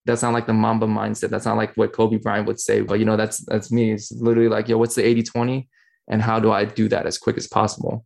That's 0.05 0.21
not 0.21 0.33
like 0.33 0.47
the 0.47 0.53
Mamba 0.53 0.87
mindset. 0.87 1.29
That's 1.29 1.45
not 1.45 1.57
like 1.57 1.75
what 1.75 1.93
Kobe 1.93 2.17
Bryant 2.17 2.47
would 2.47 2.59
say. 2.59 2.81
But, 2.81 2.99
you 2.99 3.05
know, 3.05 3.15
that's, 3.15 3.45
that's 3.45 3.71
me. 3.71 3.91
It's 3.91 4.11
literally 4.11 4.49
like, 4.49 4.67
yo, 4.67 4.77
what's 4.77 4.95
the 4.95 5.05
80 5.05 5.23
20? 5.23 5.69
And 6.09 6.21
how 6.21 6.39
do 6.39 6.51
I 6.51 6.65
do 6.65 6.89
that 6.89 7.05
as 7.05 7.17
quick 7.17 7.37
as 7.37 7.47
possible? 7.47 8.05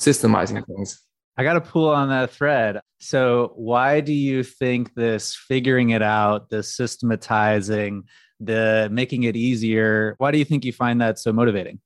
systemizing 0.00 0.64
things. 0.66 1.02
I 1.36 1.42
got 1.42 1.54
to 1.54 1.60
pull 1.60 1.90
on 1.90 2.08
that 2.08 2.30
thread. 2.30 2.80
So, 2.98 3.52
why 3.56 4.00
do 4.00 4.12
you 4.12 4.42
think 4.42 4.94
this 4.94 5.34
figuring 5.34 5.90
it 5.90 6.02
out, 6.02 6.48
the 6.48 6.62
systematizing, 6.62 8.04
the 8.40 8.88
making 8.90 9.24
it 9.24 9.36
easier, 9.36 10.14
why 10.18 10.30
do 10.30 10.38
you 10.38 10.44
think 10.44 10.64
you 10.64 10.72
find 10.72 11.00
that 11.00 11.18
so 11.18 11.32
motivating? 11.32 11.80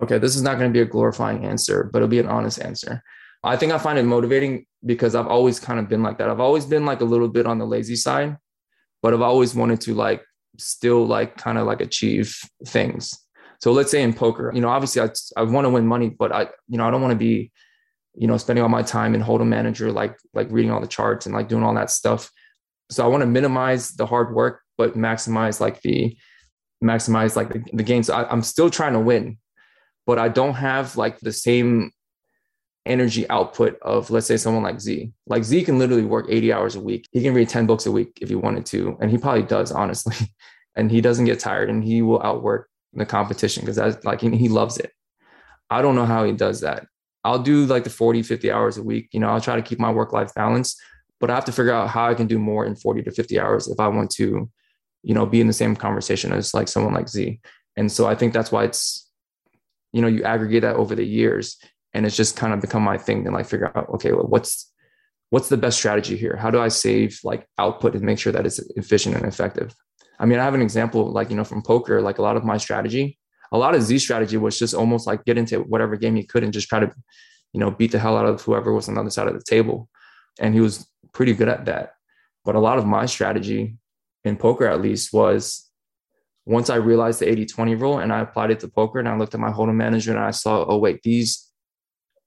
Okay, 0.00 0.18
this 0.18 0.36
is 0.36 0.42
not 0.42 0.58
going 0.58 0.72
to 0.72 0.72
be 0.72 0.80
a 0.80 0.84
glorifying 0.84 1.44
answer, 1.44 1.90
but 1.92 1.98
it'll 1.98 2.08
be 2.08 2.20
an 2.20 2.28
honest 2.28 2.60
answer. 2.60 3.02
I 3.44 3.56
think 3.56 3.72
I 3.72 3.78
find 3.78 3.98
it 3.98 4.04
motivating 4.04 4.66
because 4.84 5.14
I've 5.14 5.26
always 5.26 5.60
kind 5.60 5.78
of 5.80 5.88
been 5.88 6.02
like 6.02 6.18
that. 6.18 6.30
I've 6.30 6.40
always 6.40 6.64
been 6.64 6.84
like 6.84 7.00
a 7.00 7.04
little 7.04 7.28
bit 7.28 7.46
on 7.46 7.58
the 7.58 7.66
lazy 7.66 7.96
side, 7.96 8.36
but 9.02 9.14
I've 9.14 9.22
always 9.22 9.54
wanted 9.54 9.80
to 9.82 9.94
like 9.94 10.24
still 10.58 11.06
like 11.06 11.36
kind 11.36 11.58
of 11.58 11.66
like 11.66 11.80
achieve 11.80 12.36
things. 12.66 13.16
So 13.60 13.72
let's 13.72 13.90
say 13.90 14.02
in 14.02 14.12
poker, 14.12 14.52
you 14.54 14.60
know, 14.60 14.68
obviously 14.68 15.02
I, 15.02 15.10
I 15.36 15.42
want 15.42 15.64
to 15.64 15.70
win 15.70 15.86
money, 15.86 16.10
but 16.10 16.32
I, 16.32 16.48
you 16.68 16.78
know, 16.78 16.86
I 16.86 16.90
don't 16.90 17.02
want 17.02 17.12
to 17.12 17.18
be, 17.18 17.50
you 18.14 18.26
know, 18.26 18.36
spending 18.36 18.62
all 18.62 18.68
my 18.68 18.82
time 18.82 19.14
in 19.14 19.22
hold'em 19.22 19.48
manager, 19.48 19.90
like, 19.92 20.16
like 20.32 20.48
reading 20.50 20.70
all 20.70 20.80
the 20.80 20.86
charts 20.86 21.26
and 21.26 21.34
like 21.34 21.48
doing 21.48 21.62
all 21.64 21.74
that 21.74 21.90
stuff. 21.90 22.30
So 22.90 23.04
I 23.04 23.08
want 23.08 23.22
to 23.22 23.26
minimize 23.26 23.90
the 23.92 24.06
hard 24.06 24.34
work, 24.34 24.62
but 24.76 24.94
maximize 24.94 25.60
like 25.60 25.80
the, 25.82 26.16
maximize 26.82 27.34
like 27.34 27.52
the, 27.52 27.64
the 27.72 27.82
gains. 27.82 28.06
So 28.06 28.14
I'm 28.14 28.42
still 28.42 28.70
trying 28.70 28.92
to 28.92 29.00
win, 29.00 29.38
but 30.06 30.18
I 30.18 30.28
don't 30.28 30.54
have 30.54 30.96
like 30.96 31.18
the 31.18 31.32
same 31.32 31.90
energy 32.88 33.28
output 33.30 33.78
of 33.82 34.10
let's 34.10 34.26
say 34.26 34.36
someone 34.36 34.62
like 34.62 34.80
Z. 34.80 35.12
Like 35.26 35.44
Z 35.44 35.64
can 35.64 35.78
literally 35.78 36.04
work 36.04 36.26
80 36.28 36.52
hours 36.52 36.74
a 36.74 36.80
week. 36.80 37.06
He 37.12 37.22
can 37.22 37.34
read 37.34 37.48
10 37.48 37.66
books 37.66 37.86
a 37.86 37.92
week 37.92 38.18
if 38.20 38.28
he 38.28 38.34
wanted 38.34 38.66
to. 38.66 38.96
And 39.00 39.10
he 39.10 39.18
probably 39.18 39.42
does, 39.42 39.70
honestly. 39.72 40.16
and 40.76 40.90
he 40.90 41.00
doesn't 41.00 41.24
get 41.24 41.40
tired 41.40 41.70
and 41.70 41.82
he 41.82 42.02
will 42.02 42.22
outwork 42.22 42.68
the 42.92 43.04
competition 43.06 43.62
because 43.62 43.76
that's 43.76 44.04
like 44.04 44.20
he 44.20 44.48
loves 44.48 44.78
it. 44.78 44.92
I 45.70 45.82
don't 45.82 45.96
know 45.96 46.06
how 46.06 46.24
he 46.24 46.32
does 46.32 46.60
that. 46.60 46.86
I'll 47.24 47.38
do 47.38 47.66
like 47.66 47.84
the 47.84 47.90
40, 47.90 48.22
50 48.22 48.50
hours 48.50 48.78
a 48.78 48.82
week. 48.82 49.08
You 49.12 49.20
know, 49.20 49.28
I'll 49.28 49.40
try 49.40 49.56
to 49.56 49.62
keep 49.62 49.78
my 49.78 49.90
work 49.90 50.12
life 50.12 50.32
balance, 50.34 50.80
but 51.20 51.30
I 51.30 51.34
have 51.34 51.44
to 51.46 51.52
figure 51.52 51.72
out 51.72 51.90
how 51.90 52.08
I 52.08 52.14
can 52.14 52.26
do 52.26 52.38
more 52.38 52.64
in 52.64 52.76
40 52.76 53.02
to 53.02 53.10
50 53.10 53.38
hours 53.38 53.68
if 53.68 53.78
I 53.80 53.88
want 53.88 54.10
to, 54.12 54.48
you 55.02 55.14
know, 55.14 55.26
be 55.26 55.40
in 55.40 55.46
the 55.46 55.52
same 55.52 55.76
conversation 55.76 56.32
as 56.32 56.54
like 56.54 56.68
someone 56.68 56.94
like 56.94 57.08
Z. 57.08 57.40
And 57.76 57.90
so 57.92 58.06
I 58.06 58.14
think 58.14 58.32
that's 58.32 58.50
why 58.50 58.64
it's, 58.64 59.08
you 59.92 60.00
know, 60.00 60.08
you 60.08 60.22
aggregate 60.22 60.62
that 60.62 60.76
over 60.76 60.94
the 60.94 61.04
years 61.04 61.58
and 61.98 62.06
it's 62.06 62.16
just 62.16 62.36
kind 62.36 62.54
of 62.54 62.60
become 62.60 62.82
my 62.82 62.96
thing 62.96 63.24
to 63.24 63.30
like 63.32 63.46
figure 63.46 63.76
out, 63.76 63.88
okay, 63.90 64.12
well, 64.12 64.28
what's, 64.28 64.72
what's 65.30 65.48
the 65.48 65.56
best 65.56 65.76
strategy 65.76 66.16
here? 66.16 66.36
How 66.36 66.48
do 66.48 66.60
I 66.60 66.68
save 66.68 67.18
like 67.24 67.44
output 67.58 67.94
and 67.94 68.02
make 68.02 68.20
sure 68.20 68.32
that 68.32 68.46
it's 68.46 68.60
efficient 68.76 69.16
and 69.16 69.26
effective? 69.26 69.74
I 70.20 70.24
mean, 70.24 70.38
I 70.38 70.44
have 70.44 70.54
an 70.54 70.62
example 70.62 71.10
like, 71.10 71.28
you 71.28 71.34
know, 71.34 71.42
from 71.42 71.60
poker, 71.60 72.00
like 72.00 72.18
a 72.18 72.22
lot 72.22 72.36
of 72.36 72.44
my 72.44 72.56
strategy, 72.56 73.18
a 73.50 73.58
lot 73.58 73.74
of 73.74 73.82
Z 73.82 73.98
strategy 73.98 74.36
was 74.36 74.56
just 74.56 74.74
almost 74.74 75.08
like 75.08 75.24
get 75.24 75.38
into 75.38 75.58
whatever 75.62 75.96
game 75.96 76.16
you 76.16 76.24
could 76.24 76.44
and 76.44 76.52
just 76.52 76.68
try 76.68 76.78
to, 76.78 76.92
you 77.52 77.58
know, 77.58 77.72
beat 77.72 77.90
the 77.90 77.98
hell 77.98 78.16
out 78.16 78.26
of 78.26 78.42
whoever 78.42 78.72
was 78.72 78.88
on 78.88 78.94
the 78.94 79.00
other 79.00 79.10
side 79.10 79.26
of 79.26 79.34
the 79.34 79.44
table. 79.44 79.88
And 80.38 80.54
he 80.54 80.60
was 80.60 80.88
pretty 81.12 81.34
good 81.34 81.48
at 81.48 81.64
that. 81.64 81.94
But 82.44 82.54
a 82.54 82.60
lot 82.60 82.78
of 82.78 82.86
my 82.86 83.06
strategy 83.06 83.76
in 84.22 84.36
poker, 84.36 84.68
at 84.68 84.80
least, 84.80 85.12
was 85.12 85.68
once 86.46 86.70
I 86.70 86.76
realized 86.76 87.20
the 87.20 87.28
80 87.28 87.46
20 87.46 87.74
rule 87.74 87.98
and 87.98 88.12
I 88.12 88.20
applied 88.20 88.50
it 88.50 88.60
to 88.60 88.68
poker 88.68 88.98
and 88.98 89.08
I 89.08 89.16
looked 89.16 89.34
at 89.34 89.40
my 89.40 89.50
hold'em 89.50 89.74
manager 89.74 90.12
and 90.12 90.20
I 90.20 90.30
saw, 90.30 90.64
oh, 90.64 90.78
wait, 90.78 91.02
these, 91.02 91.47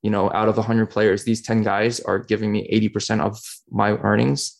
you 0.01 0.09
know, 0.09 0.31
out 0.33 0.47
of 0.47 0.57
100 0.57 0.87
players, 0.87 1.23
these 1.23 1.41
10 1.41 1.63
guys 1.63 1.99
are 1.99 2.19
giving 2.19 2.51
me 2.51 2.67
80% 2.71 3.21
of 3.21 3.39
my 3.69 3.91
earnings. 3.91 4.57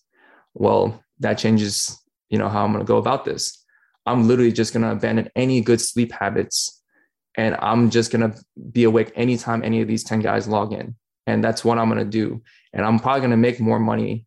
Well, 0.53 1.03
that 1.21 1.37
changes 1.37 1.97
you 2.31 2.37
know 2.37 2.49
how 2.49 2.65
i'm 2.65 2.71
going 2.71 2.83
to 2.83 2.87
go 2.87 2.97
about 2.97 3.23
this 3.23 3.63
i'm 4.05 4.27
literally 4.27 4.51
just 4.51 4.73
going 4.73 4.83
to 4.83 4.91
abandon 4.91 5.29
any 5.35 5.61
good 5.61 5.79
sleep 5.79 6.11
habits 6.11 6.81
and 7.35 7.55
i'm 7.59 7.89
just 7.89 8.11
going 8.11 8.31
to 8.31 8.37
be 8.71 8.83
awake 8.83 9.11
anytime 9.15 9.63
any 9.63 9.81
of 9.81 9.87
these 9.87 10.03
10 10.03 10.19
guys 10.19 10.47
log 10.47 10.73
in 10.73 10.95
and 11.27 11.43
that's 11.43 11.63
what 11.63 11.77
i'm 11.77 11.89
going 11.89 12.03
to 12.03 12.05
do 12.05 12.41
and 12.73 12.85
i'm 12.85 12.99
probably 12.99 13.21
going 13.21 13.31
to 13.31 13.37
make 13.37 13.59
more 13.59 13.79
money 13.79 14.25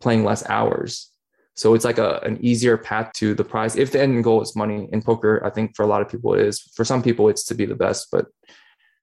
playing 0.00 0.24
less 0.24 0.44
hours 0.48 1.10
So 1.56 1.74
it's 1.74 1.84
like 1.84 1.98
a, 1.98 2.18
an 2.24 2.38
easier 2.40 2.76
path 2.76 3.12
to 3.20 3.32
the 3.32 3.44
prize. 3.44 3.76
If 3.76 3.92
the 3.92 4.02
end 4.02 4.24
goal 4.24 4.42
is 4.42 4.56
money 4.56 4.88
in 4.92 5.02
poker, 5.02 5.40
I 5.46 5.50
think 5.50 5.76
for 5.76 5.84
a 5.84 5.86
lot 5.86 6.02
of 6.02 6.08
people 6.08 6.34
it 6.34 6.40
is. 6.40 6.58
For 6.74 6.84
some 6.84 7.00
people, 7.00 7.28
it's 7.30 7.44
to 7.44 7.54
be 7.54 7.64
the 7.64 7.76
best, 7.76 8.08
but 8.10 8.26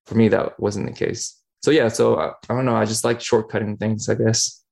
for 0.05 0.15
me, 0.15 0.27
that 0.27 0.59
wasn't 0.59 0.87
the 0.87 1.05
case. 1.05 1.40
So 1.63 1.71
yeah, 1.71 1.89
so 1.89 2.17
I, 2.17 2.30
I 2.50 2.56
don't 2.56 2.65
know. 2.65 2.76
I 2.76 2.86
just 2.86 3.04
like 3.04 3.19
shortcutting 3.19 3.80
things, 3.80 4.10
I 4.10 4.15
guess. 4.15 4.63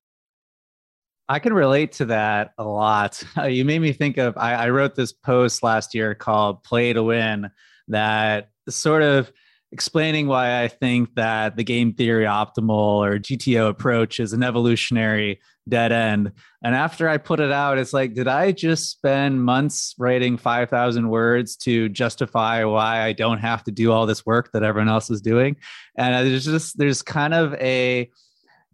I 1.28 1.38
can 1.38 1.54
relate 1.54 1.91
to 1.93 2.06
that 2.06 2.54
a 2.58 2.63
lot. 2.63 3.23
Uh, 3.38 3.43
you 3.43 3.63
made 3.63 3.80
me 3.80 3.93
think 3.93 4.17
of 4.17 4.36
I, 4.38 4.56
I, 4.56 4.69
wrote 4.71 4.95
this 4.95 5.13
post 5.13 5.63
last 5.63 5.93
year 5.93 6.15
called 6.15 6.63
Play 6.63 6.91
to 6.93 7.04
Win 7.04 7.49
that 7.88 8.49
sort 8.67 9.04
of 9.04 9.32
explaining 9.71 10.27
why 10.27 10.63
I 10.63 10.67
think 10.67 11.13
that 11.15 11.55
the 11.55 11.63
game 11.63 11.93
theory 11.93 12.25
optimal 12.25 13.05
or 13.05 13.19
GTO 13.19 13.69
approach 13.69 14.19
is 14.19 14.34
an 14.34 14.43
evolutionary 14.43 15.39
dead 15.67 15.91
end. 15.91 16.32
And 16.63 16.73
after 16.73 17.08
I 17.08 17.17
put 17.17 17.39
it 17.39 17.51
out, 17.51 17.77
it's 17.77 17.93
like, 17.93 18.15
did 18.15 18.27
I 18.27 18.51
just 18.51 18.89
spend 18.89 19.43
months 19.43 19.93
writing 19.99 20.38
5,000 20.38 21.10
words 21.10 21.55
to 21.58 21.88
justify 21.89 22.63
why 22.63 23.03
I 23.03 23.13
don't 23.13 23.38
have 23.38 23.63
to 23.65 23.71
do 23.71 23.91
all 23.91 24.08
this 24.08 24.25
work 24.25 24.51
that 24.53 24.63
everyone 24.63 24.89
else 24.89 25.12
is 25.12 25.21
doing? 25.21 25.55
And 25.95 26.27
there's 26.27 26.45
just, 26.45 26.77
there's 26.77 27.03
kind 27.03 27.36
of 27.36 27.53
a, 27.55 28.10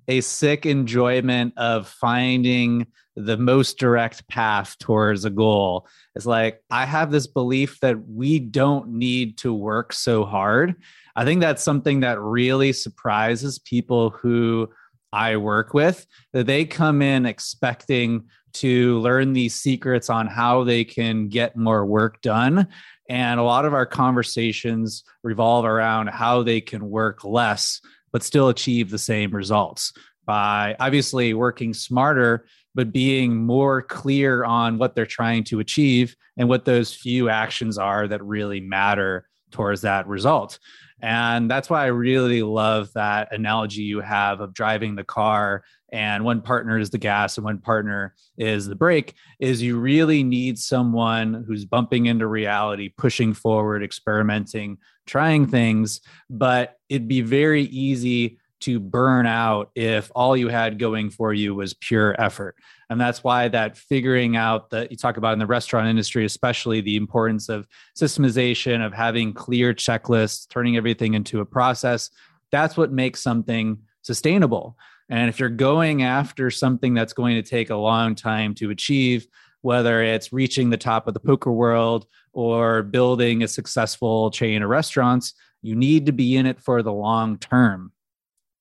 a 0.08 0.21
sick 0.21 0.65
enjoyment 0.65 1.53
of 1.58 1.88
finding 1.88 2.88
the 3.15 3.38
most 3.38 3.78
direct 3.78 4.28
path 4.28 4.78
towards 4.80 5.25
a 5.25 5.30
goal. 5.30 5.88
It's 6.15 6.25
like 6.25 6.62
I 6.69 6.86
have 6.86 7.12
this 7.12 7.28
belief 7.28 7.80
that 7.80 8.08
we 8.08 8.39
don't 8.39 8.89
need 8.89 9.38
to 9.39 9.54
work 9.54 9.93
so 9.93 10.25
hard. 10.25 10.75
I 11.15 11.23
think 11.23 11.41
that's 11.41 11.63
something 11.63 12.01
that 12.01 12.19
really 12.19 12.73
surprises 12.73 13.60
people 13.60 14.10
who 14.10 14.69
I 15.13 15.38
work 15.38 15.73
with 15.73 16.06
that 16.34 16.45
they 16.45 16.65
come 16.65 17.01
in 17.01 17.25
expecting 17.25 18.25
to 18.54 18.99
learn 18.99 19.34
these 19.34 19.56
secrets 19.56 20.10
on 20.10 20.28
how 20.28 20.63
they 20.63 20.84
can 20.84 21.30
get 21.30 21.56
more 21.56 21.86
work 21.86 22.21
done. 22.21 22.67
And 23.10 23.39
a 23.39 23.43
lot 23.43 23.65
of 23.65 23.73
our 23.73 23.86
conversations 23.86 25.04
revolve 25.23 25.65
around 25.65 26.08
how 26.08 26.43
they 26.43 26.60
can 26.62 26.89
work 26.89 27.23
less 27.23 27.82
but 28.12 28.23
still 28.23 28.47
achieve 28.47 28.89
the 28.89 28.97
same 28.97 29.32
results 29.32 29.91
by 30.25 30.73
obviously 30.80 31.34
working 31.34 31.73
smarter, 31.73 32.47
but 32.75 32.91
being 32.91 33.35
more 33.35 33.81
clear 33.81 34.43
on 34.43 34.77
what 34.77 34.93
they're 34.93 35.05
trying 35.05 35.43
to 35.45 35.59
achieve 35.59 36.15
and 36.38 36.47
what 36.47 36.65
those 36.65 36.93
few 36.93 37.29
actions 37.29 37.77
are 37.77 38.07
that 38.07 38.23
really 38.23 38.59
matter 38.59 39.27
towards 39.51 39.81
that 39.81 40.05
result. 40.07 40.59
And 41.01 41.49
that's 41.49 41.69
why 41.69 41.83
I 41.83 41.88
really 41.88 42.43
love 42.43 42.91
that 42.93 43.33
analogy 43.33 43.83
you 43.83 44.01
have 44.01 44.41
of 44.41 44.53
driving 44.53 44.95
the 44.95 45.03
car 45.03 45.63
and 45.91 46.25
one 46.25 46.41
partner 46.41 46.77
is 46.77 46.89
the 46.89 46.97
gas 46.97 47.38
and 47.38 47.45
one 47.45 47.59
partner 47.59 48.15
is 48.38 48.67
the 48.67 48.75
brake 48.75 49.13
is 49.39 49.61
you 49.61 49.79
really 49.79 50.23
need 50.23 50.57
someone 50.57 51.45
who's 51.47 51.63
bumping 51.63 52.07
into 52.07 52.27
reality, 52.27 52.89
pushing 52.97 53.33
forward, 53.33 53.83
experimenting, 53.83 54.77
trying 55.05 55.47
things, 55.47 56.01
but 56.29 56.77
it'd 56.89 57.07
be 57.07 57.21
very 57.21 57.63
easy 57.63 58.39
to 58.65 58.80
burn 58.80 59.28
out 59.28 59.69
if 59.75 60.12
all 60.15 60.36
you 60.36 60.47
had 60.47 60.80
going 60.80 61.12
for 61.12 61.32
you 61.32 61.54
was 61.54 61.75
pure 61.75 62.19
effort. 62.19 62.56
And 62.89 62.99
that's 62.99 63.23
why 63.23 63.47
that 63.47 63.78
figuring 63.78 64.36
out 64.36 64.71
that 64.71 64.89
you 64.89 64.97
talk 64.97 65.17
about 65.17 65.34
in 65.34 65.39
the 65.39 65.45
restaurant 65.45 65.88
industry, 65.88 66.25
especially 66.25 66.82
the 66.82 66.95
importance 66.95 67.47
of 67.47 67.67
systemization, 67.95 68.84
of 68.84 68.91
having 68.91 69.34
clear 69.34 69.75
checklists, 69.75 70.49
turning 70.49 70.78
everything 70.78 71.13
into 71.13 71.41
a 71.41 71.45
process, 71.45 72.10
that's 72.51 72.75
what 72.75 72.91
makes 72.91 73.21
something 73.21 73.78
sustainable. 74.01 74.75
And 75.10 75.30
if 75.30 75.39
you're 75.39 75.49
going 75.49 76.01
after 76.01 76.49
something 76.49 76.95
that's 76.95 77.13
going 77.13 77.36
to 77.36 77.47
take 77.47 77.69
a 77.69 77.75
long 77.75 78.15
time 78.15 78.56
to 78.56 78.71
achieve, 78.71 79.28
whether 79.62 80.01
it's 80.01 80.34
reaching 80.34 80.71
the 80.71 80.78
top 80.78 81.08
of 81.08 81.13
the 81.13 81.19
poker 81.19 81.51
world 81.51 82.08
or 82.34 82.82
building 82.82 83.43
a 83.43 83.47
successful 83.47 84.32
chain 84.32 84.63
of 84.63 84.69
restaurants, 84.69 85.36
you 85.62 85.75
need 85.75 86.08
to 86.08 86.12
be 86.12 86.36
in 86.36 86.47
it 86.47 86.60
for 86.60 86.82
the 86.82 86.93
long 86.93 87.38
term 87.38 87.91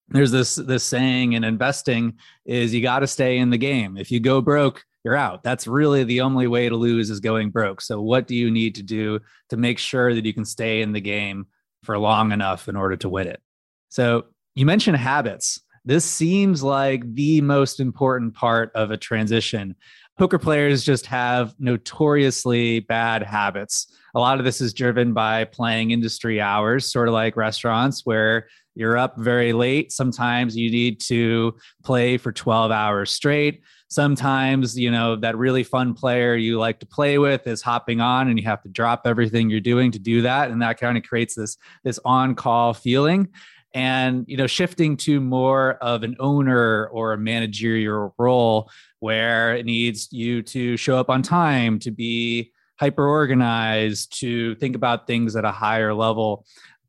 there's 0.08 0.30
this 0.30 0.56
this 0.56 0.84
saying 0.84 1.32
in 1.32 1.44
investing 1.44 2.14
is 2.44 2.74
you 2.74 2.82
got 2.82 3.00
to 3.00 3.06
stay 3.06 3.38
in 3.38 3.50
the 3.50 3.58
game. 3.58 3.96
If 3.96 4.10
you 4.10 4.20
go 4.20 4.40
broke 4.40 4.84
you're 5.04 5.16
out. 5.16 5.42
That's 5.42 5.66
really 5.66 6.02
the 6.02 6.22
only 6.22 6.46
way 6.46 6.68
to 6.68 6.76
lose 6.76 7.10
is 7.10 7.20
going 7.20 7.50
broke. 7.50 7.82
So 7.82 8.00
what 8.00 8.26
do 8.26 8.34
you 8.34 8.50
need 8.50 8.74
to 8.76 8.82
do 8.82 9.20
to 9.50 9.56
make 9.56 9.78
sure 9.78 10.14
that 10.14 10.24
you 10.24 10.32
can 10.32 10.46
stay 10.46 10.80
in 10.80 10.92
the 10.92 11.00
game 11.00 11.46
for 11.82 11.98
long 11.98 12.32
enough 12.32 12.68
in 12.68 12.76
order 12.76 12.96
to 12.96 13.08
win 13.10 13.28
it? 13.28 13.42
So 13.90 14.24
you 14.54 14.64
mentioned 14.64 14.96
habits. 14.96 15.60
This 15.84 16.06
seems 16.06 16.62
like 16.62 17.14
the 17.14 17.42
most 17.42 17.78
important 17.78 18.32
part 18.34 18.72
of 18.74 18.90
a 18.90 18.96
transition. 18.96 19.76
Poker 20.18 20.38
players 20.38 20.82
just 20.82 21.04
have 21.06 21.54
notoriously 21.58 22.80
bad 22.80 23.22
habits. 23.22 23.94
A 24.14 24.20
lot 24.20 24.38
of 24.38 24.44
this 24.46 24.62
is 24.62 24.72
driven 24.72 25.12
by 25.12 25.44
playing 25.44 25.90
industry 25.90 26.40
hours 26.40 26.90
sort 26.90 27.08
of 27.08 27.14
like 27.14 27.36
restaurants 27.36 28.06
where 28.06 28.46
you're 28.74 28.96
up 28.96 29.16
very 29.16 29.52
late. 29.52 29.92
Sometimes 29.92 30.56
you 30.56 30.70
need 30.70 31.00
to 31.02 31.56
play 31.84 32.16
for 32.16 32.32
12 32.32 32.70
hours 32.70 33.10
straight. 33.10 33.62
Sometimes, 33.88 34.78
you 34.78 34.90
know, 34.90 35.16
that 35.16 35.36
really 35.36 35.62
fun 35.62 35.94
player 35.94 36.34
you 36.34 36.58
like 36.58 36.80
to 36.80 36.86
play 36.86 37.18
with 37.18 37.46
is 37.46 37.62
hopping 37.62 38.00
on 38.00 38.28
and 38.28 38.38
you 38.38 38.44
have 38.44 38.62
to 38.62 38.68
drop 38.68 39.02
everything 39.06 39.50
you're 39.50 39.60
doing 39.60 39.92
to 39.92 39.98
do 39.98 40.22
that. 40.22 40.50
And 40.50 40.60
that 40.62 40.80
kind 40.80 40.98
of 40.98 41.04
creates 41.04 41.34
this, 41.34 41.56
this 41.84 42.00
on-call 42.04 42.74
feeling 42.74 43.28
and 43.74 44.24
you 44.28 44.36
know 44.36 44.46
shifting 44.46 44.96
to 44.96 45.20
more 45.20 45.72
of 45.82 46.04
an 46.04 46.14
owner 46.20 46.86
or 46.86 47.12
a 47.12 47.18
managerial 47.18 48.14
role 48.18 48.70
where 49.00 49.56
it 49.56 49.66
needs 49.66 50.08
you 50.12 50.42
to 50.42 50.76
show 50.76 50.96
up 50.96 51.10
on 51.10 51.22
time 51.22 51.78
to 51.80 51.90
be 51.90 52.52
hyper 52.78 53.06
organized 53.06 54.18
to 54.20 54.54
think 54.56 54.74
about 54.76 55.06
things 55.06 55.36
at 55.36 55.44
a 55.44 55.50
higher 55.50 55.92
level 55.92 56.46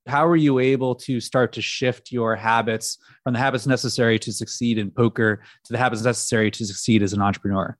how 0.07 0.27
were 0.27 0.35
you 0.35 0.59
able 0.59 0.95
to 0.95 1.19
start 1.19 1.53
to 1.53 1.61
shift 1.61 2.11
your 2.11 2.35
habits 2.35 2.97
from 3.23 3.33
the 3.33 3.39
habits 3.39 3.65
necessary 3.65 4.19
to 4.19 4.31
succeed 4.31 4.77
in 4.77 4.91
poker 4.91 5.41
to 5.63 5.73
the 5.73 5.79
habits 5.79 6.03
necessary 6.03 6.51
to 6.51 6.65
succeed 6.65 7.01
as 7.01 7.13
an 7.13 7.21
entrepreneur? 7.21 7.77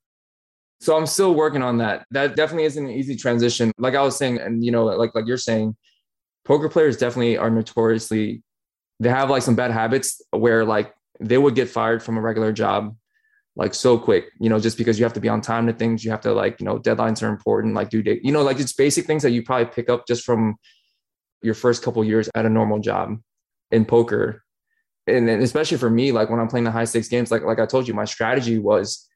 So 0.82 0.98
I'm 0.98 1.06
still 1.06 1.34
working 1.34 1.62
on 1.62 1.78
that. 1.78 2.06
That 2.12 2.36
definitely 2.36 2.66
isn't 2.66 2.86
an 2.86 2.92
easy 2.92 3.16
transition. 3.16 3.72
Like 3.78 3.96
I 3.96 4.02
was 4.02 4.18
saying, 4.18 4.40
and 4.40 4.64
you 4.64 4.72
know, 4.72 4.86
like 4.86 5.16
like 5.16 5.26
you're 5.26 5.38
saying, 5.38 5.76
poker 6.44 6.70
players 6.70 6.98
definitely 6.98 7.38
are 7.38 7.50
notoriously 7.50 8.44
they 9.00 9.10
have 9.10 9.30
like 9.30 9.42
some 9.42 9.56
bad 9.56 9.72
habits 9.72 10.22
where 10.32 10.64
like 10.64 10.94
they 11.20 11.38
would 11.38 11.56
get 11.56 11.70
fired 11.70 12.02
from 12.02 12.18
a 12.18 12.22
regular 12.22 12.52
job 12.52 12.96
like 13.58 13.74
so 13.74 13.98
quick, 13.98 14.32
you 14.40 14.50
know, 14.50 14.60
just 14.60 14.78
because 14.78 15.00
you 15.00 15.06
have 15.06 15.14
to 15.14 15.22
be 15.22 15.30
on 15.30 15.40
time 15.40 15.66
to 15.66 15.74
things, 15.74 16.04
you 16.04 16.12
have 16.12 16.20
to 16.22 16.34
like, 16.34 16.60
you 16.60 16.66
know, 16.66 16.78
deadlines 16.78 17.24
are 17.24 17.30
important, 17.30 17.74
like 17.74 17.90
due 17.90 18.04
date, 18.04 18.20
you 18.24 18.32
know, 18.32 18.44
like 18.44 18.60
it's 18.60 18.74
basic 18.74 19.06
things 19.06 19.24
that 19.24 19.32
you 19.32 19.44
probably 19.44 19.66
pick 19.66 19.90
up 19.90 20.06
just 20.06 20.26
from 20.26 20.56
your 21.46 21.54
first 21.54 21.84
couple 21.84 22.04
years 22.04 22.30
at 22.36 22.46
a 22.46 22.50
normal 22.50 22.80
job 22.80 23.18
in 23.72 23.86
poker. 23.86 24.44
And, 25.08 25.30
especially 25.30 25.78
for 25.78 25.90
me 25.90 26.12
like 26.12 26.32
when 26.32 26.40
i'm 26.40 26.48
playing 26.48 26.64
the 26.64 26.72
high 26.72 26.86
stakes 26.86 27.10
games 27.10 27.30
like 27.30 27.44
like 27.44 27.60
i 27.60 27.68
told 27.68 27.88
you 27.88 27.94
my 27.94 28.06
strategy 28.06 28.58
was 28.58 29.08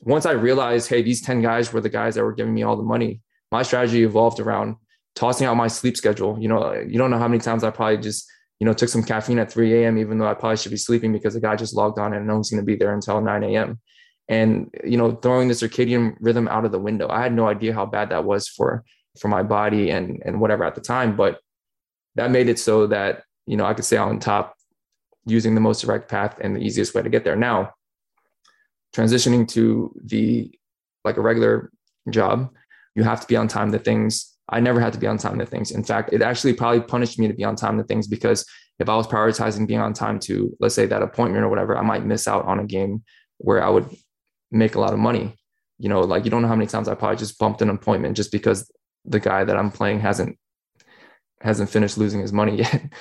once 0.00 0.26
i 0.26 0.32
realized 0.32 0.90
hey 0.90 1.00
these 1.00 1.22
10 1.22 1.40
guys 1.40 1.72
were 1.72 1.80
the 1.80 1.88
guys 1.88 2.16
that 2.16 2.22
were 2.22 2.34
giving 2.34 2.52
me 2.52 2.62
all 2.62 2.76
the 2.76 2.82
money 2.82 3.22
my 3.50 3.62
strategy 3.62 4.02
evolved 4.02 4.40
around 4.40 4.76
tossing 5.14 5.46
out 5.46 5.56
my 5.56 5.66
sleep 5.66 5.96
schedule. 5.96 6.38
You 6.38 6.48
know 6.48 6.74
you 6.74 6.98
don't 6.98 7.10
know 7.10 7.18
how 7.18 7.28
many 7.28 7.40
times 7.40 7.64
i 7.64 7.70
probably 7.70 7.96
just 7.96 8.30
you 8.60 8.66
know 8.66 8.74
took 8.74 8.90
some 8.90 9.02
caffeine 9.02 9.38
at 9.38 9.50
3 9.50 9.72
a.m 9.72 9.96
even 9.98 10.18
though 10.18 10.28
i 10.28 10.34
probably 10.34 10.58
should 10.58 10.70
be 10.70 10.76
sleeping 10.76 11.12
because 11.12 11.34
the 11.34 11.40
guy 11.40 11.56
just 11.56 11.74
logged 11.74 11.98
on 11.98 12.12
and 12.12 12.26
no 12.26 12.34
one's 12.34 12.50
going 12.50 12.62
to 12.62 12.66
be 12.66 12.76
there 12.76 12.92
until 12.92 13.20
9 13.20 13.42
a.m 13.42 13.80
and 14.28 14.74
you 14.84 14.96
know 14.96 15.12
throwing 15.12 15.48
the 15.48 15.54
circadian 15.54 16.14
rhythm 16.20 16.48
out 16.48 16.64
of 16.64 16.72
the 16.72 16.78
window 16.78 17.08
i 17.08 17.22
had 17.22 17.32
no 17.32 17.48
idea 17.48 17.72
how 17.72 17.86
bad 17.86 18.10
that 18.10 18.24
was 18.24 18.48
for 18.48 18.84
for 19.18 19.28
my 19.28 19.42
body 19.42 19.90
and 19.90 20.22
and 20.24 20.40
whatever 20.40 20.64
at 20.64 20.74
the 20.74 20.80
time 20.80 21.16
but 21.16 21.40
that 22.16 22.30
made 22.30 22.48
it 22.48 22.58
so 22.58 22.86
that 22.88 23.24
you 23.46 23.56
know 23.56 23.64
I 23.64 23.74
could 23.74 23.84
stay 23.84 23.96
on 23.96 24.18
top 24.18 24.54
using 25.26 25.54
the 25.54 25.60
most 25.60 25.80
direct 25.80 26.08
path 26.08 26.36
and 26.40 26.56
the 26.56 26.60
easiest 26.60 26.94
way 26.94 27.02
to 27.02 27.08
get 27.08 27.24
there. 27.24 27.36
Now, 27.36 27.72
transitioning 28.94 29.46
to 29.48 29.94
the 30.04 30.52
like 31.04 31.16
a 31.16 31.20
regular 31.20 31.70
job, 32.10 32.50
you 32.94 33.04
have 33.04 33.20
to 33.20 33.26
be 33.26 33.36
on 33.36 33.48
time 33.48 33.72
to 33.72 33.78
things. 33.78 34.32
I 34.48 34.60
never 34.60 34.80
had 34.80 34.92
to 34.92 34.98
be 34.98 35.06
on 35.06 35.18
time 35.18 35.38
to 35.38 35.46
things. 35.46 35.70
In 35.70 35.82
fact, 35.82 36.12
it 36.12 36.22
actually 36.22 36.54
probably 36.54 36.80
punished 36.80 37.18
me 37.18 37.28
to 37.28 37.34
be 37.34 37.44
on 37.44 37.56
time 37.56 37.78
to 37.78 37.84
things 37.84 38.06
because 38.06 38.46
if 38.78 38.88
I 38.88 38.96
was 38.96 39.06
prioritizing 39.06 39.66
being 39.66 39.80
on 39.80 39.92
time 39.92 40.18
to, 40.20 40.54
let's 40.60 40.74
say, 40.74 40.86
that 40.86 41.02
appointment 41.02 41.44
or 41.44 41.48
whatever, 41.48 41.76
I 41.76 41.82
might 41.82 42.04
miss 42.04 42.28
out 42.28 42.44
on 42.44 42.60
a 42.60 42.64
game 42.64 43.02
where 43.38 43.62
I 43.62 43.68
would 43.68 43.88
make 44.50 44.74
a 44.74 44.80
lot 44.80 44.92
of 44.92 44.98
money. 44.98 45.34
You 45.78 45.88
know, 45.88 46.00
like 46.00 46.24
you 46.24 46.30
don't 46.30 46.42
know 46.42 46.48
how 46.48 46.56
many 46.56 46.68
times 46.68 46.88
I 46.88 46.94
probably 46.94 47.16
just 47.16 47.38
bumped 47.38 47.62
an 47.62 47.70
appointment 47.70 48.16
just 48.16 48.32
because 48.32 48.70
the 49.04 49.20
guy 49.20 49.44
that 49.44 49.56
I'm 49.56 49.70
playing 49.70 50.00
hasn't 50.00 50.38
hasn't 51.46 51.70
finished 51.70 51.96
losing 51.96 52.20
his 52.20 52.32
money 52.32 52.56
yet. 52.64 52.92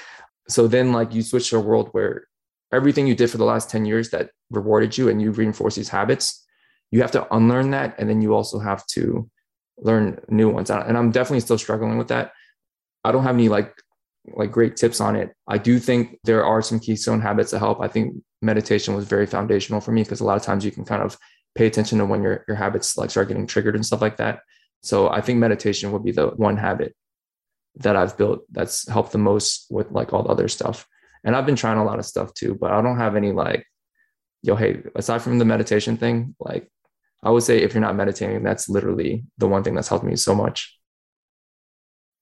so 0.47 0.67
then 0.67 0.91
like 0.91 1.13
you 1.13 1.21
switch 1.21 1.49
to 1.49 1.57
a 1.57 1.59
world 1.59 1.89
where 1.91 2.27
everything 2.71 3.07
you 3.07 3.15
did 3.15 3.29
for 3.29 3.37
the 3.37 3.45
last 3.45 3.69
10 3.69 3.85
years 3.85 4.09
that 4.11 4.29
rewarded 4.49 4.97
you 4.97 5.09
and 5.09 5.21
you 5.21 5.31
reinforce 5.31 5.75
these 5.75 5.89
habits, 5.89 6.45
you 6.91 7.01
have 7.01 7.11
to 7.11 7.35
unlearn 7.35 7.71
that. 7.71 7.95
And 7.97 8.09
then 8.09 8.21
you 8.21 8.33
also 8.33 8.59
have 8.59 8.85
to 8.87 9.29
learn 9.77 10.19
new 10.29 10.49
ones. 10.49 10.69
And 10.69 10.97
I'm 10.97 11.11
definitely 11.11 11.41
still 11.41 11.57
struggling 11.57 11.97
with 11.97 12.09
that. 12.09 12.31
I 13.03 13.11
don't 13.11 13.23
have 13.23 13.35
any 13.35 13.49
like 13.49 13.73
like 14.33 14.51
great 14.51 14.75
tips 14.75 14.99
on 14.99 15.15
it. 15.15 15.33
I 15.47 15.59
do 15.59 15.77
think 15.77 16.17
there 16.23 16.43
are 16.43 16.61
some 16.61 16.79
keystone 16.79 17.21
habits 17.21 17.51
that 17.51 17.59
help. 17.59 17.79
I 17.79 17.87
think 17.87 18.15
meditation 18.41 18.95
was 18.95 19.05
very 19.05 19.27
foundational 19.27 19.81
for 19.81 19.91
me 19.91 20.01
because 20.01 20.19
a 20.19 20.25
lot 20.25 20.37
of 20.37 20.41
times 20.41 20.65
you 20.65 20.71
can 20.71 20.83
kind 20.83 21.03
of 21.03 21.17
pay 21.53 21.67
attention 21.67 21.99
to 21.99 22.05
when 22.05 22.23
your 22.23 22.43
your 22.47 22.57
habits 22.57 22.97
like 22.97 23.11
start 23.11 23.27
getting 23.27 23.45
triggered 23.45 23.75
and 23.75 23.85
stuff 23.85 24.01
like 24.01 24.17
that. 24.17 24.39
So 24.81 25.09
I 25.09 25.21
think 25.21 25.39
meditation 25.39 25.91
would 25.91 26.03
be 26.03 26.11
the 26.11 26.27
one 26.29 26.57
habit 26.57 26.95
that 27.77 27.95
I've 27.95 28.17
built 28.17 28.45
that's 28.51 28.87
helped 28.87 29.11
the 29.11 29.17
most 29.17 29.67
with 29.69 29.91
like 29.91 30.13
all 30.13 30.23
the 30.23 30.29
other 30.29 30.47
stuff. 30.47 30.87
And 31.23 31.35
I've 31.35 31.45
been 31.45 31.55
trying 31.55 31.77
a 31.77 31.83
lot 31.83 31.99
of 31.99 32.05
stuff 32.05 32.33
too, 32.33 32.55
but 32.55 32.71
I 32.71 32.81
don't 32.81 32.97
have 32.97 33.15
any 33.15 33.31
like, 33.31 33.65
yo, 34.41 34.55
hey, 34.55 34.83
aside 34.95 35.21
from 35.21 35.39
the 35.39 35.45
meditation 35.45 35.97
thing, 35.97 36.35
like 36.39 36.69
I 37.23 37.31
would 37.31 37.43
say 37.43 37.61
if 37.61 37.73
you're 37.73 37.81
not 37.81 37.95
meditating, 37.95 38.43
that's 38.43 38.69
literally 38.69 39.25
the 39.37 39.47
one 39.47 39.63
thing 39.63 39.73
that's 39.75 39.87
helped 39.87 40.05
me 40.05 40.15
so 40.15 40.35
much. 40.35 40.77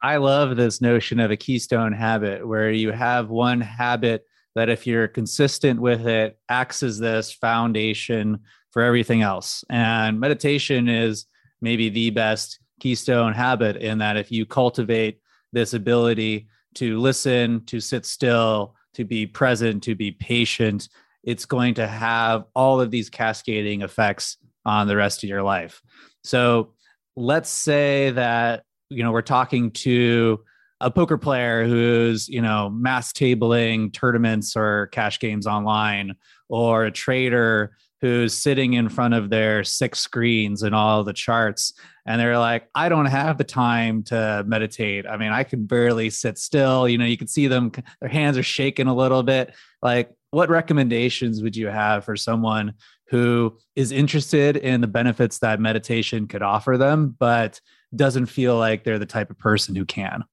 I 0.02 0.18
love 0.18 0.56
this 0.56 0.82
notion 0.82 1.20
of 1.20 1.32
a 1.32 1.38
keystone 1.38 1.94
habit 1.94 2.46
where 2.48 2.72
you 2.72 2.92
have 2.92 3.30
one 3.30 3.62
habit 3.62 4.26
that 4.56 4.70
if 4.70 4.86
you're 4.86 5.08
consistent 5.08 5.80
with 5.82 6.08
it 6.08 6.38
acts 6.50 6.84
as 6.84 7.00
this 7.00 7.32
foundation 7.32 8.40
for 8.72 8.82
everything 8.82 9.22
else. 9.22 9.64
And 9.70 10.20
meditation 10.20 10.88
is 10.88 11.26
maybe 11.62 11.90
the 11.90 12.10
best 12.10 12.60
keystone 12.80 13.34
habit 13.34 13.78
in 13.78 14.00
that 14.00 14.18
if 14.18 14.32
you 14.32 14.46
cultivate 14.46 15.20
this 15.54 15.74
ability 15.74 16.48
to 16.76 17.00
listen, 17.00 17.64
to 17.66 17.80
sit 17.80 18.06
still, 18.06 18.76
to 18.96 19.06
be 19.06 19.26
present, 19.26 19.84
to 19.84 19.96
be 19.96 20.12
patient, 20.12 20.90
it's 21.24 21.46
going 21.46 21.76
to 21.76 21.88
have 21.88 22.44
all 22.54 22.82
of 22.82 22.92
these 22.92 23.10
cascading 23.10 23.82
effects 23.82 24.38
on 24.66 24.88
the 24.88 24.96
rest 24.96 25.24
of 25.24 25.30
your 25.30 25.44
life. 25.44 25.82
So 26.24 26.74
let's 27.16 27.50
say 27.50 28.12
that 28.12 28.64
you 28.90 29.04
know 29.04 29.12
we're 29.12 29.22
talking 29.22 29.72
to 29.72 30.40
a 30.80 30.92
poker 30.92 31.18
player 31.18 31.66
who's 31.66 32.28
you 32.28 32.42
know 32.42 32.70
mass 32.70 33.14
tabling 33.14 33.94
tournaments 33.94 34.56
or 34.56 34.88
cash 34.88 35.20
games 35.20 35.48
online 35.48 36.16
or 36.50 36.86
a 36.86 36.92
trader 36.92 37.76
who's 38.02 38.34
sitting 38.34 38.74
in 38.74 38.90
front 38.90 39.14
of 39.14 39.30
their 39.30 39.64
six 39.64 40.00
screens 40.00 40.62
and 40.62 40.76
all 40.76 41.04
the 41.04 41.14
charts 41.14 41.74
and 42.06 42.20
they're 42.20 42.38
like 42.38 42.68
i 42.76 42.90
don't 42.90 43.06
have 43.06 43.38
the 43.38 43.44
time 43.44 44.04
to 44.04 44.44
meditate 44.46 45.06
i 45.08 45.18
mean 45.18 45.32
i 45.32 45.44
can 45.44 45.66
barely 45.66 46.10
sit 46.10 46.38
still 46.38 46.88
you 46.88 46.98
know 46.98 47.06
you 47.06 47.18
can 47.18 47.28
see 47.28 47.48
them 47.48 47.72
their 48.02 48.10
hands 48.10 48.38
are 48.38 48.44
shaking 48.44 48.88
a 48.88 48.96
little 48.96 49.24
bit 49.24 49.54
like 49.82 50.12
what 50.32 50.50
recommendations 50.50 51.42
would 51.44 51.56
you 51.56 51.68
have 51.68 52.04
for 52.04 52.16
someone 52.16 52.74
who 53.10 53.56
is 53.76 53.92
interested 53.92 54.58
in 54.58 54.82
the 54.82 54.88
benefits 54.88 55.40
that 55.40 55.60
meditation 55.60 56.28
could 56.28 56.42
offer 56.42 56.78
them 56.78 57.16
but 57.20 57.60
doesn't 57.96 58.26
feel 58.26 58.58
like 58.58 58.84
they're 58.84 59.00
the 59.00 59.06
type 59.06 59.30
of 59.30 59.38
person 59.38 59.76
who 59.76 59.86
can 59.86 60.24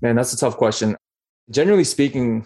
man 0.00 0.16
that's 0.16 0.32
a 0.32 0.38
tough 0.38 0.56
question 0.56 0.96
generally 1.50 1.84
speaking 1.84 2.44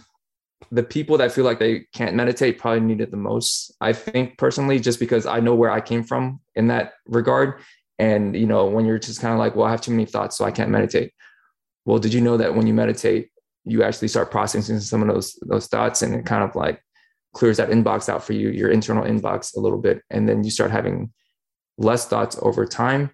the 0.70 0.82
people 0.82 1.16
that 1.18 1.32
feel 1.32 1.44
like 1.44 1.58
they 1.58 1.86
can't 1.92 2.14
meditate 2.14 2.58
probably 2.58 2.80
need 2.80 3.00
it 3.00 3.10
the 3.10 3.16
most. 3.16 3.72
I 3.80 3.92
think 3.92 4.38
personally, 4.38 4.78
just 4.80 4.98
because 4.98 5.26
I 5.26 5.40
know 5.40 5.54
where 5.54 5.70
I 5.70 5.80
came 5.80 6.02
from 6.02 6.40
in 6.56 6.66
that 6.68 6.94
regard. 7.06 7.60
And, 7.98 8.36
you 8.36 8.46
know, 8.46 8.66
when 8.66 8.86
you're 8.86 8.98
just 8.98 9.20
kind 9.20 9.32
of 9.32 9.38
like, 9.38 9.56
well, 9.56 9.66
I 9.66 9.70
have 9.70 9.80
too 9.80 9.90
many 9.90 10.06
thoughts, 10.06 10.36
so 10.36 10.44
I 10.44 10.50
can't 10.50 10.70
meditate. 10.70 11.12
Well, 11.84 11.98
did 11.98 12.14
you 12.14 12.20
know 12.20 12.36
that 12.36 12.54
when 12.54 12.66
you 12.66 12.74
meditate, 12.74 13.30
you 13.64 13.82
actually 13.82 14.08
start 14.08 14.30
processing 14.30 14.80
some 14.80 15.02
of 15.02 15.08
those 15.08 15.38
those 15.46 15.66
thoughts 15.66 16.00
and 16.00 16.14
it 16.14 16.24
kind 16.24 16.42
of 16.42 16.54
like 16.54 16.82
clears 17.34 17.58
that 17.58 17.70
inbox 17.70 18.08
out 18.08 18.24
for 18.24 18.32
you, 18.32 18.48
your 18.50 18.70
internal 18.70 19.04
inbox 19.04 19.56
a 19.56 19.60
little 19.60 19.78
bit. 19.78 20.02
And 20.10 20.28
then 20.28 20.44
you 20.44 20.50
start 20.50 20.70
having 20.70 21.12
less 21.76 22.06
thoughts 22.06 22.38
over 22.40 22.64
time. 22.66 23.10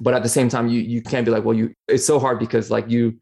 But 0.00 0.14
at 0.14 0.22
the 0.22 0.28
same 0.28 0.48
time, 0.48 0.68
you 0.68 0.80
you 0.80 1.02
can't 1.02 1.24
be 1.24 1.30
like, 1.30 1.44
well, 1.44 1.56
you 1.56 1.74
it's 1.88 2.06
so 2.06 2.18
hard 2.18 2.38
because 2.38 2.70
like 2.70 2.90
you 2.90 3.18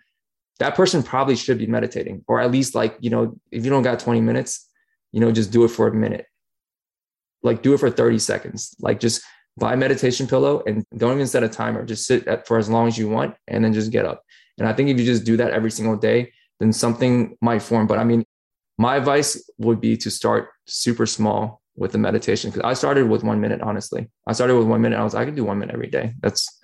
that 0.61 0.75
person 0.75 1.03
probably 1.03 1.37
should 1.37 1.59
be 1.59 1.67
meditating 1.67 2.25
or 2.29 2.41
at 2.41 2.51
least 2.51 2.75
like 2.75 2.97
you 3.01 3.11
know 3.11 3.35
if 3.51 3.65
you 3.65 3.71
don't 3.71 3.83
got 3.83 3.99
20 3.99 4.21
minutes 4.21 4.69
you 5.13 5.21
know 5.21 5.33
just 5.33 5.51
do 5.51 5.65
it 5.65 5.69
for 5.69 5.89
a 5.89 5.95
minute 5.95 6.27
like 7.43 7.63
do 7.63 7.75
it 7.75 7.79
for 7.79 7.91
30 7.91 8.19
seconds 8.19 8.75
like 8.81 9.01
just 9.01 9.23
buy 9.57 9.75
a 9.75 9.77
meditation 9.77 10.27
pillow 10.27 10.63
and 10.67 10.85
don't 10.97 11.15
even 11.15 11.27
set 11.27 11.43
a 11.43 11.49
timer 11.49 11.85
just 11.85 12.07
sit 12.07 12.27
at, 12.27 12.47
for 12.47 12.59
as 12.59 12.69
long 12.69 12.89
as 12.89 12.99
you 12.99 13.09
want 13.09 13.35
and 13.49 13.65
then 13.65 13.73
just 13.73 13.91
get 13.91 14.05
up 14.05 14.23
and 14.59 14.69
i 14.69 14.73
think 14.73 14.89
if 14.89 14.99
you 14.99 15.05
just 15.05 15.25
do 15.25 15.37
that 15.37 15.53
every 15.53 15.71
single 15.71 15.97
day 15.97 16.33
then 16.61 16.73
something 16.73 17.37
might 17.41 17.63
form 17.63 17.87
but 17.87 17.99
i 17.99 18.05
mean 18.05 18.25
my 18.79 18.97
advice 18.97 19.49
would 19.59 19.81
be 19.81 19.97
to 19.97 20.11
start 20.11 20.49
super 20.67 21.07
small 21.07 21.63
with 21.77 21.93
the 21.93 21.99
meditation 21.99 22.51
because 22.51 22.65
i 22.65 22.73
started 22.73 23.09
with 23.09 23.23
one 23.23 23.41
minute 23.41 23.61
honestly 23.61 24.09
i 24.27 24.33
started 24.33 24.57
with 24.57 24.67
one 24.67 24.81
minute 24.81 24.99
i 24.99 25.05
was 25.05 25.15
i 25.15 25.25
can 25.25 25.35
do 25.35 25.45
one 25.45 25.59
minute 25.59 25.75
every 25.75 25.91
day 25.91 26.13
that's 26.21 26.61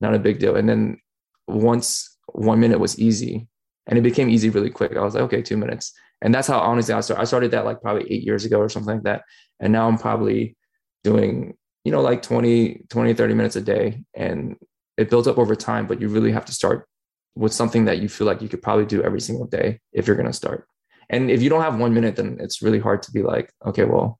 not 0.00 0.14
a 0.14 0.18
big 0.18 0.38
deal 0.38 0.56
and 0.56 0.68
then 0.68 0.98
once 1.46 2.14
one 2.32 2.60
minute 2.60 2.80
was 2.80 2.98
easy 2.98 3.46
and 3.86 3.98
it 3.98 4.02
became 4.02 4.30
easy 4.30 4.50
really 4.50 4.70
quick. 4.70 4.96
I 4.96 5.02
was 5.02 5.14
like, 5.14 5.24
okay, 5.24 5.42
two 5.42 5.56
minutes. 5.56 5.92
And 6.22 6.34
that's 6.34 6.48
how 6.48 6.58
honestly 6.58 6.94
I 6.94 7.00
started. 7.00 7.20
I 7.20 7.24
started 7.24 7.50
that 7.50 7.64
like 7.64 7.82
probably 7.82 8.10
eight 8.10 8.22
years 8.22 8.44
ago 8.44 8.58
or 8.58 8.68
something 8.68 8.94
like 8.94 9.04
that. 9.04 9.22
And 9.60 9.72
now 9.72 9.86
I'm 9.86 9.98
probably 9.98 10.56
doing, 11.02 11.54
you 11.84 11.92
know, 11.92 12.00
like 12.00 12.22
20, 12.22 12.86
20, 12.88 13.14
30 13.14 13.34
minutes 13.34 13.56
a 13.56 13.60
day. 13.60 14.02
And 14.14 14.56
it 14.96 15.10
builds 15.10 15.28
up 15.28 15.38
over 15.38 15.54
time, 15.54 15.86
but 15.86 16.00
you 16.00 16.08
really 16.08 16.32
have 16.32 16.44
to 16.46 16.52
start 16.52 16.88
with 17.34 17.52
something 17.52 17.84
that 17.84 17.98
you 17.98 18.08
feel 18.08 18.26
like 18.26 18.40
you 18.40 18.48
could 18.48 18.62
probably 18.62 18.86
do 18.86 19.02
every 19.02 19.20
single 19.20 19.46
day 19.46 19.80
if 19.92 20.06
you're 20.06 20.16
going 20.16 20.26
to 20.26 20.32
start. 20.32 20.66
And 21.10 21.30
if 21.30 21.42
you 21.42 21.50
don't 21.50 21.62
have 21.62 21.78
one 21.78 21.92
minute, 21.92 22.16
then 22.16 22.38
it's 22.40 22.62
really 22.62 22.78
hard 22.78 23.02
to 23.02 23.12
be 23.12 23.22
like, 23.22 23.52
okay, 23.66 23.84
well, 23.84 24.18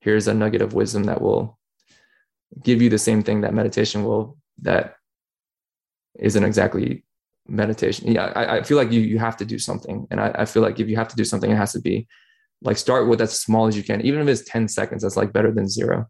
here's 0.00 0.28
a 0.28 0.34
nugget 0.34 0.60
of 0.60 0.74
wisdom 0.74 1.04
that 1.04 1.22
will 1.22 1.58
give 2.62 2.82
you 2.82 2.90
the 2.90 2.98
same 2.98 3.22
thing 3.22 3.40
that 3.40 3.54
meditation 3.54 4.04
will, 4.04 4.36
that 4.62 4.96
isn't 6.18 6.44
exactly 6.44 7.04
meditation 7.48 8.10
yeah 8.10 8.32
I, 8.34 8.58
I, 8.58 8.62
feel 8.62 8.76
like 8.76 8.90
you 8.90 9.00
you 9.00 9.18
have 9.18 9.36
to 9.36 9.44
do 9.44 9.58
something 9.58 10.06
and 10.10 10.20
I, 10.20 10.34
I 10.34 10.44
feel 10.44 10.62
like 10.62 10.80
if 10.80 10.88
you 10.88 10.96
have 10.96 11.08
to 11.08 11.16
do 11.16 11.24
something 11.24 11.50
it 11.50 11.56
has 11.56 11.72
to 11.72 11.80
be 11.80 12.08
like 12.62 12.76
start 12.76 13.08
with 13.08 13.20
as 13.20 13.38
small 13.38 13.66
as 13.66 13.76
you 13.76 13.82
can 13.82 14.00
even 14.00 14.20
if 14.20 14.28
it's 14.28 14.50
10 14.50 14.68
seconds 14.68 15.02
that's 15.02 15.16
like 15.16 15.32
better 15.32 15.52
than 15.52 15.68
zero 15.68 16.06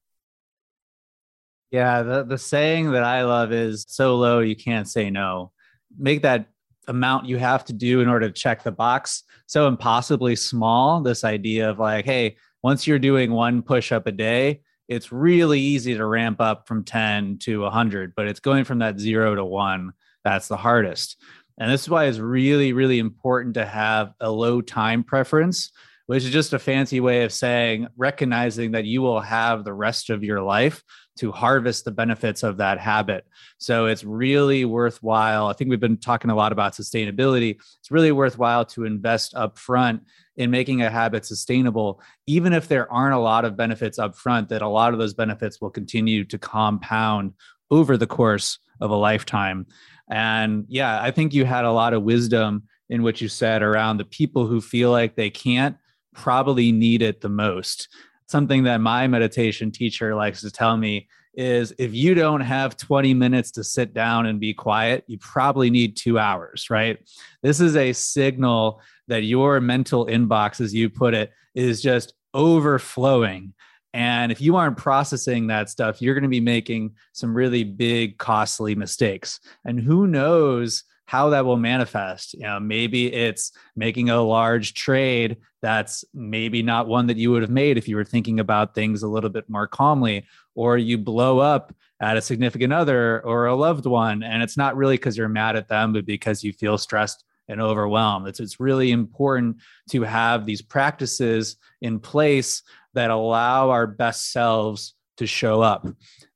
yeah 1.70 2.02
the, 2.02 2.24
the 2.24 2.38
saying 2.38 2.92
that 2.92 3.04
i 3.04 3.22
love 3.22 3.52
is 3.52 3.84
so 3.88 4.16
low 4.16 4.40
you 4.40 4.56
can't 4.56 4.88
say 4.88 5.10
no 5.10 5.52
make 5.98 6.22
that 6.22 6.46
amount 6.88 7.26
you 7.26 7.36
have 7.36 7.64
to 7.64 7.72
do 7.72 8.00
in 8.00 8.08
order 8.08 8.28
to 8.28 8.32
check 8.32 8.62
the 8.62 8.72
box 8.72 9.24
so 9.46 9.66
impossibly 9.66 10.36
small 10.36 11.00
this 11.00 11.24
idea 11.24 11.68
of 11.68 11.78
like 11.78 12.04
hey 12.04 12.36
once 12.62 12.86
you're 12.86 12.98
doing 12.98 13.32
one 13.32 13.62
push 13.62 13.92
up 13.92 14.06
a 14.06 14.12
day 14.12 14.60
it's 14.88 15.10
really 15.10 15.60
easy 15.60 15.96
to 15.96 16.06
ramp 16.06 16.40
up 16.40 16.68
from 16.68 16.84
10 16.84 17.38
to 17.38 17.62
100 17.62 18.14
but 18.14 18.28
it's 18.28 18.40
going 18.40 18.64
from 18.64 18.78
that 18.78 19.00
0 19.00 19.34
to 19.34 19.44
1 19.44 19.92
that's 20.26 20.48
the 20.48 20.56
hardest. 20.56 21.22
And 21.56 21.70
this 21.70 21.82
is 21.82 21.88
why 21.88 22.06
it's 22.06 22.18
really, 22.18 22.72
really 22.72 22.98
important 22.98 23.54
to 23.54 23.64
have 23.64 24.12
a 24.20 24.28
low 24.28 24.60
time 24.60 25.04
preference, 25.04 25.70
which 26.06 26.24
is 26.24 26.30
just 26.30 26.52
a 26.52 26.58
fancy 26.58 26.98
way 26.98 27.22
of 27.22 27.32
saying 27.32 27.86
recognizing 27.96 28.72
that 28.72 28.84
you 28.84 29.02
will 29.02 29.20
have 29.20 29.62
the 29.62 29.72
rest 29.72 30.10
of 30.10 30.24
your 30.24 30.42
life 30.42 30.82
to 31.16 31.32
harvest 31.32 31.84
the 31.84 31.90
benefits 31.90 32.42
of 32.42 32.56
that 32.58 32.78
habit. 32.78 33.26
So 33.58 33.86
it's 33.86 34.04
really 34.04 34.64
worthwhile. 34.64 35.46
I 35.46 35.52
think 35.52 35.70
we've 35.70 35.80
been 35.80 35.96
talking 35.96 36.30
a 36.30 36.34
lot 36.34 36.52
about 36.52 36.72
sustainability. 36.72 37.56
It's 37.80 37.90
really 37.90 38.12
worthwhile 38.12 38.64
to 38.66 38.84
invest 38.84 39.34
upfront 39.34 40.00
in 40.36 40.50
making 40.50 40.82
a 40.82 40.90
habit 40.90 41.24
sustainable, 41.24 42.00
even 42.26 42.52
if 42.52 42.68
there 42.68 42.90
aren't 42.92 43.14
a 43.14 43.18
lot 43.18 43.44
of 43.44 43.56
benefits 43.56 43.98
upfront, 43.98 44.48
that 44.48 44.62
a 44.62 44.68
lot 44.68 44.92
of 44.92 44.98
those 44.98 45.14
benefits 45.14 45.60
will 45.60 45.70
continue 45.70 46.24
to 46.24 46.38
compound 46.38 47.32
over 47.70 47.96
the 47.96 48.06
course 48.06 48.58
of 48.80 48.90
a 48.90 48.96
lifetime. 48.96 49.66
And 50.10 50.66
yeah, 50.68 51.00
I 51.02 51.10
think 51.10 51.32
you 51.32 51.44
had 51.44 51.64
a 51.64 51.72
lot 51.72 51.94
of 51.94 52.02
wisdom 52.02 52.64
in 52.88 53.02
what 53.02 53.20
you 53.20 53.28
said 53.28 53.62
around 53.62 53.96
the 53.96 54.04
people 54.04 54.46
who 54.46 54.60
feel 54.60 54.90
like 54.90 55.16
they 55.16 55.30
can't 55.30 55.76
probably 56.14 56.72
need 56.72 57.02
it 57.02 57.20
the 57.20 57.28
most. 57.28 57.88
Something 58.26 58.64
that 58.64 58.80
my 58.80 59.06
meditation 59.06 59.70
teacher 59.70 60.14
likes 60.14 60.40
to 60.40 60.50
tell 60.50 60.76
me 60.76 61.08
is 61.34 61.74
if 61.78 61.94
you 61.94 62.14
don't 62.14 62.40
have 62.40 62.76
20 62.76 63.12
minutes 63.14 63.50
to 63.52 63.64
sit 63.64 63.92
down 63.92 64.26
and 64.26 64.40
be 64.40 64.54
quiet, 64.54 65.04
you 65.06 65.18
probably 65.18 65.70
need 65.70 65.96
two 65.96 66.18
hours, 66.18 66.70
right? 66.70 66.98
This 67.42 67.60
is 67.60 67.76
a 67.76 67.92
signal 67.92 68.80
that 69.08 69.24
your 69.24 69.60
mental 69.60 70.06
inbox, 70.06 70.60
as 70.60 70.74
you 70.74 70.88
put 70.88 71.14
it, 71.14 71.30
is 71.54 71.82
just 71.82 72.14
overflowing 72.32 73.52
and 73.96 74.30
if 74.30 74.42
you 74.42 74.56
aren't 74.56 74.76
processing 74.76 75.46
that 75.46 75.70
stuff, 75.70 76.02
you're 76.02 76.12
going 76.12 76.22
to 76.22 76.28
be 76.28 76.38
making 76.38 76.96
some 77.14 77.34
really 77.34 77.64
big, 77.64 78.18
costly 78.18 78.74
mistakes. 78.74 79.40
And 79.64 79.80
who 79.80 80.06
knows 80.06 80.84
how 81.06 81.30
that 81.30 81.44
will 81.44 81.56
manifest? 81.56 82.34
You 82.34 82.40
know, 82.40 82.60
maybe 82.60 83.12
it's 83.12 83.52
making 83.74 84.10
a 84.10 84.20
large 84.20 84.74
trade 84.74 85.36
that's 85.62 86.04
maybe 86.12 86.62
not 86.62 86.88
one 86.88 87.06
that 87.06 87.16
you 87.16 87.30
would 87.30 87.42
have 87.42 87.50
made 87.50 87.78
if 87.78 87.88
you 87.88 87.96
were 87.96 88.04
thinking 88.04 88.40
about 88.40 88.74
things 88.74 89.02
a 89.02 89.08
little 89.08 89.30
bit 89.30 89.48
more 89.48 89.66
calmly, 89.66 90.26
or 90.54 90.76
you 90.76 90.98
blow 90.98 91.38
up 91.38 91.74
at 92.00 92.16
a 92.16 92.22
significant 92.22 92.72
other 92.72 93.20
or 93.22 93.46
a 93.46 93.54
loved 93.54 93.86
one. 93.86 94.22
And 94.22 94.42
it's 94.42 94.56
not 94.56 94.76
really 94.76 94.96
because 94.96 95.16
you're 95.16 95.28
mad 95.28 95.56
at 95.56 95.68
them, 95.68 95.92
but 95.92 96.04
because 96.04 96.44
you 96.44 96.52
feel 96.52 96.76
stressed 96.76 97.24
and 97.48 97.60
overwhelmed. 97.60 98.26
It's, 98.28 98.40
it's 98.40 98.60
really 98.60 98.90
important 98.90 99.58
to 99.90 100.02
have 100.02 100.44
these 100.44 100.62
practices 100.62 101.56
in 101.80 102.00
place 102.00 102.62
that 102.94 103.10
allow 103.10 103.70
our 103.70 103.86
best 103.86 104.32
selves 104.32 104.94
to 105.18 105.26
show 105.26 105.62
up. 105.62 105.86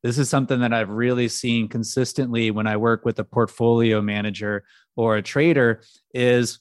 This 0.02 0.18
is 0.18 0.30
something 0.30 0.60
that 0.60 0.72
I've 0.72 0.88
really 0.88 1.28
seen 1.28 1.68
consistently 1.68 2.50
when 2.50 2.66
I 2.66 2.76
work 2.76 3.04
with 3.04 3.18
a 3.18 3.24
portfolio 3.24 4.00
manager 4.00 4.64
or 4.96 5.16
a 5.16 5.22
trader 5.22 5.82
is 6.14 6.60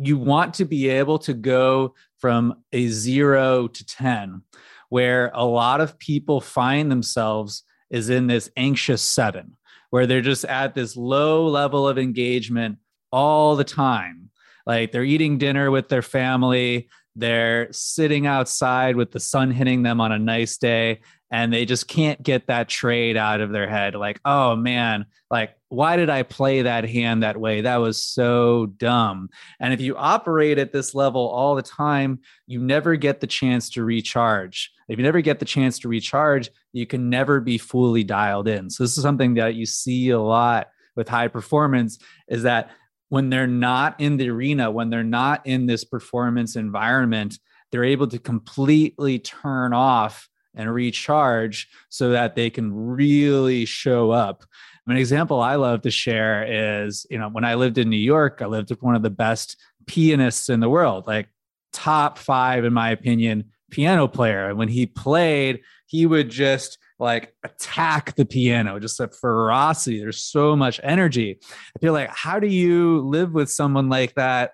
you 0.00 0.16
want 0.16 0.54
to 0.54 0.64
be 0.64 0.88
able 0.88 1.18
to 1.20 1.34
go 1.34 1.94
from 2.18 2.62
a 2.72 2.86
zero 2.88 3.66
to 3.66 3.86
10, 3.86 4.42
where 4.90 5.30
a 5.34 5.44
lot 5.44 5.80
of 5.80 5.98
people 5.98 6.40
find 6.40 6.90
themselves 6.90 7.64
is 7.90 8.10
in 8.10 8.26
this 8.28 8.50
anxious 8.56 9.02
seven, 9.02 9.56
where 9.90 10.06
they're 10.06 10.20
just 10.20 10.44
at 10.44 10.74
this 10.74 10.96
low 10.96 11.48
level 11.48 11.88
of 11.88 11.98
engagement 11.98 12.78
all 13.10 13.56
the 13.56 13.64
time. 13.64 14.30
Like 14.66 14.92
they're 14.92 15.02
eating 15.04 15.38
dinner 15.38 15.70
with 15.70 15.88
their 15.88 16.02
family, 16.02 16.88
they're 17.16 17.72
sitting 17.72 18.26
outside 18.26 18.94
with 18.94 19.10
the 19.10 19.18
sun 19.18 19.50
hitting 19.50 19.82
them 19.82 20.00
on 20.00 20.12
a 20.12 20.18
nice 20.18 20.58
day, 20.58 21.00
and 21.30 21.52
they 21.52 21.64
just 21.64 21.88
can't 21.88 22.22
get 22.22 22.46
that 22.46 22.68
trade 22.68 23.16
out 23.16 23.40
of 23.40 23.50
their 23.50 23.68
head. 23.68 23.94
Like, 23.94 24.20
oh 24.24 24.56
man, 24.56 25.06
like, 25.30 25.54
why 25.68 25.96
did 25.96 26.08
I 26.08 26.22
play 26.22 26.62
that 26.62 26.88
hand 26.88 27.22
that 27.22 27.38
way? 27.38 27.60
That 27.60 27.76
was 27.76 28.02
so 28.02 28.66
dumb. 28.66 29.28
And 29.60 29.74
if 29.74 29.80
you 29.80 29.96
operate 29.96 30.58
at 30.58 30.72
this 30.72 30.94
level 30.94 31.28
all 31.28 31.54
the 31.54 31.62
time, 31.62 32.20
you 32.46 32.60
never 32.60 32.96
get 32.96 33.20
the 33.20 33.26
chance 33.26 33.68
to 33.70 33.84
recharge. 33.84 34.70
If 34.88 34.98
you 34.98 35.04
never 35.04 35.20
get 35.20 35.38
the 35.38 35.44
chance 35.44 35.78
to 35.80 35.88
recharge, 35.88 36.50
you 36.72 36.86
can 36.86 37.10
never 37.10 37.40
be 37.40 37.58
fully 37.58 38.04
dialed 38.04 38.48
in. 38.48 38.70
So, 38.70 38.84
this 38.84 38.96
is 38.96 39.02
something 39.02 39.34
that 39.34 39.54
you 39.54 39.66
see 39.66 40.10
a 40.10 40.20
lot 40.20 40.68
with 40.96 41.08
high 41.08 41.28
performance 41.28 41.98
is 42.28 42.42
that 42.42 42.70
when 43.10 43.30
they're 43.30 43.46
not 43.46 44.00
in 44.00 44.16
the 44.16 44.30
arena, 44.30 44.70
when 44.70 44.90
they're 44.90 45.04
not 45.04 45.46
in 45.46 45.66
this 45.66 45.84
performance 45.84 46.56
environment, 46.56 47.38
they're 47.70 47.84
able 47.84 48.06
to 48.08 48.18
completely 48.18 49.18
turn 49.18 49.72
off 49.72 50.28
and 50.58 50.74
recharge 50.74 51.68
so 51.88 52.10
that 52.10 52.34
they 52.34 52.50
can 52.50 52.74
really 52.74 53.64
show 53.64 54.10
up. 54.10 54.44
An 54.86 54.96
example 54.96 55.40
I 55.40 55.54
love 55.54 55.82
to 55.82 55.90
share 55.90 56.44
is, 56.86 57.06
you 57.10 57.18
know, 57.18 57.28
when 57.28 57.44
I 57.44 57.54
lived 57.54 57.78
in 57.78 57.88
New 57.88 57.96
York, 57.96 58.40
I 58.42 58.46
lived 58.46 58.70
with 58.70 58.82
one 58.82 58.94
of 58.94 59.02
the 59.02 59.10
best 59.10 59.56
pianists 59.86 60.48
in 60.48 60.60
the 60.60 60.68
world, 60.68 61.06
like 61.06 61.28
top 61.72 62.18
five, 62.18 62.64
in 62.64 62.72
my 62.72 62.90
opinion, 62.90 63.44
piano 63.70 64.08
player. 64.08 64.48
And 64.48 64.58
when 64.58 64.68
he 64.68 64.86
played, 64.86 65.60
he 65.86 66.06
would 66.06 66.30
just 66.30 66.78
like 66.98 67.34
attack 67.44 68.16
the 68.16 68.24
piano, 68.24 68.80
just 68.80 68.98
a 68.98 69.08
ferocity. 69.08 70.00
There's 70.00 70.22
so 70.22 70.56
much 70.56 70.80
energy. 70.82 71.38
I 71.76 71.78
feel 71.80 71.92
like, 71.92 72.10
how 72.10 72.40
do 72.40 72.48
you 72.48 73.00
live 73.00 73.32
with 73.32 73.50
someone 73.50 73.88
like 73.88 74.14
that 74.14 74.52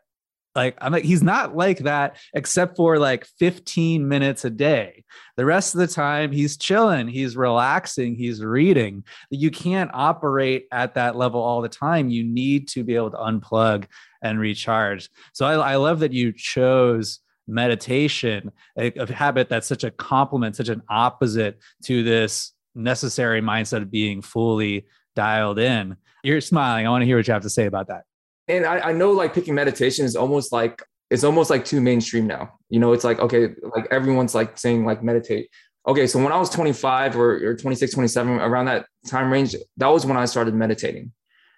like 0.55 0.77
i'm 0.81 0.93
like 0.93 1.05
he's 1.05 1.23
not 1.23 1.57
like 1.57 1.79
that 1.81 2.17
except 2.35 2.77
for 2.77 2.99
like 2.99 3.27
15 3.39 4.07
minutes 4.07 4.45
a 4.45 4.51
day. 4.51 5.05
The 5.37 5.45
rest 5.45 5.75
of 5.75 5.81
the 5.81 5.87
time 5.87 6.33
he's 6.33 6.57
chilling 6.57 7.09
he's 7.09 7.37
relaxing 7.37 8.15
he's 8.15 8.43
reading. 8.43 9.05
You 9.31 9.51
can't 9.51 9.91
operate 9.93 10.67
at 10.73 10.95
that 10.95 11.17
level 11.17 11.41
all 11.41 11.63
the 11.63 11.69
time. 11.69 12.09
You 12.09 12.25
need 12.25 12.69
to 12.69 12.85
be 12.85 12.95
able 12.95 13.11
to 13.11 13.17
unplug 13.17 13.87
and 14.23 14.39
recharge. 14.39 15.11
So 15.33 15.47
i, 15.47 15.73
I 15.73 15.77
love 15.77 16.01
that 16.01 16.13
you 16.13 16.33
chose 16.33 17.21
meditation 17.47 18.51
a, 18.79 18.91
a 18.93 19.13
habit 19.13 19.51
that's 19.51 19.67
such 19.67 19.85
a 19.85 19.91
complement 19.91 20.57
such 20.57 20.71
an 20.71 20.81
opposite 20.89 21.59
to 21.85 22.03
this 22.03 22.53
necessary 22.75 23.43
mindset 23.43 23.83
of 23.83 23.91
being 23.91 24.23
fully 24.23 24.87
dialed 25.15 25.59
in. 25.59 25.97
You're 26.23 26.41
smiling. 26.41 26.87
I 26.87 26.91
want 26.91 27.03
to 27.03 27.07
hear 27.07 27.17
what 27.17 27.29
you 27.29 27.35
have 27.35 27.43
to 27.43 27.51
say 27.51 27.67
about 27.67 27.89
that 27.89 28.05
and 28.49 28.65
I, 28.65 28.79
I 28.79 28.93
know 28.93 29.13
like 29.13 29.35
picking 29.35 29.55
meditation 29.55 30.05
is 30.05 30.17
almost 30.17 30.53
like 30.53 30.83
it's 31.11 31.25
almost 31.25 31.51
like 31.51 31.65
too 31.65 31.81
mainstream 31.81 32.27
now. 32.27 32.55
You 32.69 32.81
know, 32.81 32.93
it's 32.93 33.05
like 33.05 33.19
okay, 33.19 33.51
like 33.75 33.87
everyone's 33.91 34.35
like 34.35 34.59
saying 34.59 34.85
like 34.85 35.03
meditate. 35.03 35.49
Okay, 35.87 36.07
so 36.07 36.23
when 36.23 36.33
I 36.33 36.39
was 36.39 36.49
25 36.49 37.17
or, 37.17 37.51
or 37.51 37.57
26, 37.57 37.93
27, 37.93 38.41
around 38.41 38.67
that 38.67 38.87
time 39.07 39.31
range, 39.31 39.55
that 39.77 39.89
was 39.89 40.07
when 40.07 40.17
I 40.17 40.25
started 40.25 40.55
meditating. 40.55 41.13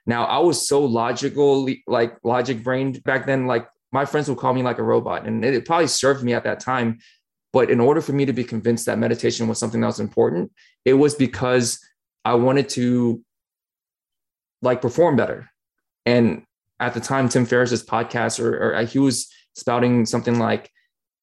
Now 0.05 0.25
I 0.25 0.39
was 0.39 0.69
so 0.69 0.85
logical, 0.85 1.69
like 1.87 2.17
logic 2.25 2.63
brained 2.63 3.03
back 3.05 3.27
then. 3.27 3.47
Like 3.47 3.69
my 3.93 4.05
friends 4.05 4.29
would 4.29 4.39
call 4.39 4.53
me 4.53 4.63
like 4.63 4.79
a 4.79 4.83
robot, 4.83 5.27
and 5.27 5.45
it, 5.45 5.55
it 5.55 5.65
probably 5.65 5.87
served 5.87 6.25
me 6.25 6.35
at 6.35 6.45
that 6.45 6.61
time. 6.61 6.99
But 7.53 7.71
in 7.71 7.81
order 7.81 8.01
for 8.01 8.13
me 8.13 8.27
to 8.27 8.33
be 8.33 8.45
convinced 8.45 8.87
that 8.87 8.99
meditation 8.99 9.49
was 9.49 9.59
something 9.59 9.81
that 9.81 9.87
was 9.87 10.01
important, 10.01 10.53
it 10.85 10.95
was 10.95 11.15
because 11.15 11.81
I 12.25 12.35
wanted 12.35 12.69
to 12.71 13.23
like 14.61 14.83
perform 14.83 15.17
better. 15.17 15.49
And 16.05 16.46
at 16.81 16.95
the 16.95 17.01
time, 17.01 17.29
Tim 17.29 17.47
Ferriss's 17.47 17.85
podcast, 17.85 18.41
or, 18.41 18.57
or 18.57 18.75
uh, 18.77 18.87
he 18.87 18.99
was 18.99 19.33
spouting 19.55 20.07
something 20.07 20.39
like 20.39 20.71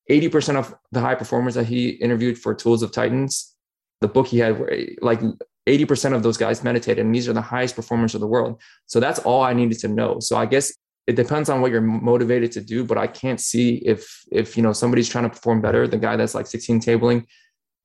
80% 0.09 0.55
of 0.55 0.75
the 0.91 0.99
high 0.99 1.15
performers 1.15 1.53
that 1.55 1.65
he 1.65 1.89
interviewed 1.89 2.37
for 2.37 2.53
Tools 2.53 2.83
of 2.83 2.91
Titans, 2.91 3.55
the 4.01 4.07
book 4.07 4.27
he 4.27 4.39
had, 4.39 4.59
like 5.01 5.21
80% 5.67 6.13
of 6.13 6.23
those 6.23 6.37
guys 6.37 6.63
meditated, 6.63 7.05
and 7.05 7.15
these 7.15 7.29
are 7.29 7.33
the 7.33 7.41
highest 7.41 7.75
performers 7.75 8.15
of 8.15 8.21
the 8.21 8.27
world. 8.27 8.61
So 8.85 8.99
that's 8.99 9.19
all 9.19 9.43
I 9.43 9.53
needed 9.53 9.79
to 9.79 9.87
know. 9.87 10.19
So 10.19 10.35
I 10.35 10.45
guess 10.45 10.73
it 11.07 11.15
depends 11.15 11.49
on 11.49 11.61
what 11.61 11.71
you're 11.71 11.81
motivated 11.81 12.51
to 12.53 12.61
do, 12.61 12.83
but 12.83 12.97
I 12.97 13.07
can't 13.07 13.39
see 13.39 13.75
if 13.75 14.23
if 14.31 14.55
you 14.55 14.63
know 14.63 14.73
somebody's 14.73 15.09
trying 15.09 15.25
to 15.25 15.29
perform 15.29 15.61
better, 15.61 15.87
the 15.87 15.97
guy 15.97 16.15
that's 16.15 16.35
like 16.35 16.47
16 16.47 16.81
tabling, 16.81 17.25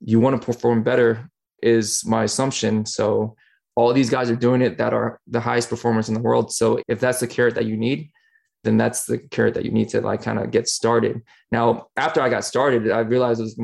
you 0.00 0.20
want 0.20 0.40
to 0.40 0.44
perform 0.44 0.82
better 0.82 1.28
is 1.62 2.04
my 2.06 2.24
assumption. 2.24 2.86
So 2.86 3.36
all 3.78 3.92
these 3.92 4.10
guys 4.10 4.28
are 4.28 4.36
doing 4.36 4.60
it 4.60 4.76
that 4.78 4.92
are 4.92 5.20
the 5.28 5.38
highest 5.38 5.70
performers 5.70 6.08
in 6.08 6.14
the 6.14 6.20
world. 6.20 6.52
So 6.52 6.80
if 6.88 6.98
that's 6.98 7.20
the 7.20 7.28
carrot 7.28 7.54
that 7.54 7.64
you 7.64 7.76
need, 7.76 8.10
then 8.64 8.76
that's 8.76 9.04
the 9.04 9.18
carrot 9.18 9.54
that 9.54 9.64
you 9.64 9.70
need 9.70 9.88
to 9.90 10.00
like 10.00 10.20
kind 10.20 10.40
of 10.40 10.50
get 10.50 10.66
started. 10.66 11.22
Now, 11.52 11.86
after 11.96 12.20
I 12.20 12.28
got 12.28 12.44
started, 12.44 12.90
I 12.90 13.00
realized 13.00 13.40
was, 13.40 13.56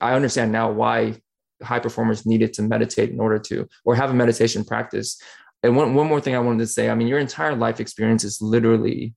I 0.00 0.14
understand 0.14 0.52
now 0.52 0.70
why 0.70 1.20
high 1.64 1.80
performers 1.80 2.24
needed 2.24 2.52
to 2.54 2.62
meditate 2.62 3.10
in 3.10 3.18
order 3.18 3.40
to 3.40 3.66
or 3.84 3.96
have 3.96 4.10
a 4.10 4.14
meditation 4.14 4.64
practice. 4.64 5.20
And 5.64 5.76
one, 5.76 5.94
one 5.94 6.06
more 6.06 6.20
thing 6.20 6.36
I 6.36 6.38
wanted 6.38 6.60
to 6.60 6.68
say, 6.68 6.88
I 6.88 6.94
mean, 6.94 7.08
your 7.08 7.18
entire 7.18 7.56
life 7.56 7.80
experience 7.80 8.22
is 8.22 8.40
literally 8.40 9.16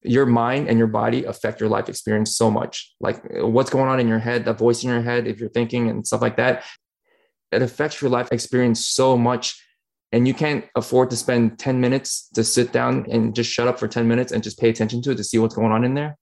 your 0.00 0.24
mind 0.24 0.70
and 0.70 0.78
your 0.78 0.86
body 0.86 1.24
affect 1.24 1.60
your 1.60 1.68
life 1.68 1.90
experience 1.90 2.34
so 2.34 2.50
much. 2.50 2.94
Like 2.98 3.22
what's 3.30 3.68
going 3.68 3.90
on 3.90 4.00
in 4.00 4.08
your 4.08 4.20
head, 4.20 4.46
the 4.46 4.54
voice 4.54 4.82
in 4.82 4.88
your 4.88 5.02
head, 5.02 5.26
if 5.26 5.38
you're 5.38 5.50
thinking 5.50 5.90
and 5.90 6.06
stuff 6.06 6.22
like 6.22 6.38
that, 6.38 6.64
it 7.52 7.62
affects 7.62 8.00
your 8.00 8.10
life 8.10 8.32
experience 8.32 8.86
so 8.86 9.16
much 9.16 9.62
and 10.12 10.26
you 10.26 10.34
can't 10.34 10.64
afford 10.74 11.10
to 11.10 11.16
spend 11.16 11.58
10 11.58 11.80
minutes 11.80 12.28
to 12.34 12.42
sit 12.42 12.72
down 12.72 13.06
and 13.10 13.34
just 13.34 13.50
shut 13.50 13.68
up 13.68 13.78
for 13.78 13.86
10 13.86 14.08
minutes 14.08 14.32
and 14.32 14.42
just 14.42 14.58
pay 14.58 14.68
attention 14.68 15.00
to 15.02 15.12
it 15.12 15.16
to 15.16 15.24
see 15.24 15.38
what's 15.38 15.54
going 15.54 15.72
on 15.72 15.84
in 15.84 15.94
there. 15.94 16.16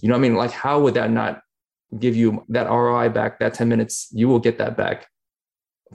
You 0.00 0.08
know 0.08 0.14
what 0.14 0.18
i 0.18 0.22
mean? 0.22 0.34
Like 0.34 0.52
how 0.52 0.80
would 0.80 0.94
that 0.94 1.10
not 1.10 1.40
give 1.98 2.16
you 2.16 2.44
that 2.48 2.68
roi 2.68 3.08
back 3.08 3.40
that 3.40 3.54
10 3.54 3.68
minutes? 3.68 4.08
You 4.12 4.28
will 4.28 4.38
get 4.40 4.58
that 4.58 4.76
back 4.76 5.06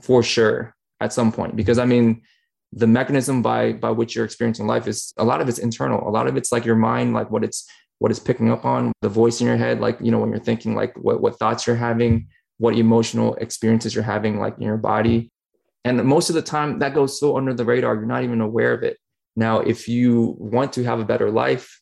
for 0.02 0.22
sure 0.22 0.74
at 1.00 1.12
some 1.12 1.32
point 1.32 1.56
because 1.56 1.78
i 1.78 1.84
mean 1.84 2.22
the 2.72 2.86
mechanism 2.86 3.42
by 3.42 3.72
by 3.72 3.90
which 3.90 4.14
you're 4.14 4.24
experiencing 4.24 4.66
life 4.66 4.86
is 4.86 5.12
a 5.16 5.24
lot 5.24 5.40
of 5.40 5.48
it's 5.48 5.58
internal. 5.58 6.06
A 6.08 6.10
lot 6.10 6.26
of 6.26 6.36
it's 6.36 6.52
like 6.52 6.64
your 6.64 6.76
mind 6.76 7.14
like 7.14 7.30
what 7.30 7.42
it's 7.42 7.68
what 7.98 8.10
it's 8.10 8.20
picking 8.20 8.50
up 8.50 8.64
on 8.64 8.92
the 9.02 9.08
voice 9.08 9.40
in 9.40 9.46
your 9.46 9.56
head 9.56 9.80
like 9.80 9.98
you 10.00 10.10
know 10.10 10.18
when 10.18 10.30
you're 10.30 10.38
thinking 10.38 10.74
like 10.74 10.96
what 10.96 11.20
what 11.20 11.38
thoughts 11.38 11.66
you're 11.66 11.76
having 11.76 12.28
what 12.60 12.76
emotional 12.76 13.34
experiences 13.36 13.94
you're 13.94 14.04
having 14.04 14.38
like 14.38 14.56
in 14.58 14.62
your 14.62 14.76
body. 14.76 15.30
And 15.84 16.04
most 16.04 16.28
of 16.28 16.34
the 16.34 16.42
time 16.42 16.78
that 16.80 16.94
goes 16.94 17.18
so 17.18 17.36
under 17.36 17.54
the 17.54 17.64
radar 17.64 17.94
you're 17.94 18.14
not 18.14 18.22
even 18.22 18.40
aware 18.40 18.72
of 18.74 18.82
it. 18.82 18.98
Now 19.34 19.60
if 19.60 19.88
you 19.88 20.36
want 20.38 20.72
to 20.74 20.84
have 20.84 21.00
a 21.00 21.04
better 21.04 21.30
life 21.30 21.80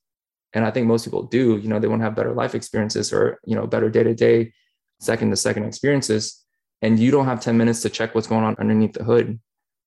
and 0.55 0.65
i 0.65 0.71
think 0.71 0.87
most 0.87 1.05
people 1.05 1.23
do 1.23 1.59
you 1.59 1.69
know 1.69 1.79
they 1.79 1.89
want 1.89 2.01
to 2.01 2.05
have 2.05 2.15
better 2.15 2.33
life 2.33 2.55
experiences 2.55 3.13
or 3.13 3.39
you 3.45 3.55
know 3.55 3.67
better 3.67 3.91
day 3.91 4.03
to 4.03 4.15
day 4.15 4.53
second 5.01 5.31
to 5.31 5.37
second 5.37 5.65
experiences 5.65 6.45
and 6.83 6.99
you 6.99 7.11
don't 7.11 7.27
have 7.27 7.41
10 7.41 7.57
minutes 7.57 7.83
to 7.83 7.91
check 7.91 8.15
what's 8.15 8.27
going 8.27 8.45
on 8.45 8.57
underneath 8.59 8.93
the 8.93 9.05
hood 9.05 9.39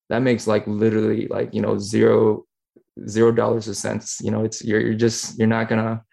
that 0.09 0.21
makes 0.21 0.47
like 0.47 0.65
literally 0.67 1.27
like 1.27 1.53
you 1.53 1.61
know 1.61 1.77
zero 1.77 2.45
zero 3.07 3.31
dollars 3.31 3.67
a 3.67 3.75
cents 3.75 4.19
you 4.21 4.31
know 4.31 4.43
it's 4.43 4.63
you're, 4.63 4.79
you're 4.79 4.93
just 4.93 5.37
you're 5.37 5.47
not 5.47 5.69
gonna 5.69 6.03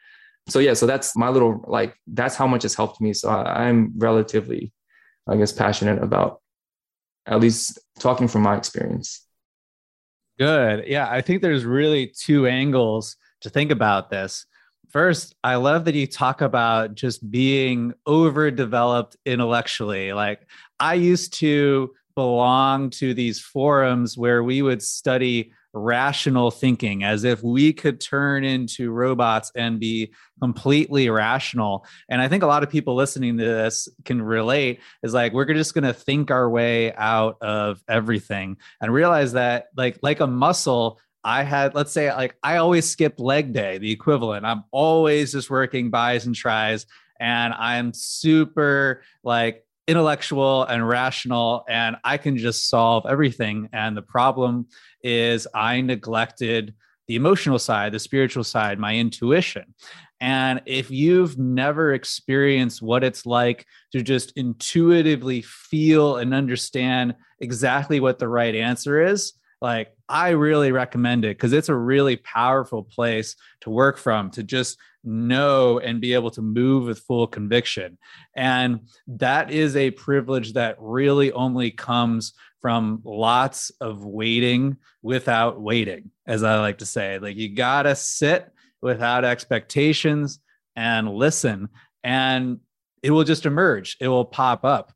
so 0.48 0.58
yeah, 0.58 0.74
so 0.74 0.86
that's 0.86 1.16
my 1.16 1.28
little 1.28 1.64
like 1.66 1.94
that's 2.06 2.34
how 2.34 2.46
much 2.46 2.64
it's 2.64 2.74
helped 2.74 3.00
me. 3.00 3.12
So 3.12 3.28
I, 3.28 3.66
I'm 3.66 3.92
relatively, 3.96 4.72
I 5.28 5.36
guess, 5.36 5.52
passionate 5.52 6.02
about 6.02 6.40
at 7.26 7.40
least 7.40 7.78
talking 7.98 8.28
from 8.28 8.42
my 8.42 8.56
experience. 8.56 9.26
Good. 10.38 10.84
Yeah, 10.86 11.08
I 11.10 11.20
think 11.20 11.42
there's 11.42 11.64
really 11.64 12.12
two 12.16 12.46
angles 12.46 13.16
to 13.42 13.50
think 13.50 13.70
about 13.70 14.10
this. 14.10 14.46
First, 14.88 15.34
I 15.44 15.56
love 15.56 15.84
that 15.84 15.94
you 15.94 16.06
talk 16.06 16.40
about 16.40 16.94
just 16.94 17.30
being 17.30 17.92
overdeveloped 18.06 19.16
intellectually. 19.26 20.14
Like 20.14 20.48
I 20.80 20.94
used 20.94 21.34
to 21.34 21.92
belong 22.14 22.90
to 22.90 23.12
these 23.12 23.38
forums 23.38 24.16
where 24.16 24.42
we 24.42 24.62
would 24.62 24.82
study 24.82 25.52
rational 25.72 26.50
thinking 26.50 27.04
as 27.04 27.24
if 27.24 27.42
we 27.42 27.72
could 27.72 28.00
turn 28.00 28.44
into 28.44 28.90
robots 28.90 29.52
and 29.54 29.78
be 29.78 30.12
completely 30.40 31.10
rational 31.10 31.84
and 32.08 32.20
i 32.20 32.28
think 32.28 32.42
a 32.42 32.46
lot 32.46 32.62
of 32.62 32.70
people 32.70 32.94
listening 32.94 33.36
to 33.36 33.44
this 33.44 33.88
can 34.04 34.20
relate 34.20 34.80
is 35.02 35.12
like 35.12 35.32
we're 35.32 35.44
just 35.52 35.74
going 35.74 35.84
to 35.84 35.92
think 35.92 36.30
our 36.30 36.48
way 36.48 36.92
out 36.94 37.36
of 37.42 37.82
everything 37.88 38.56
and 38.80 38.92
realize 38.92 39.32
that 39.32 39.66
like 39.76 39.98
like 40.02 40.20
a 40.20 40.26
muscle 40.26 40.98
I 41.24 41.42
had, 41.42 41.74
let's 41.74 41.92
say, 41.92 42.14
like 42.14 42.36
I 42.42 42.56
always 42.56 42.88
skip 42.88 43.18
leg 43.18 43.52
day, 43.52 43.76
the 43.76 43.90
equivalent. 43.90 44.46
I'm 44.46 44.64
always 44.70 45.32
just 45.32 45.50
working 45.50 45.90
bis 45.90 46.24
and 46.24 46.34
tries, 46.34 46.86
and 47.20 47.52
I'm 47.52 47.92
super 47.92 49.02
like 49.22 49.64
intellectual 49.88 50.64
and 50.64 50.86
rational 50.86 51.64
and 51.66 51.96
I 52.04 52.18
can 52.18 52.36
just 52.36 52.68
solve 52.68 53.06
everything. 53.08 53.70
And 53.72 53.96
the 53.96 54.02
problem 54.02 54.66
is 55.02 55.46
I 55.54 55.80
neglected 55.80 56.74
the 57.06 57.16
emotional 57.16 57.58
side, 57.58 57.92
the 57.92 57.98
spiritual 57.98 58.44
side, 58.44 58.78
my 58.78 58.94
intuition. 58.94 59.74
And 60.20 60.60
if 60.66 60.90
you've 60.90 61.38
never 61.38 61.94
experienced 61.94 62.82
what 62.82 63.04
it's 63.04 63.24
like 63.24 63.66
to 63.92 64.02
just 64.02 64.32
intuitively 64.36 65.42
feel 65.42 66.16
and 66.16 66.34
understand 66.34 67.14
exactly 67.40 68.00
what 68.00 68.18
the 68.18 68.28
right 68.28 68.54
answer 68.54 69.02
is, 69.02 69.34
like 69.60 69.92
I 70.08 70.30
really 70.30 70.72
recommend 70.72 71.24
it 71.24 71.36
because 71.36 71.52
it's 71.52 71.68
a 71.68 71.74
really 71.74 72.16
powerful 72.16 72.82
place 72.82 73.36
to 73.62 73.70
work 73.70 73.98
from 73.98 74.30
to 74.32 74.42
just 74.42 74.78
know 75.04 75.78
and 75.78 76.00
be 76.00 76.14
able 76.14 76.30
to 76.32 76.42
move 76.42 76.86
with 76.86 77.00
full 77.00 77.26
conviction. 77.26 77.98
And 78.34 78.88
that 79.06 79.50
is 79.50 79.76
a 79.76 79.90
privilege 79.92 80.52
that 80.52 80.76
really 80.78 81.32
only 81.32 81.70
comes 81.70 82.34
from 82.60 83.00
lots 83.04 83.70
of 83.80 84.04
waiting 84.04 84.76
without 85.02 85.60
waiting, 85.60 86.10
as 86.26 86.42
I 86.42 86.60
like 86.60 86.78
to 86.78 86.86
say. 86.86 87.18
Like 87.18 87.36
you 87.36 87.54
got 87.54 87.82
to 87.82 87.94
sit 87.94 88.50
without 88.82 89.24
expectations 89.24 90.40
and 90.76 91.12
listen, 91.12 91.68
and 92.02 92.60
it 93.02 93.10
will 93.10 93.24
just 93.24 93.46
emerge, 93.46 93.96
it 94.00 94.08
will 94.08 94.24
pop 94.24 94.64
up. 94.64 94.92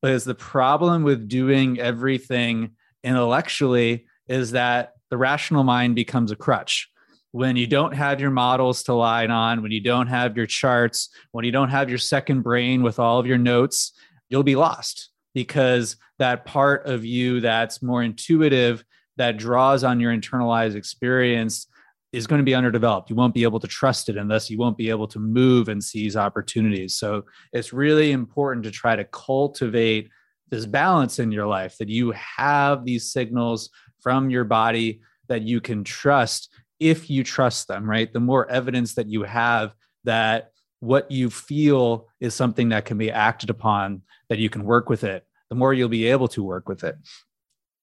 Because 0.00 0.24
the 0.24 0.34
problem 0.34 1.04
with 1.04 1.28
doing 1.28 1.78
everything 1.78 2.72
intellectually 3.04 4.06
is 4.26 4.52
that 4.52 4.94
the 5.10 5.16
rational 5.16 5.62
mind 5.62 5.94
becomes 5.94 6.32
a 6.32 6.36
crutch 6.36 6.88
when 7.32 7.56
you 7.56 7.66
don't 7.66 7.94
have 7.94 8.20
your 8.20 8.30
models 8.30 8.82
to 8.84 8.94
lie 8.94 9.26
on, 9.26 9.62
when 9.62 9.72
you 9.72 9.80
don't 9.80 10.06
have 10.06 10.36
your 10.36 10.46
charts, 10.46 11.08
when 11.32 11.44
you 11.44 11.52
don't 11.52 11.70
have 11.70 11.88
your 11.88 11.98
second 11.98 12.42
brain 12.42 12.82
with 12.82 12.98
all 12.98 13.18
of 13.18 13.26
your 13.26 13.38
notes, 13.38 13.92
you'll 14.28 14.42
be 14.42 14.56
lost 14.56 15.11
because 15.34 15.96
that 16.18 16.44
part 16.44 16.86
of 16.86 17.04
you 17.04 17.40
that's 17.40 17.82
more 17.82 18.02
intuitive, 18.02 18.84
that 19.16 19.36
draws 19.36 19.84
on 19.84 20.00
your 20.00 20.12
internalized 20.12 20.74
experience, 20.74 21.66
is 22.12 22.26
going 22.26 22.40
to 22.40 22.44
be 22.44 22.54
underdeveloped. 22.54 23.08
You 23.08 23.16
won't 23.16 23.34
be 23.34 23.42
able 23.42 23.60
to 23.60 23.66
trust 23.66 24.08
it, 24.08 24.16
and 24.16 24.30
thus 24.30 24.50
you 24.50 24.58
won't 24.58 24.76
be 24.76 24.90
able 24.90 25.08
to 25.08 25.18
move 25.18 25.68
and 25.68 25.82
seize 25.82 26.16
opportunities. 26.16 26.94
So 26.94 27.24
it's 27.52 27.72
really 27.72 28.12
important 28.12 28.64
to 28.64 28.70
try 28.70 28.96
to 28.96 29.04
cultivate 29.04 30.10
this 30.50 30.66
balance 30.66 31.18
in 31.18 31.32
your 31.32 31.46
life 31.46 31.78
that 31.78 31.88
you 31.88 32.10
have 32.12 32.84
these 32.84 33.10
signals 33.10 33.70
from 34.00 34.28
your 34.28 34.44
body 34.44 35.00
that 35.28 35.42
you 35.42 35.60
can 35.60 35.82
trust 35.82 36.50
if 36.78 37.08
you 37.08 37.24
trust 37.24 37.68
them, 37.68 37.88
right? 37.88 38.12
The 38.12 38.20
more 38.20 38.50
evidence 38.50 38.94
that 38.96 39.08
you 39.08 39.22
have 39.22 39.74
that 40.04 40.51
what 40.82 41.08
you 41.12 41.30
feel 41.30 42.08
is 42.18 42.34
something 42.34 42.70
that 42.70 42.84
can 42.84 42.98
be 42.98 43.08
acted 43.08 43.50
upon, 43.50 44.02
that 44.28 44.40
you 44.40 44.50
can 44.50 44.64
work 44.64 44.88
with 44.88 45.04
it, 45.04 45.24
the 45.48 45.54
more 45.54 45.72
you'll 45.72 45.88
be 45.88 46.06
able 46.06 46.26
to 46.26 46.42
work 46.42 46.68
with 46.68 46.82
it. 46.82 46.96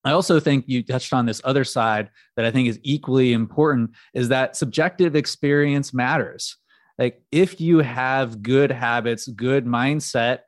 I 0.03 0.11
also 0.11 0.37
think 0.41 0.65
you 0.67 0.83
touched 0.83 1.13
on 1.13 1.25
this 1.25 1.39
other 1.45 1.63
side 1.63 2.09
that 2.35 2.43
I 2.43 2.51
think 2.51 2.67
is 2.67 2.77
equally 2.83 3.31
important 3.31 3.91
is 4.13 4.27
that 4.29 4.57
subjective 4.57 5.15
experience 5.15 5.93
matters. 5.93 6.57
Like 6.97 7.21
if 7.31 7.61
you 7.61 7.79
have 7.79 8.43
good 8.43 8.69
habits, 8.69 9.29
good 9.29 9.65
mindset, 9.65 10.39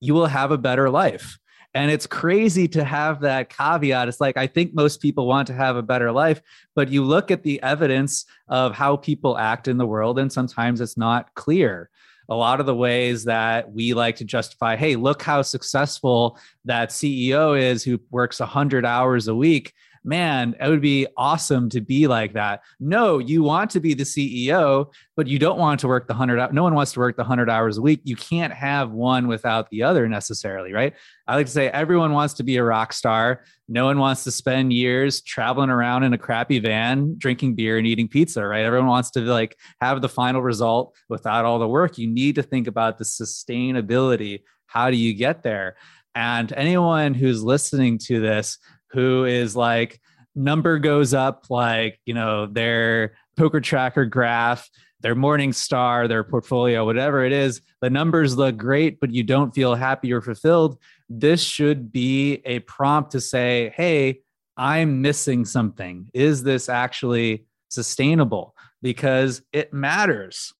you 0.00 0.12
will 0.12 0.26
have 0.26 0.50
a 0.50 0.58
better 0.58 0.90
life. 0.90 1.38
And 1.74 1.90
it's 1.90 2.06
crazy 2.06 2.66
to 2.68 2.82
have 2.82 3.20
that 3.20 3.48
caveat. 3.48 4.08
It's 4.08 4.20
like, 4.20 4.36
I 4.36 4.48
think 4.48 4.74
most 4.74 5.00
people 5.00 5.26
want 5.26 5.46
to 5.48 5.54
have 5.54 5.76
a 5.76 5.82
better 5.82 6.10
life, 6.10 6.42
but 6.74 6.88
you 6.88 7.04
look 7.04 7.30
at 7.30 7.44
the 7.44 7.62
evidence 7.62 8.24
of 8.48 8.74
how 8.74 8.96
people 8.96 9.38
act 9.38 9.68
in 9.68 9.76
the 9.76 9.86
world, 9.86 10.18
and 10.18 10.32
sometimes 10.32 10.80
it's 10.80 10.96
not 10.96 11.32
clear. 11.34 11.88
A 12.28 12.34
lot 12.34 12.60
of 12.60 12.66
the 12.66 12.74
ways 12.74 13.24
that 13.24 13.72
we 13.72 13.94
like 13.94 14.16
to 14.16 14.24
justify, 14.24 14.76
hey, 14.76 14.96
look 14.96 15.22
how 15.22 15.42
successful 15.42 16.38
that 16.64 16.90
CEO 16.90 17.60
is 17.60 17.84
who 17.84 18.00
works 18.10 18.40
100 18.40 18.84
hours 18.84 19.28
a 19.28 19.34
week 19.34 19.72
man, 20.02 20.56
it 20.60 20.68
would 20.68 20.80
be 20.80 21.06
awesome 21.16 21.68
to 21.70 21.80
be 21.80 22.06
like 22.06 22.32
that. 22.32 22.62
No, 22.78 23.18
you 23.18 23.42
want 23.42 23.70
to 23.72 23.80
be 23.80 23.94
the 23.94 24.04
CEO, 24.04 24.92
but 25.16 25.26
you 25.26 25.38
don't 25.38 25.58
want 25.58 25.80
to 25.80 25.88
work 25.88 26.06
the 26.06 26.14
100 26.14 26.52
no 26.52 26.62
one 26.62 26.74
wants 26.74 26.92
to 26.92 27.00
work 27.00 27.16
the 27.16 27.22
100 27.22 27.50
hours 27.50 27.78
a 27.78 27.82
week. 27.82 28.00
You 28.04 28.16
can't 28.16 28.52
have 28.52 28.90
one 28.92 29.28
without 29.28 29.68
the 29.70 29.82
other 29.82 30.08
necessarily, 30.08 30.72
right? 30.72 30.94
I 31.26 31.36
like 31.36 31.46
to 31.46 31.52
say 31.52 31.68
everyone 31.68 32.12
wants 32.12 32.34
to 32.34 32.42
be 32.42 32.56
a 32.56 32.64
rock 32.64 32.92
star. 32.92 33.44
No 33.68 33.84
one 33.84 33.98
wants 33.98 34.24
to 34.24 34.30
spend 34.30 34.72
years 34.72 35.20
traveling 35.20 35.70
around 35.70 36.04
in 36.04 36.12
a 36.12 36.18
crappy 36.18 36.58
van, 36.58 37.16
drinking 37.18 37.54
beer 37.54 37.78
and 37.78 37.86
eating 37.86 38.08
pizza, 38.08 38.44
right? 38.44 38.64
Everyone 38.64 38.88
wants 38.88 39.10
to 39.12 39.20
like 39.20 39.56
have 39.80 40.00
the 40.00 40.08
final 40.08 40.42
result 40.42 40.96
without 41.08 41.44
all 41.44 41.58
the 41.58 41.68
work. 41.68 41.98
You 41.98 42.08
need 42.08 42.36
to 42.36 42.42
think 42.42 42.66
about 42.66 42.98
the 42.98 43.04
sustainability. 43.04 44.42
How 44.66 44.90
do 44.90 44.96
you 44.96 45.14
get 45.14 45.42
there? 45.42 45.76
And 46.14 46.52
anyone 46.52 47.14
who's 47.14 47.42
listening 47.42 47.98
to 48.06 48.20
this 48.20 48.58
who 48.92 49.24
is 49.24 49.56
like 49.56 50.00
number 50.34 50.78
goes 50.78 51.12
up 51.12 51.46
like 51.50 52.00
you 52.04 52.14
know 52.14 52.46
their 52.46 53.14
poker 53.36 53.60
tracker 53.60 54.04
graph 54.04 54.68
their 55.00 55.14
morning 55.14 55.52
star 55.52 56.06
their 56.06 56.22
portfolio 56.22 56.84
whatever 56.84 57.24
it 57.24 57.32
is 57.32 57.60
the 57.80 57.90
numbers 57.90 58.36
look 58.36 58.56
great 58.56 59.00
but 59.00 59.10
you 59.10 59.22
don't 59.22 59.54
feel 59.54 59.74
happy 59.74 60.12
or 60.12 60.20
fulfilled 60.20 60.78
this 61.08 61.42
should 61.42 61.90
be 61.90 62.40
a 62.44 62.60
prompt 62.60 63.12
to 63.12 63.20
say 63.20 63.72
hey 63.76 64.20
i'm 64.56 65.02
missing 65.02 65.44
something 65.44 66.08
is 66.14 66.42
this 66.42 66.68
actually 66.68 67.44
sustainable 67.68 68.54
because 68.82 69.42
it 69.52 69.72
matters 69.72 70.52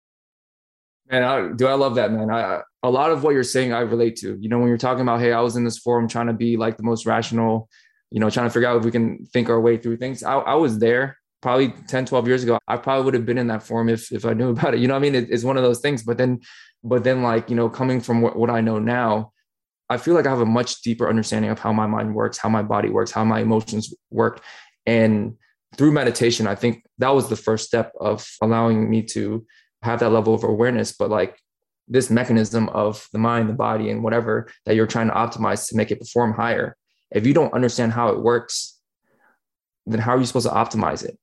Man, 1.11 1.25
I, 1.25 1.53
do 1.57 1.67
I 1.67 1.75
love 1.75 1.97
that, 1.97 2.13
man? 2.13 2.31
I, 2.31 2.61
a 2.85 2.91
lot 2.91 3.11
of 3.11 3.25
what 3.25 3.35
you're 3.35 3.43
saying, 3.43 3.73
I 3.73 3.81
relate 3.81 4.15
to. 4.19 4.39
You 4.41 4.49
know, 4.49 4.61
when 4.61 4.69
you're 4.69 4.79
talking 4.79 5.03
about, 5.03 5.19
hey, 5.19 5.33
I 5.33 5.41
was 5.41 5.57
in 5.57 5.65
this 5.65 5.77
forum 5.77 6.07
trying 6.07 6.29
to 6.29 6.33
be 6.33 6.57
like 6.57 6.77
the 6.77 6.85
most 6.85 7.05
rational 7.05 7.69
you 8.11 8.21
know, 8.21 8.31
trying 8.31 8.47
to 8.47 8.51
figure 8.51 8.69
out 8.69 8.77
if 8.77 8.85
we 8.85 8.91
can 8.91 9.25
think 9.27 9.49
our 9.49 9.61
way 9.61 9.77
through 9.77 9.97
things. 9.97 10.23
I, 10.23 10.35
I 10.35 10.55
was 10.55 10.79
there 10.79 11.17
probably 11.41 11.69
10, 11.89 12.07
12 12.07 12.27
years 12.29 12.43
ago. 12.43 12.59
I 12.69 12.77
probably 12.77 13.05
would 13.05 13.15
have 13.15 13.27
been 13.27 13.39
in 13.39 13.47
that 13.47 13.63
form 13.63 13.89
if, 13.89 14.13
if 14.13 14.25
I 14.25 14.35
knew 14.35 14.51
about 14.57 14.75
it. 14.75 14.81
You 14.81 14.89
know 14.89 14.97
I 14.97 14.99
mean? 14.99 15.15
It, 15.15 15.31
it's 15.31 15.45
one 15.45 15.57
of 15.57 15.63
those 15.63 15.81
things. 15.81 16.03
But 16.03 16.19
then, 16.19 16.41
but 16.83 17.05
then 17.05 17.23
like, 17.23 17.51
you 17.51 17.57
know, 17.57 17.69
coming 17.69 18.01
from 18.01 18.21
what, 18.21 18.37
what 18.37 18.51
I 18.51 18.61
know 18.61 18.79
now, 18.79 19.33
I 19.89 19.97
feel 19.97 20.15
like 20.15 20.27
I 20.27 20.31
have 20.31 20.41
a 20.41 20.47
much 20.47 20.83
deeper 20.83 21.09
understanding 21.09 21.51
of 21.51 21.59
how 21.59 21.73
my 21.73 21.87
mind 21.87 22.15
works, 22.15 22.39
how 22.39 22.49
my 22.49 22.63
body 22.63 22.91
works, 22.91 23.11
how 23.11 23.25
my 23.25 23.41
emotions 23.41 23.93
work. 24.11 24.41
And 24.87 25.37
through 25.77 25.93
meditation, 25.93 26.47
I 26.47 26.55
think 26.55 26.85
that 26.99 27.11
was 27.11 27.29
the 27.29 27.37
first 27.37 27.67
step 27.67 27.93
of 28.01 28.29
allowing 28.41 28.89
me 28.89 29.03
to 29.03 29.45
have 29.83 30.01
that 30.01 30.11
level 30.11 30.35
of 30.35 30.45
awareness. 30.45 30.93
But 30.93 31.11
like 31.11 31.39
this 31.89 32.09
mechanism 32.09 32.69
of 32.69 33.09
the 33.13 33.19
mind, 33.19 33.49
the 33.49 33.55
body, 33.55 33.91
and 33.91 34.03
whatever 34.05 34.49
that 34.65 34.77
you're 34.77 34.87
trying 34.87 35.09
to 35.09 35.15
optimize 35.15 35.69
to 35.69 35.77
make 35.77 35.91
it 35.91 35.99
perform 35.99 36.33
higher 36.33 36.77
if 37.11 37.27
you 37.27 37.35
don't 37.35 37.53
understand 37.55 37.93
how 37.93 38.09
it 38.09 38.21
works, 38.21 38.79
then 39.87 40.01
how 40.01 40.15
are 40.15 40.19
you 40.19 40.27
supposed 40.27 40.47
to 40.47 40.53
optimize 40.53 41.05
it? 41.05 41.19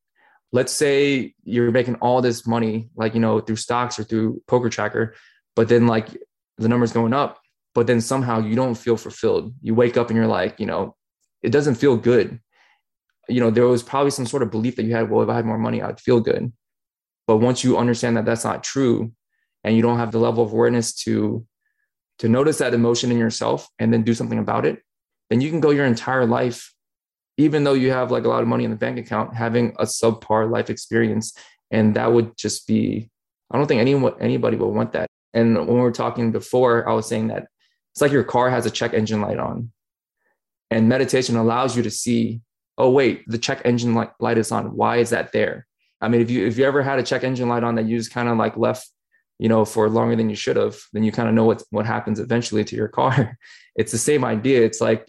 Let's 0.51 0.71
say 0.71 1.33
you're 1.43 1.71
making 1.71 1.95
all 1.95 2.21
this 2.21 2.47
money, 2.47 2.89
like, 2.95 3.13
you 3.13 3.19
know, 3.19 3.39
through 3.39 3.57
stocks 3.57 3.99
or 3.99 4.03
through 4.03 4.41
poker 4.47 4.69
tracker, 4.69 5.15
but 5.55 5.67
then 5.67 5.87
like 5.87 6.09
the 6.57 6.69
numbers 6.69 6.91
going 6.91 7.13
up, 7.13 7.39
but 7.75 7.87
then 7.87 8.01
somehow 8.01 8.39
you 8.39 8.55
don't 8.55 8.75
feel 8.75 8.97
fulfilled. 8.97 9.53
You 9.61 9.75
wake 9.75 9.97
up 9.97 10.09
and 10.09 10.17
you're 10.17 10.27
like, 10.27 10.59
you 10.59 10.65
know, 10.65 10.95
it 11.41 11.51
doesn't 11.51 11.75
feel 11.75 11.97
good. 11.97 12.39
You 13.29 13.41
know, 13.41 13.51
there 13.51 13.67
was 13.67 13.83
probably 13.83 14.11
some 14.11 14.25
sort 14.25 14.41
of 14.41 14.51
belief 14.51 14.77
that 14.77 14.85
you 14.85 14.95
had, 14.95 15.09
well, 15.09 15.21
if 15.21 15.29
I 15.29 15.35
had 15.35 15.45
more 15.45 15.57
money, 15.57 15.81
I'd 15.81 15.99
feel 15.99 16.21
good. 16.21 16.51
But 17.27 17.37
once 17.37 17.63
you 17.63 17.77
understand 17.77 18.15
that 18.15 18.25
that's 18.25 18.45
not 18.45 18.63
true 18.63 19.11
and 19.63 19.75
you 19.75 19.81
don't 19.81 19.97
have 19.97 20.11
the 20.11 20.19
level 20.19 20.43
of 20.43 20.53
awareness 20.53 20.93
to 21.03 21.45
to 22.19 22.27
notice 22.27 22.57
that 22.57 22.73
emotion 22.73 23.11
in 23.11 23.17
yourself 23.19 23.69
and 23.77 23.93
then 23.93 24.01
do 24.01 24.15
something 24.15 24.39
about 24.39 24.65
it, 24.65 24.81
then 25.29 25.41
you 25.41 25.49
can 25.49 25.59
go 25.59 25.71
your 25.71 25.85
entire 25.85 26.25
life, 26.25 26.73
even 27.37 27.63
though 27.63 27.73
you 27.73 27.91
have 27.91 28.11
like 28.11 28.25
a 28.25 28.29
lot 28.29 28.41
of 28.41 28.47
money 28.47 28.63
in 28.63 28.71
the 28.71 28.77
bank 28.77 28.97
account, 28.97 29.35
having 29.35 29.75
a 29.79 29.83
subpar 29.83 30.49
life 30.49 30.69
experience. 30.69 31.33
And 31.71 31.95
that 31.95 32.11
would 32.11 32.37
just 32.37 32.67
be, 32.67 33.09
I 33.51 33.57
don't 33.57 33.67
think 33.67 33.81
anyone, 33.81 34.13
anybody 34.19 34.57
would 34.57 34.67
want 34.67 34.93
that. 34.93 35.07
And 35.33 35.57
when 35.57 35.67
we 35.67 35.81
were 35.81 35.91
talking 35.91 36.31
before, 36.31 36.87
I 36.87 36.93
was 36.93 37.07
saying 37.07 37.27
that 37.27 37.47
it's 37.93 38.01
like 38.01 38.11
your 38.11 38.23
car 38.23 38.49
has 38.49 38.65
a 38.65 38.71
check 38.71 38.93
engine 38.93 39.21
light 39.21 39.39
on. 39.39 39.71
And 40.71 40.89
meditation 40.89 41.35
allows 41.35 41.75
you 41.75 41.83
to 41.83 41.91
see, 41.91 42.41
oh, 42.77 42.89
wait, 42.89 43.23
the 43.27 43.37
check 43.37 43.61
engine 43.65 43.93
light, 43.93 44.11
light 44.19 44.37
is 44.37 44.51
on. 44.51 44.75
Why 44.75 44.97
is 44.97 45.11
that 45.11 45.31
there? 45.31 45.65
I 45.99 46.07
mean, 46.09 46.21
if 46.21 46.29
you 46.29 46.45
if 46.45 46.57
you 46.57 46.65
ever 46.65 46.83
had 46.83 46.99
a 46.99 47.03
check 47.03 47.23
engine 47.23 47.49
light 47.49 47.63
on 47.63 47.75
that 47.75 47.85
you 47.85 47.97
just 47.97 48.13
kind 48.13 48.29
of 48.29 48.37
like 48.37 48.55
left 48.55 48.87
you 49.39 49.49
know, 49.49 49.65
for 49.65 49.89
longer 49.89 50.15
than 50.15 50.29
you 50.29 50.35
should 50.35 50.55
have, 50.55 50.79
then 50.93 51.03
you 51.03 51.11
kind 51.11 51.29
of 51.29 51.35
know 51.35 51.45
what 51.45 51.63
what 51.69 51.85
happens 51.85 52.19
eventually 52.19 52.63
to 52.65 52.75
your 52.75 52.87
car. 52.87 53.37
It's 53.75 53.91
the 53.91 53.99
same 53.99 54.25
idea. 54.25 54.63
It's 54.63 54.81
like 54.81 55.07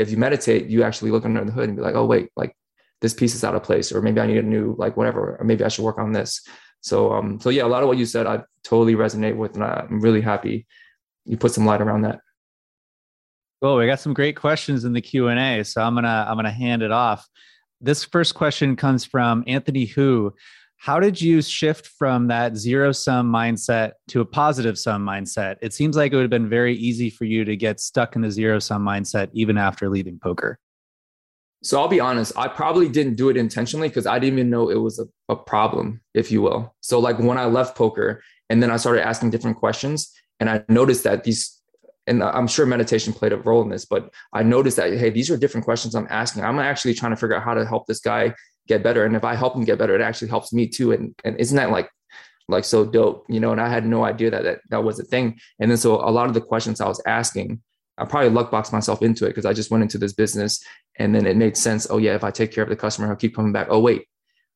if 0.00 0.10
you 0.10 0.16
meditate, 0.16 0.66
you 0.66 0.82
actually 0.82 1.10
look 1.10 1.24
under 1.24 1.44
the 1.44 1.52
hood 1.52 1.68
and 1.68 1.76
be 1.76 1.82
like, 1.82 1.94
oh 1.94 2.06
wait, 2.06 2.30
like 2.36 2.56
this 3.00 3.14
piece 3.14 3.34
is 3.34 3.44
out 3.44 3.54
of 3.54 3.62
place, 3.62 3.92
or 3.92 4.02
maybe 4.02 4.20
I 4.20 4.26
need 4.26 4.38
a 4.38 4.42
new 4.42 4.74
like 4.78 4.96
whatever, 4.96 5.36
or 5.36 5.44
maybe 5.44 5.64
I 5.64 5.68
should 5.68 5.84
work 5.84 5.98
on 5.98 6.12
this. 6.12 6.42
So 6.80 7.12
um, 7.12 7.40
so 7.40 7.50
yeah, 7.50 7.64
a 7.64 7.68
lot 7.68 7.82
of 7.82 7.88
what 7.88 7.98
you 7.98 8.06
said 8.06 8.26
I 8.26 8.42
totally 8.64 8.94
resonate 8.94 9.36
with, 9.36 9.54
and 9.54 9.64
I'm 9.64 10.00
really 10.00 10.20
happy 10.20 10.66
you 11.24 11.36
put 11.36 11.52
some 11.52 11.66
light 11.66 11.80
around 11.80 12.02
that. 12.02 12.20
Well, 13.62 13.76
we 13.76 13.86
got 13.86 14.00
some 14.00 14.14
great 14.14 14.36
questions 14.36 14.84
in 14.84 14.92
the 14.94 15.02
Q 15.02 15.28
and 15.28 15.38
A, 15.38 15.64
so 15.64 15.82
I'm 15.82 15.94
gonna 15.94 16.26
I'm 16.28 16.36
gonna 16.36 16.50
hand 16.50 16.82
it 16.82 16.90
off. 16.90 17.28
This 17.80 18.04
first 18.04 18.34
question 18.34 18.76
comes 18.76 19.04
from 19.04 19.44
Anthony 19.46 19.84
Hu. 19.84 20.34
How 20.82 20.98
did 20.98 21.20
you 21.20 21.42
shift 21.42 21.88
from 21.88 22.28
that 22.28 22.56
zero 22.56 22.90
sum 22.92 23.30
mindset 23.30 23.92
to 24.08 24.22
a 24.22 24.24
positive 24.24 24.78
sum 24.78 25.04
mindset? 25.04 25.56
It 25.60 25.74
seems 25.74 25.94
like 25.94 26.10
it 26.10 26.16
would 26.16 26.22
have 26.22 26.30
been 26.30 26.48
very 26.48 26.74
easy 26.74 27.10
for 27.10 27.26
you 27.26 27.44
to 27.44 27.54
get 27.54 27.80
stuck 27.80 28.16
in 28.16 28.22
the 28.22 28.30
zero 28.30 28.58
sum 28.58 28.82
mindset 28.82 29.28
even 29.34 29.58
after 29.58 29.90
leaving 29.90 30.18
poker. 30.18 30.58
So 31.62 31.78
I'll 31.78 31.86
be 31.86 32.00
honest, 32.00 32.32
I 32.34 32.48
probably 32.48 32.88
didn't 32.88 33.16
do 33.16 33.28
it 33.28 33.36
intentionally 33.36 33.88
because 33.88 34.06
I 34.06 34.18
didn't 34.18 34.38
even 34.38 34.48
know 34.48 34.70
it 34.70 34.76
was 34.76 34.98
a, 34.98 35.04
a 35.30 35.36
problem, 35.36 36.00
if 36.14 36.32
you 36.32 36.40
will. 36.40 36.74
So 36.80 36.98
like 36.98 37.18
when 37.18 37.36
I 37.36 37.44
left 37.44 37.76
poker 37.76 38.22
and 38.48 38.62
then 38.62 38.70
I 38.70 38.78
started 38.78 39.06
asking 39.06 39.32
different 39.32 39.58
questions 39.58 40.10
and 40.40 40.48
I 40.48 40.64
noticed 40.70 41.04
that 41.04 41.24
these 41.24 41.60
and 42.06 42.24
I'm 42.24 42.46
sure 42.46 42.64
meditation 42.64 43.12
played 43.12 43.32
a 43.32 43.36
role 43.36 43.60
in 43.60 43.68
this, 43.68 43.84
but 43.84 44.10
I 44.32 44.42
noticed 44.42 44.78
that 44.78 44.94
hey, 44.94 45.10
these 45.10 45.30
are 45.30 45.36
different 45.36 45.66
questions 45.66 45.94
I'm 45.94 46.08
asking. 46.08 46.42
I'm 46.42 46.58
actually 46.58 46.94
trying 46.94 47.12
to 47.12 47.16
figure 47.16 47.36
out 47.36 47.42
how 47.42 47.52
to 47.52 47.66
help 47.66 47.86
this 47.86 48.00
guy 48.00 48.34
get 48.70 48.82
better. 48.82 49.04
And 49.04 49.16
if 49.16 49.24
I 49.24 49.34
help 49.34 49.52
them 49.54 49.64
get 49.64 49.78
better, 49.78 49.94
it 49.94 50.00
actually 50.08 50.28
helps 50.28 50.52
me 50.52 50.64
too. 50.66 50.92
And 50.92 51.14
and 51.24 51.36
isn't 51.44 51.56
that 51.56 51.70
like 51.70 51.90
like 52.48 52.64
so 52.64 52.84
dope, 52.84 53.26
you 53.28 53.40
know? 53.40 53.52
And 53.52 53.60
I 53.60 53.68
had 53.68 53.84
no 53.84 54.04
idea 54.04 54.30
that 54.30 54.42
that, 54.44 54.60
that 54.70 54.84
was 54.84 54.98
a 54.98 55.04
thing. 55.04 55.38
And 55.58 55.70
then 55.70 55.78
so 55.78 55.96
a 55.96 56.12
lot 56.18 56.28
of 56.28 56.34
the 56.34 56.46
questions 56.52 56.80
I 56.80 56.88
was 56.88 57.02
asking, 57.06 57.60
I 57.98 58.04
probably 58.04 58.30
luckboxed 58.30 58.72
myself 58.72 59.02
into 59.02 59.26
it 59.26 59.30
because 59.30 59.46
I 59.50 59.52
just 59.52 59.70
went 59.70 59.82
into 59.82 59.98
this 59.98 60.14
business 60.14 60.64
and 60.98 61.14
then 61.14 61.26
it 61.26 61.36
made 61.36 61.56
sense. 61.56 61.86
Oh 61.90 61.98
yeah, 61.98 62.14
if 62.14 62.24
I 62.24 62.30
take 62.30 62.52
care 62.52 62.64
of 62.64 62.70
the 62.70 62.82
customer, 62.84 63.08
he'll 63.08 63.24
keep 63.24 63.34
coming 63.36 63.52
back. 63.52 63.68
Oh 63.70 63.80
wait, 63.80 64.02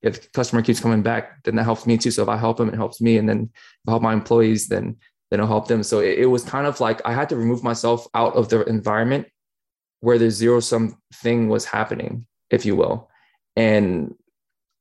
if 0.02 0.22
the 0.22 0.28
customer 0.38 0.62
keeps 0.62 0.80
coming 0.80 1.02
back, 1.02 1.42
then 1.44 1.56
that 1.56 1.64
helps 1.64 1.86
me 1.86 1.96
too. 1.98 2.10
So 2.10 2.22
if 2.22 2.28
I 2.28 2.36
help 2.36 2.60
him, 2.60 2.68
it 2.68 2.76
helps 2.76 3.00
me. 3.00 3.18
And 3.18 3.28
then 3.28 3.50
if 3.52 3.88
I 3.88 3.92
help 3.92 4.02
my 4.02 4.12
employees, 4.12 4.68
then 4.68 4.96
then 5.30 5.40
it'll 5.40 5.48
help 5.56 5.66
them. 5.68 5.82
So 5.82 6.00
it, 6.00 6.18
it 6.24 6.26
was 6.26 6.44
kind 6.44 6.66
of 6.66 6.80
like 6.80 7.00
I 7.04 7.12
had 7.12 7.28
to 7.30 7.36
remove 7.36 7.62
myself 7.62 8.06
out 8.14 8.34
of 8.36 8.48
the 8.48 8.62
environment 8.64 9.26
where 10.00 10.18
the 10.18 10.30
zero 10.30 10.60
sum 10.60 10.98
thing 11.22 11.48
was 11.48 11.64
happening, 11.64 12.26
if 12.50 12.66
you 12.66 12.76
will. 12.76 13.08
And 13.56 14.14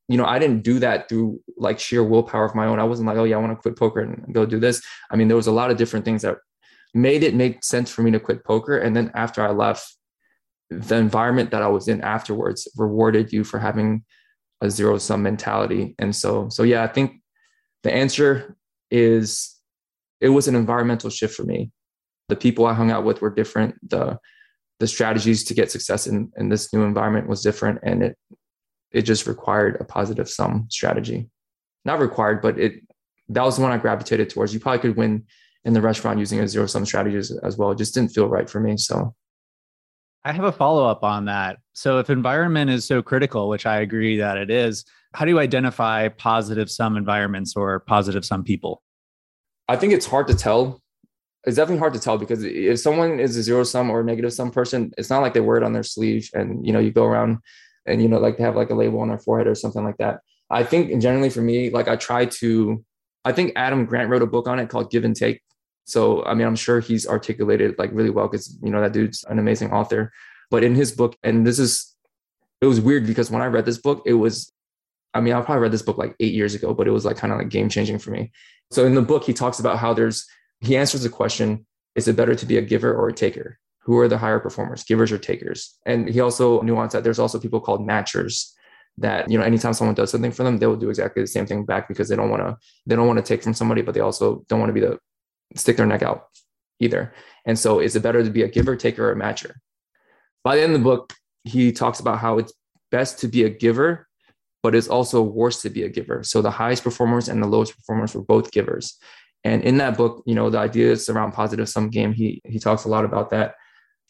you 0.09 0.17
know, 0.17 0.26
I 0.26 0.38
didn't 0.38 0.63
do 0.63 0.80
that 0.80 1.07
through 1.07 1.39
like 1.57 1.80
sheer 1.80 2.03
willpower 2.03 2.45
of 2.45 2.55
my 2.55 2.65
own. 2.65 2.80
I 2.80 2.84
wasn't 2.84 3.07
like, 3.07 3.17
oh 3.17 3.24
yeah, 3.24 3.38
I 3.38 3.39
want 3.39 3.51
to 3.51 3.61
quit 3.61 3.78
poker 3.78 4.01
and 4.01 4.34
go 4.34 4.45
do 4.45 4.59
this. 4.59 4.82
I 5.09 5.15
mean, 5.15 5.28
there 5.28 5.38
was 5.38 5.47
a 5.47 5.51
lot 5.51 5.71
of 5.71 5.78
different 5.78 6.03
things 6.03 6.21
that 6.24 6.38
made 6.93 7.24
it 7.24 7.34
make 7.34 7.63
sense 7.63 7.89
for 7.89 8.01
me 8.03 8.11
to 8.11 8.19
quit 8.19 8.43
poker. 8.43 8.78
And 8.78 8.95
then 8.95 9.11
after 9.15 9.41
I 9.41 9.51
left, 9.51 9.95
the 10.69 10.97
environment 10.97 11.51
that 11.51 11.61
I 11.61 11.67
was 11.67 11.88
in 11.88 12.01
afterwards 12.01 12.67
rewarded 12.76 13.32
you 13.32 13.43
for 13.43 13.59
having 13.59 14.03
a 14.61 14.69
zero 14.69 14.97
sum 14.97 15.24
mentality. 15.24 15.95
And 15.99 16.15
so, 16.15 16.49
so 16.49 16.63
yeah, 16.63 16.84
I 16.84 16.88
think 16.88 17.21
the 17.84 17.93
answer 17.93 18.57
is 18.91 19.59
it 20.21 20.30
was 20.30 20.47
an 20.47 20.55
environmental 20.55 21.09
shift 21.09 21.36
for 21.36 21.43
me. 21.43 21.71
The 22.30 22.36
people 22.36 22.65
I 22.65 22.74
hung 22.74 22.91
out 22.91 23.03
with 23.03 23.21
were 23.21 23.34
different. 23.34 23.76
The 23.89 24.17
the 24.80 24.88
strategies 24.88 25.43
to 25.45 25.53
get 25.53 25.71
success 25.71 26.07
in, 26.07 26.32
in 26.36 26.49
this 26.49 26.74
new 26.74 26.84
environment 26.84 27.28
was 27.28 27.41
different. 27.41 27.80
And 27.84 28.03
it 28.03 28.17
it 28.94 29.02
just 29.02 29.28
required 29.28 29.78
a 29.80 29.84
positive 29.84 30.30
sum 30.30 30.68
strategy. 30.70 31.30
Not 31.84 32.00
required, 32.00 32.41
but 32.41 32.58
it 32.60 32.76
that 33.30 33.44
was 33.44 33.56
the 33.58 33.64
one 33.64 33.72
I 33.72 33.78
gravitated 33.78 34.30
towards. 34.30 34.54
You 34.54 34.60
probably 34.60 34.80
could 34.80 34.98
win 34.98 35.26
in 35.66 35.74
the 35.74 35.82
restaurant 35.82 36.20
using 36.20 36.39
a 36.39 36.48
zero 36.48 36.68
sum 36.68 36.86
strategy 36.86 37.18
as, 37.18 37.58
well. 37.58 37.72
It 37.72 37.78
just 37.78 37.94
didn't 37.94 38.12
feel 38.12 38.28
right 38.28 38.50
for 38.50 38.60
me. 38.60 38.78
So 38.78 39.16
I 40.26 40.32
have 40.32 40.46
a 40.46 40.52
follow 40.52 40.86
up 40.86 41.04
on 41.04 41.26
that. 41.26 41.58
So, 41.74 42.00
if 42.00 42.10
environment 42.10 42.70
is 42.70 42.86
so 42.86 43.02
critical, 43.02 43.50
which 43.50 43.66
I 43.66 43.80
agree 43.82 44.18
that 44.18 44.38
it 44.38 44.50
is, 44.50 44.86
how 45.14 45.26
do 45.26 45.32
you 45.32 45.39
identify 45.39 46.08
positive 46.08 46.72
sum 46.72 46.96
environments 46.96 47.56
or 47.56 47.80
positive 47.82 48.24
sum 48.24 48.44
people? 48.44 48.82
I 49.68 49.76
think 49.76 49.94
it's 49.94 50.06
hard 50.06 50.28
to 50.28 50.36
tell. 50.36 50.82
It's 51.46 51.58
definitely 51.58 51.80
hard 51.80 51.94
to 51.94 52.00
tell 52.00 52.18
because 52.18 52.44
if 52.44 52.80
someone 52.80 53.20
is 53.20 53.36
a 53.36 53.44
zero 53.44 53.64
sum 53.64 53.89
or 53.89 54.02
negative 54.02 54.32
sum 54.32 54.52
person, 54.52 54.94
it's 54.98 55.10
not 55.10 55.22
like 55.22 55.34
they 55.34 55.41
wear 55.41 55.58
it 55.58 55.64
on 55.64 55.74
their 55.74 55.84
sleeve 55.84 56.30
and 56.34 56.66
you 56.66 56.72
know 56.72 56.80
you 56.80 56.91
go 56.91 57.06
around 57.06 57.39
and 57.86 58.01
you 58.01 58.07
know 58.07 58.19
like 58.19 58.38
they 58.38 58.43
have 58.43 58.55
like 58.55 58.69
a 58.69 58.75
label 58.75 58.99
on 58.99 59.09
their 59.09 59.19
forehead 59.19 59.47
or 59.47 59.55
something 59.55 59.84
like 59.84 59.97
that. 59.97 60.19
I 60.49 60.63
think 60.63 61.01
generally 61.01 61.29
for 61.29 61.41
me, 61.41 61.69
like 61.69 61.88
I 61.88 61.95
try 61.95 62.25
to. 62.25 62.84
I 63.25 63.31
think 63.31 63.53
Adam 63.55 63.86
Grant 63.86 64.09
wrote 64.09 64.21
a 64.21 64.27
book 64.27 64.49
on 64.49 64.59
it 64.59 64.67
called 64.67 64.91
Give 64.91 65.05
and 65.05 65.15
Take, 65.15 65.41
so, 65.86 66.23
I 66.25 66.34
mean, 66.34 66.47
I'm 66.47 66.55
sure 66.55 66.79
he's 66.79 67.07
articulated 67.07 67.77
like 67.77 67.91
really 67.93 68.09
well 68.09 68.27
because, 68.27 68.57
you 68.63 68.69
know, 68.69 68.81
that 68.81 68.93
dude's 68.93 69.23
an 69.25 69.39
amazing 69.39 69.71
author. 69.71 70.11
But 70.49 70.63
in 70.63 70.75
his 70.75 70.91
book, 70.91 71.17
and 71.23 71.45
this 71.45 71.59
is, 71.59 71.95
it 72.61 72.67
was 72.67 72.79
weird 72.79 73.05
because 73.05 73.29
when 73.29 73.41
I 73.41 73.47
read 73.47 73.65
this 73.65 73.77
book, 73.77 74.03
it 74.05 74.13
was, 74.13 74.51
I 75.13 75.21
mean, 75.21 75.34
I 75.34 75.41
probably 75.41 75.61
read 75.61 75.71
this 75.71 75.81
book 75.81 75.97
like 75.97 76.15
eight 76.19 76.34
years 76.34 76.55
ago, 76.55 76.73
but 76.73 76.88
it 76.88 76.91
was 76.91 77.05
like 77.05 77.17
kind 77.17 77.34
of 77.34 77.39
like 77.39 77.49
game 77.49 77.69
changing 77.69 77.99
for 77.99 78.11
me. 78.11 78.31
So 78.71 78.86
in 78.86 78.95
the 78.95 79.01
book, 79.01 79.25
he 79.25 79.34
talks 79.34 79.59
about 79.59 79.77
how 79.77 79.93
there's, 79.93 80.25
he 80.61 80.77
answers 80.77 81.03
the 81.03 81.09
question, 81.09 81.65
is 81.95 82.07
it 82.07 82.15
better 82.15 82.36
to 82.36 82.45
be 82.45 82.57
a 82.57 82.61
giver 82.61 82.93
or 82.93 83.09
a 83.09 83.13
taker? 83.13 83.59
Who 83.84 83.97
are 83.97 84.07
the 84.07 84.17
higher 84.17 84.39
performers, 84.39 84.84
givers 84.84 85.11
or 85.11 85.17
takers? 85.17 85.77
And 85.86 86.09
he 86.09 86.19
also 86.21 86.61
nuanced 86.61 86.91
that 86.91 87.03
there's 87.03 87.19
also 87.19 87.39
people 87.39 87.59
called 87.59 87.81
matchers 87.81 88.53
that 88.99 89.29
you 89.29 89.38
know 89.38 89.43
anytime 89.43 89.73
someone 89.73 89.95
does 89.95 90.11
something 90.11 90.31
for 90.31 90.43
them 90.43 90.57
they 90.57 90.67
will 90.67 90.75
do 90.75 90.89
exactly 90.89 91.23
the 91.23 91.27
same 91.27 91.47
thing 91.47 91.65
back 91.65 91.88
because 91.88 92.07
they 92.09 92.15
don't 92.15 92.29
want 92.29 92.43
to 92.43 92.55
they 92.86 92.95
don't 92.95 93.07
want 93.07 93.17
to 93.17 93.23
take 93.23 93.41
from 93.41 93.55
somebody 93.55 93.81
but 93.81 93.95
they 93.95 94.01
also 94.01 94.45
don't 94.47 94.59
want 94.59 94.69
to 94.69 94.73
be 94.73 94.81
the 94.81 94.99
stick 95.55 95.77
their 95.77 95.88
neck 95.88 96.03
out 96.03 96.27
either. 96.79 97.13
And 97.45 97.57
so 97.57 97.79
is 97.79 97.95
it 97.95 98.03
better 98.03 98.23
to 98.23 98.29
be 98.29 98.43
a 98.43 98.47
giver, 98.47 98.75
taker, 98.75 99.09
or 99.09 99.11
a 99.11 99.15
matcher? 99.15 99.53
By 100.43 100.55
the 100.55 100.61
end 100.61 100.73
of 100.73 100.79
the 100.79 100.84
book, 100.84 101.13
he 101.43 101.71
talks 101.71 101.99
about 101.99 102.19
how 102.19 102.38
it's 102.38 102.53
best 102.91 103.19
to 103.19 103.27
be 103.27 103.43
a 103.43 103.49
giver, 103.49 104.07
but 104.61 104.75
it's 104.75 104.88
also 104.88 105.21
worse 105.21 105.61
to 105.61 105.69
be 105.69 105.84
a 105.84 105.89
giver. 105.89 106.23
So 106.23 106.41
the 106.41 106.51
highest 106.51 106.84
performers 106.84 107.27
and 107.29 107.41
the 107.41 107.47
lowest 107.47 107.75
performers 107.75 108.13
were 108.13 108.21
both 108.21 108.51
givers. 108.51 108.97
And 109.43 109.61
in 109.63 109.77
that 109.77 109.97
book, 109.97 110.23
you 110.25 110.36
know, 110.36 110.49
the 110.49 110.59
ideas 110.59 111.09
around 111.09 111.34
positive 111.34 111.67
sum 111.67 111.89
game, 111.89 112.13
he 112.13 112.41
he 112.45 112.59
talks 112.59 112.86
a 112.86 112.89
lot 112.89 113.03
about 113.03 113.29
that. 113.31 113.55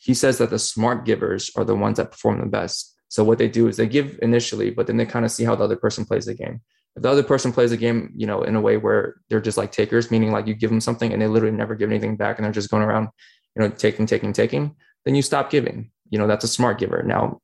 He 0.04 0.14
says 0.14 0.38
that 0.40 0.50
the 0.50 0.60
smart 0.60 1.06
givers 1.06 1.50
are 1.56 1.64
the 1.64 1.76
ones 1.76 1.96
that 1.96 2.12
perform 2.12 2.42
the 2.42 2.46
best. 2.46 2.94
So 3.08 3.24
what 3.24 3.38
they 3.38 3.48
do 3.48 3.70
is 3.70 3.78
they 3.78 3.88
give 3.88 4.20
initially, 4.22 4.70
but 4.70 4.86
then 4.86 4.98
they 4.98 5.06
kind 5.06 5.24
of 5.24 5.32
see 5.32 5.46
how 5.46 5.56
the 5.56 5.64
other 5.64 5.78
person 5.78 6.04
plays 6.04 6.26
the 6.26 6.34
game. 6.34 6.60
If 6.98 7.04
the 7.04 7.10
other 7.10 7.24
person 7.24 7.54
plays 7.54 7.70
the 7.70 7.78
game, 7.78 8.12
you 8.14 8.28
know, 8.28 8.44
in 8.44 8.58
a 8.58 8.62
way 8.62 8.76
where 8.76 9.16
they're 9.30 9.40
just 9.40 9.58
like 9.58 9.72
takers, 9.72 10.12
meaning 10.12 10.34
like 10.34 10.46
you 10.46 10.56
give 10.56 10.70
them 10.70 10.82
something 10.82 11.14
and 11.14 11.22
they 11.22 11.28
literally 11.28 11.56
never 11.56 11.74
give 11.74 11.90
anything 11.90 12.18
back 12.18 12.38
and 12.38 12.44
they're 12.44 12.52
just 12.52 12.70
going 12.70 12.84
around, 12.84 13.08
you 13.56 13.62
know, 13.62 13.70
taking, 13.70 14.06
taking, 14.06 14.34
taking, 14.34 14.76
then 15.06 15.16
you 15.16 15.22
stop 15.22 15.50
giving. 15.50 15.90
You 16.10 16.20
know, 16.20 16.28
that's 16.28 16.44
a 16.44 16.50
smart 16.50 16.80
giver. 16.80 17.02
Now, 17.02 17.40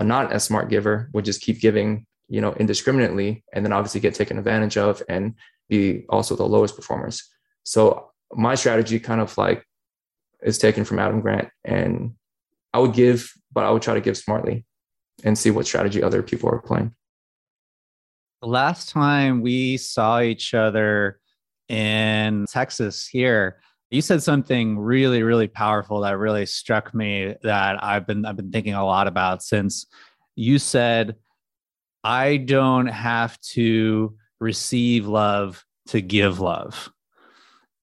a 0.00 0.04
not 0.04 0.32
as 0.32 0.44
smart 0.44 0.70
giver 0.70 1.10
would 1.12 1.26
just 1.26 1.42
keep 1.42 1.60
giving, 1.60 2.06
you 2.28 2.40
know, 2.40 2.54
indiscriminately 2.54 3.44
and 3.52 3.66
then 3.66 3.72
obviously 3.72 4.00
get 4.00 4.14
taken 4.14 4.38
advantage 4.38 4.78
of 4.78 5.02
and 5.10 5.34
be 5.68 6.06
also 6.08 6.36
the 6.36 6.48
lowest 6.48 6.74
performers. 6.74 7.28
So 7.64 8.10
my 8.32 8.54
strategy 8.54 8.98
kind 8.98 9.20
of 9.20 9.36
like 9.36 9.66
is 10.42 10.58
taken 10.58 10.84
from 10.84 10.98
Adam 10.98 11.20
Grant 11.20 11.48
and 11.64 12.14
I 12.74 12.78
would 12.78 12.94
give, 12.94 13.32
but 13.52 13.64
I 13.64 13.70
would 13.70 13.82
try 13.82 13.94
to 13.94 14.00
give 14.00 14.16
smartly 14.16 14.64
and 15.24 15.38
see 15.38 15.50
what 15.50 15.66
strategy 15.66 16.02
other 16.02 16.22
people 16.22 16.48
are 16.48 16.60
playing. 16.60 16.94
The 18.40 18.48
last 18.48 18.88
time 18.88 19.40
we 19.40 19.76
saw 19.76 20.20
each 20.20 20.52
other 20.54 21.20
in 21.68 22.46
Texas 22.50 23.06
here, 23.06 23.60
you 23.90 24.00
said 24.00 24.22
something 24.22 24.78
really, 24.78 25.22
really 25.22 25.48
powerful 25.48 26.00
that 26.00 26.18
really 26.18 26.46
struck 26.46 26.94
me 26.94 27.36
that 27.42 27.82
I've 27.84 28.06
been 28.06 28.24
I've 28.24 28.36
been 28.36 28.50
thinking 28.50 28.74
a 28.74 28.84
lot 28.84 29.06
about 29.06 29.42
since 29.42 29.86
you 30.34 30.58
said 30.58 31.16
I 32.02 32.38
don't 32.38 32.86
have 32.86 33.38
to 33.52 34.16
receive 34.40 35.06
love 35.06 35.64
to 35.88 36.00
give 36.00 36.40
love. 36.40 36.90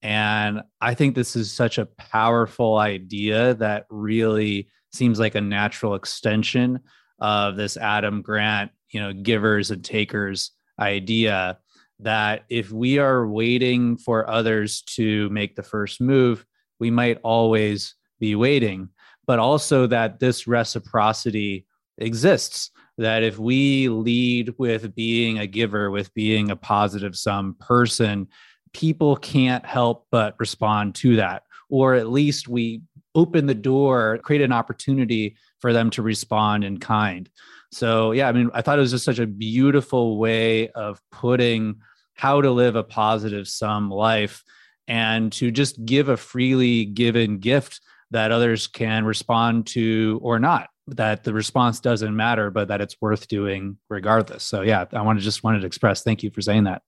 And 0.01 0.61
I 0.79 0.93
think 0.93 1.15
this 1.15 1.35
is 1.35 1.51
such 1.51 1.77
a 1.77 1.85
powerful 1.85 2.77
idea 2.77 3.53
that 3.55 3.85
really 3.89 4.69
seems 4.93 5.19
like 5.19 5.35
a 5.35 5.41
natural 5.41 5.95
extension 5.95 6.79
of 7.19 7.57
this 7.57 7.75
Adam 7.77 8.21
Grant 8.21 8.71
you 8.91 8.99
know 8.99 9.13
givers 9.13 9.71
and 9.71 9.83
takers 9.83 10.51
idea 10.79 11.59
that 11.99 12.45
if 12.49 12.71
we 12.71 12.97
are 12.97 13.27
waiting 13.27 13.97
for 13.97 14.29
others 14.29 14.81
to 14.83 15.29
make 15.29 15.55
the 15.55 15.63
first 15.63 15.99
move 15.99 16.45
we 16.79 16.89
might 16.89 17.19
always 17.23 17.95
be 18.19 18.35
waiting. 18.35 18.89
But 19.27 19.39
also 19.39 19.85
that 19.87 20.19
this 20.19 20.47
reciprocity 20.47 21.67
exists 21.97 22.71
that 22.97 23.23
if 23.23 23.37
we 23.37 23.87
lead 23.89 24.53
with 24.57 24.95
being 24.95 25.39
a 25.39 25.47
giver 25.47 25.91
with 25.91 26.13
being 26.13 26.49
a 26.49 26.55
positive 26.55 27.15
sum 27.15 27.55
person 27.59 28.27
people 28.73 29.15
can't 29.15 29.65
help 29.65 30.05
but 30.11 30.35
respond 30.39 30.95
to 30.95 31.15
that 31.17 31.43
or 31.69 31.95
at 31.95 32.09
least 32.09 32.47
we 32.47 32.81
open 33.15 33.45
the 33.45 33.55
door 33.55 34.19
create 34.23 34.41
an 34.41 34.51
opportunity 34.51 35.35
for 35.59 35.73
them 35.73 35.89
to 35.91 36.01
respond 36.01 36.63
in 36.63 36.79
kind. 36.79 37.29
So, 37.71 38.11
yeah, 38.13 38.27
I 38.27 38.31
mean, 38.31 38.49
I 38.53 38.61
thought 38.61 38.79
it 38.79 38.81
was 38.81 38.91
just 38.91 39.05
such 39.05 39.19
a 39.19 39.27
beautiful 39.27 40.17
way 40.17 40.69
of 40.69 40.99
putting 41.11 41.81
how 42.15 42.41
to 42.41 42.51
live 42.51 42.75
a 42.75 42.83
positive 42.83 43.47
sum 43.47 43.91
life 43.91 44.43
and 44.87 45.31
to 45.33 45.51
just 45.51 45.83
give 45.85 46.09
a 46.09 46.17
freely 46.17 46.85
given 46.85 47.37
gift 47.37 47.81
that 48.11 48.31
others 48.31 48.67
can 48.67 49.05
respond 49.05 49.67
to 49.67 50.19
or 50.23 50.39
not 50.39 50.69
that 50.87 51.23
the 51.23 51.31
response 51.31 51.79
doesn't 51.79 52.15
matter 52.15 52.49
but 52.49 52.69
that 52.69 52.81
it's 52.81 52.95
worth 52.99 53.27
doing 53.27 53.77
regardless. 53.89 54.43
So 54.43 54.61
yeah 54.61 54.85
i 54.93 55.01
want 55.01 55.19
to 55.19 55.23
just 55.23 55.43
wanted 55.43 55.59
to 55.59 55.67
express 55.67 56.01
thank 56.01 56.23
you 56.23 56.31
for 56.31 56.41
saying 56.41 56.63
that 56.63 56.81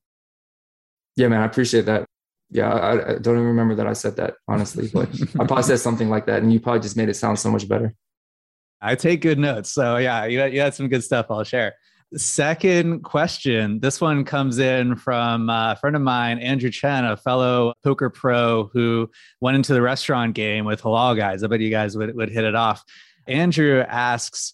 yeah 1.16 1.28
man 1.28 1.41
i 1.41 1.45
appreciate 1.45 1.86
that 1.86 2.05
yeah 2.49 2.72
i, 2.72 2.91
I 2.93 3.18
don't 3.18 3.36
even 3.36 3.47
remember 3.47 3.76
that 3.76 3.88
i 3.88 3.93
said 3.93 4.16
that 4.18 4.36
honestly 4.47 4.89
but 4.93 5.09
i 5.39 5.45
probably 5.45 5.64
said 5.64 5.80
something 5.80 6.09
like 6.09 6.26
that 6.26 6.43
and 6.43 6.51
you 6.51 6.59
probably 6.59 6.82
just 6.82 6.97
made 6.97 7.09
it 7.09 7.16
sound 7.16 7.39
so 7.39 7.51
much 7.51 7.68
better 7.68 7.95
I 8.82 8.95
take 8.95 9.22
good 9.22 9.38
notes. 9.38 9.72
So 9.72 9.97
yeah, 9.97 10.26
you, 10.26 10.43
you 10.45 10.59
had 10.59 10.74
some 10.74 10.88
good 10.88 11.03
stuff 11.03 11.28
I'll 11.30 11.43
share. 11.43 11.76
Second 12.16 13.03
question. 13.03 13.80
This 13.80 14.01
one 14.01 14.26
comes 14.26 14.59
in 14.59 14.95
from 14.95 15.49
uh, 15.49 15.74
a 15.74 15.76
friend 15.78 15.95
of 15.95 16.01
mine, 16.01 16.39
Andrew 16.39 16.70
Chen, 16.70 17.05
a 17.05 17.16
fellow 17.16 17.74
poker 17.84 18.09
pro 18.09 18.70
who 18.74 19.09
went 19.39 19.55
into 19.55 19.74
the 19.74 19.82
restaurant 19.82 20.34
game 20.34 20.66
with 20.66 20.82
Halal 20.82 21.16
guys. 21.16 21.43
I 21.43 21.47
bet 21.47 21.62
you 21.62 21.70
guys 21.70 21.95
would, 21.95 22.14
would 22.16 22.30
hit 22.30 22.43
it 22.43 22.55
off. 22.55 22.84
Andrew 23.28 23.80
asks, 23.88 24.53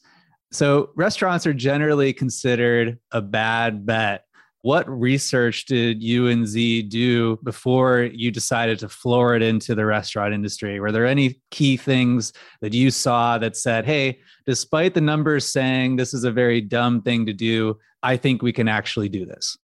So, 0.52 0.92
restaurants 0.96 1.48
are 1.48 1.54
generally 1.54 2.14
considered 2.14 3.00
a 3.12 3.22
bad 3.22 3.88
bet. 3.88 4.26
What 4.64 4.90
research 4.90 5.66
did 5.66 6.02
you 6.02 6.28
and 6.28 6.48
Z 6.48 6.84
do 6.84 7.38
before 7.44 8.02
you 8.02 8.32
decided 8.32 8.80
to 8.80 8.90
floor 8.90 9.36
it 9.36 9.42
into 9.42 9.76
the 9.76 9.86
restaurant 9.86 10.34
industry? 10.34 10.80
Were 10.80 10.92
there 10.92 11.06
any 11.06 11.42
key 11.52 11.78
things 11.78 12.34
that 12.62 12.74
you 12.74 12.90
saw 12.90 13.38
that 13.38 13.56
said, 13.56 13.86
hey, 13.86 14.20
despite 14.46 14.94
the 14.94 15.02
numbers 15.02 15.48
saying 15.48 15.96
this 15.96 16.14
is 16.14 16.24
a 16.24 16.32
very 16.32 16.60
dumb 16.60 17.02
thing 17.02 17.26
to 17.28 17.34
do, 17.34 17.78
I 18.02 18.18
think 18.18 18.42
we 18.42 18.52
can 18.52 18.68
actually 18.68 19.10
do 19.10 19.26
this? 19.26 19.58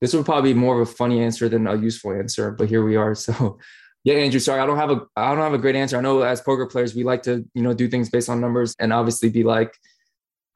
This 0.00 0.14
would 0.14 0.24
probably 0.24 0.52
be 0.52 0.58
more 0.58 0.80
of 0.80 0.88
a 0.88 0.92
funny 0.92 1.22
answer 1.22 1.48
than 1.48 1.66
a 1.66 1.76
useful 1.76 2.12
answer, 2.12 2.50
but 2.50 2.68
here 2.68 2.84
we 2.84 2.96
are. 2.96 3.14
So 3.24 3.58
yeah, 4.02 4.14
Andrew, 4.14 4.40
sorry, 4.40 4.62
I 4.62 4.66
don't 4.66 4.78
have 4.78 4.90
a 4.90 5.02
I 5.14 5.34
don't 5.34 5.44
have 5.44 5.52
a 5.52 5.58
great 5.58 5.76
answer. 5.76 5.98
I 5.98 6.00
know 6.00 6.22
as 6.22 6.40
poker 6.40 6.66
players, 6.66 6.94
we 6.94 7.04
like 7.04 7.22
to, 7.24 7.44
you 7.52 7.62
know, 7.62 7.74
do 7.74 7.86
things 7.86 8.08
based 8.08 8.30
on 8.30 8.40
numbers 8.40 8.74
and 8.80 8.94
obviously 8.94 9.28
be 9.28 9.44
like, 9.44 9.76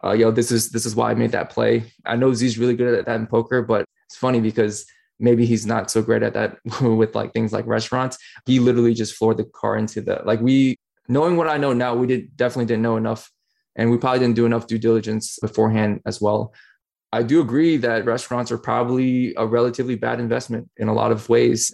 uh, 0.05 0.13
yo, 0.13 0.31
this 0.31 0.53
is 0.53 0.71
this 0.71 0.87
is 0.87 0.95
why 0.95 1.11
I 1.11 1.15
made 1.15 1.33
that 1.33 1.51
play. 1.51 1.85
I 2.05 2.17
know 2.17 2.35
Z's 2.35 2.59
really 2.59 2.77
good 2.77 2.95
at 2.95 3.07
that 3.07 3.17
in 3.17 3.27
poker, 3.27 3.63
but 3.63 3.87
it's 4.07 4.17
funny 4.17 4.41
because 4.41 4.85
maybe 5.19 5.47
he's 5.47 5.65
not 5.65 5.91
so 5.91 6.03
great 6.03 6.23
at 6.23 6.35
that 6.35 6.59
with 6.83 7.15
like 7.15 7.33
things 7.33 7.53
like 7.53 7.67
restaurants. 7.67 8.19
He 8.47 8.61
literally 8.61 8.95
just 8.95 9.15
floored 9.15 9.39
the 9.39 9.45
car 9.45 9.77
into 9.77 10.01
the 10.01 10.21
like 10.25 10.41
we 10.41 10.77
knowing 11.09 11.37
what 11.37 11.49
I 11.49 11.57
know 11.57 11.73
now, 11.73 11.95
we 11.95 12.07
did 12.07 12.37
definitely 12.37 12.67
didn't 12.67 12.83
know 12.83 12.97
enough 12.97 13.31
and 13.77 13.91
we 13.91 13.99
probably 13.99 14.21
didn't 14.21 14.37
do 14.37 14.47
enough 14.47 14.67
due 14.67 14.79
diligence 14.79 15.39
beforehand 15.41 16.01
as 16.07 16.21
well. 16.21 16.53
I 17.13 17.23
do 17.23 17.41
agree 17.41 17.77
that 17.79 18.05
restaurants 18.05 18.51
are 18.51 18.59
probably 18.59 19.35
a 19.37 19.47
relatively 19.47 19.95
bad 19.95 20.19
investment 20.19 20.69
in 20.77 20.89
a 20.89 20.95
lot 20.95 21.13
of 21.13 21.29
ways. 21.29 21.73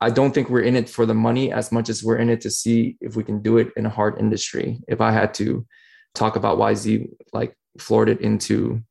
I 0.00 0.10
don't 0.10 0.32
think 0.32 0.48
we're 0.48 0.62
in 0.62 0.76
it 0.76 0.88
for 0.88 1.04
the 1.04 1.14
money 1.14 1.52
as 1.52 1.72
much 1.72 1.88
as 1.88 2.02
we're 2.02 2.16
in 2.16 2.30
it 2.30 2.40
to 2.42 2.50
see 2.50 2.96
if 3.00 3.16
we 3.16 3.24
can 3.24 3.42
do 3.42 3.58
it 3.58 3.68
in 3.76 3.86
a 3.86 3.90
hard 3.90 4.18
industry. 4.18 4.80
If 4.88 5.00
I 5.00 5.10
had 5.10 5.34
to 5.34 5.66
talk 6.14 6.36
about 6.36 6.58
why 6.58 6.74
Z 6.74 7.08
like 7.32 7.54
floored 7.78 8.08
it 8.08 8.20
into 8.20 8.82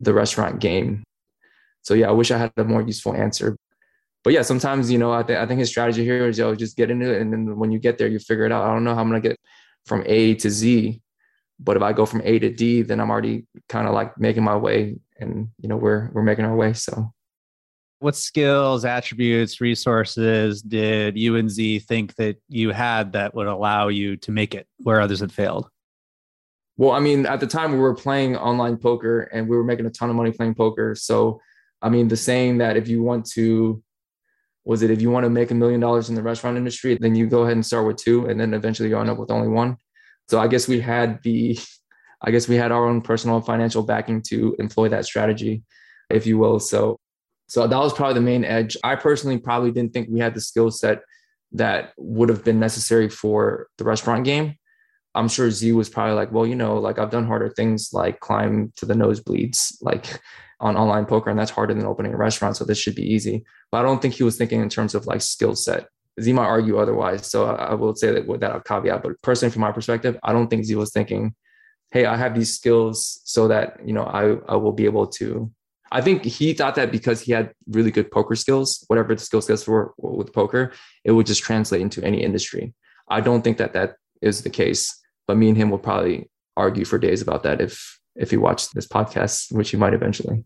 the 0.00 0.14
restaurant 0.14 0.60
game. 0.60 1.04
So 1.82 1.94
yeah, 1.94 2.08
I 2.08 2.12
wish 2.12 2.30
I 2.30 2.38
had 2.38 2.52
a 2.56 2.64
more 2.64 2.82
useful 2.82 3.14
answer. 3.14 3.56
But 4.22 4.34
yeah, 4.34 4.42
sometimes, 4.42 4.90
you 4.90 4.98
know, 4.98 5.12
I, 5.12 5.22
th- 5.22 5.38
I 5.38 5.46
think 5.46 5.60
his 5.60 5.70
strategy 5.70 6.04
here 6.04 6.28
is, 6.28 6.38
yo, 6.38 6.54
just 6.54 6.76
get 6.76 6.90
into 6.90 7.10
it. 7.10 7.22
And 7.22 7.32
then 7.32 7.56
when 7.56 7.72
you 7.72 7.78
get 7.78 7.96
there, 7.96 8.08
you 8.08 8.18
figure 8.18 8.44
it 8.44 8.52
out. 8.52 8.64
I 8.64 8.72
don't 8.74 8.84
know 8.84 8.94
how 8.94 9.00
I'm 9.00 9.10
to 9.12 9.20
get 9.20 9.38
from 9.86 10.02
A 10.04 10.34
to 10.34 10.50
Z, 10.50 11.00
but 11.58 11.76
if 11.76 11.82
I 11.82 11.94
go 11.94 12.04
from 12.04 12.20
A 12.24 12.38
to 12.38 12.50
D, 12.50 12.82
then 12.82 13.00
I'm 13.00 13.10
already 13.10 13.46
kind 13.68 13.88
of 13.88 13.94
like 13.94 14.18
making 14.18 14.44
my 14.44 14.56
way 14.56 14.96
and, 15.18 15.48
you 15.58 15.68
know, 15.68 15.76
we're, 15.76 16.10
we're 16.12 16.22
making 16.22 16.44
our 16.44 16.54
way. 16.54 16.74
So 16.74 17.12
what 18.00 18.16
skills, 18.16 18.84
attributes, 18.84 19.60
resources 19.60 20.60
did 20.62 21.18
you 21.18 21.36
and 21.36 21.50
Z 21.50 21.80
think 21.80 22.14
that 22.16 22.36
you 22.48 22.70
had 22.70 23.12
that 23.12 23.34
would 23.34 23.46
allow 23.46 23.88
you 23.88 24.16
to 24.18 24.32
make 24.32 24.54
it 24.54 24.66
where 24.78 25.00
others 25.00 25.20
had 25.20 25.32
failed? 25.32 25.68
Well, 26.80 26.92
I 26.92 27.00
mean, 27.00 27.26
at 27.26 27.40
the 27.40 27.46
time 27.46 27.72
we 27.72 27.78
were 27.78 27.94
playing 27.94 28.36
online 28.36 28.78
poker 28.78 29.20
and 29.34 29.46
we 29.46 29.54
were 29.54 29.64
making 29.64 29.84
a 29.84 29.90
ton 29.90 30.08
of 30.08 30.16
money 30.16 30.32
playing 30.32 30.54
poker. 30.54 30.94
So, 30.94 31.38
I 31.82 31.90
mean, 31.90 32.08
the 32.08 32.16
saying 32.16 32.56
that 32.56 32.78
if 32.78 32.88
you 32.88 33.02
want 33.02 33.26
to, 33.32 33.82
was 34.64 34.80
it 34.80 34.90
if 34.90 35.02
you 35.02 35.10
want 35.10 35.24
to 35.24 35.30
make 35.30 35.50
a 35.50 35.54
million 35.54 35.78
dollars 35.78 36.08
in 36.08 36.14
the 36.14 36.22
restaurant 36.22 36.56
industry, 36.56 36.96
then 36.98 37.14
you 37.14 37.26
go 37.26 37.42
ahead 37.42 37.52
and 37.52 37.66
start 37.66 37.86
with 37.86 37.98
two, 37.98 38.24
and 38.30 38.40
then 38.40 38.54
eventually 38.54 38.88
you 38.88 38.98
end 38.98 39.10
up 39.10 39.18
with 39.18 39.30
only 39.30 39.48
one. 39.48 39.76
So, 40.30 40.40
I 40.40 40.48
guess 40.48 40.68
we 40.68 40.80
had 40.80 41.22
the, 41.22 41.58
I 42.22 42.30
guess 42.30 42.48
we 42.48 42.56
had 42.56 42.72
our 42.72 42.88
own 42.88 43.02
personal 43.02 43.42
financial 43.42 43.82
backing 43.82 44.22
to 44.28 44.56
employ 44.58 44.88
that 44.88 45.04
strategy, 45.04 45.62
if 46.08 46.26
you 46.26 46.38
will. 46.38 46.60
So, 46.60 46.98
so 47.46 47.66
that 47.66 47.76
was 47.78 47.92
probably 47.92 48.14
the 48.14 48.22
main 48.22 48.42
edge. 48.42 48.78
I 48.82 48.96
personally 48.96 49.36
probably 49.36 49.70
didn't 49.70 49.92
think 49.92 50.08
we 50.10 50.20
had 50.20 50.32
the 50.32 50.40
skill 50.40 50.70
set 50.70 51.02
that 51.52 51.92
would 51.98 52.30
have 52.30 52.42
been 52.42 52.58
necessary 52.58 53.10
for 53.10 53.66
the 53.76 53.84
restaurant 53.84 54.24
game. 54.24 54.54
I'm 55.14 55.28
sure 55.28 55.50
Z 55.50 55.72
was 55.72 55.88
probably 55.88 56.14
like, 56.14 56.32
well, 56.32 56.46
you 56.46 56.54
know, 56.54 56.78
like 56.78 56.98
I've 56.98 57.10
done 57.10 57.26
harder 57.26 57.50
things 57.50 57.90
like 57.92 58.20
climb 58.20 58.72
to 58.76 58.86
the 58.86 58.94
nosebleeds, 58.94 59.76
like 59.80 60.20
on 60.60 60.76
online 60.76 61.06
poker, 61.06 61.30
and 61.30 61.38
that's 61.38 61.50
harder 61.50 61.74
than 61.74 61.86
opening 61.86 62.14
a 62.14 62.16
restaurant. 62.16 62.56
So 62.56 62.64
this 62.64 62.78
should 62.78 62.94
be 62.94 63.10
easy. 63.12 63.44
But 63.72 63.78
I 63.78 63.82
don't 63.82 64.00
think 64.00 64.14
he 64.14 64.22
was 64.22 64.36
thinking 64.36 64.60
in 64.60 64.68
terms 64.68 64.94
of 64.94 65.06
like 65.06 65.22
skill 65.22 65.56
set. 65.56 65.88
Z 66.20 66.32
might 66.32 66.46
argue 66.46 66.78
otherwise. 66.78 67.26
So 67.26 67.46
I, 67.46 67.74
will 67.74 67.94
say 67.94 68.12
that 68.12 68.26
with 68.26 68.40
that 68.40 68.64
caveat. 68.64 69.02
But 69.02 69.20
personally, 69.22 69.52
from 69.52 69.62
my 69.62 69.72
perspective, 69.72 70.18
I 70.22 70.32
don't 70.32 70.48
think 70.48 70.64
Z 70.64 70.74
was 70.76 70.92
thinking, 70.92 71.34
hey, 71.90 72.04
I 72.04 72.16
have 72.16 72.34
these 72.34 72.54
skills 72.54 73.20
so 73.24 73.48
that, 73.48 73.78
you 73.84 73.92
know, 73.92 74.04
I, 74.04 74.36
I 74.52 74.56
will 74.56 74.72
be 74.72 74.84
able 74.84 75.06
to 75.06 75.50
I 75.92 76.00
think 76.00 76.24
he 76.24 76.52
thought 76.52 76.76
that 76.76 76.92
because 76.92 77.20
he 77.20 77.32
had 77.32 77.52
really 77.66 77.90
good 77.90 78.10
poker 78.10 78.36
skills, 78.36 78.84
whatever 78.86 79.14
the 79.14 79.20
skill 79.20 79.42
sets 79.42 79.66
were 79.66 79.92
with 79.98 80.32
poker, 80.32 80.72
it 81.04 81.12
would 81.12 81.26
just 81.26 81.42
translate 81.42 81.80
into 81.80 82.04
any 82.04 82.22
industry. 82.22 82.74
I 83.08 83.20
don't 83.20 83.42
think 83.42 83.58
that 83.58 83.72
that 83.72 83.96
is 84.22 84.42
the 84.42 84.50
case, 84.50 84.99
but 85.30 85.36
me 85.36 85.48
and 85.48 85.56
him 85.56 85.70
will 85.70 85.78
probably 85.78 86.28
argue 86.56 86.84
for 86.84 86.98
days 86.98 87.22
about 87.22 87.44
that 87.44 87.60
if 87.60 88.00
if 88.16 88.32
he 88.32 88.36
watched 88.36 88.74
this 88.74 88.88
podcast, 88.88 89.52
which 89.52 89.70
he 89.70 89.76
might 89.76 89.94
eventually. 89.94 90.42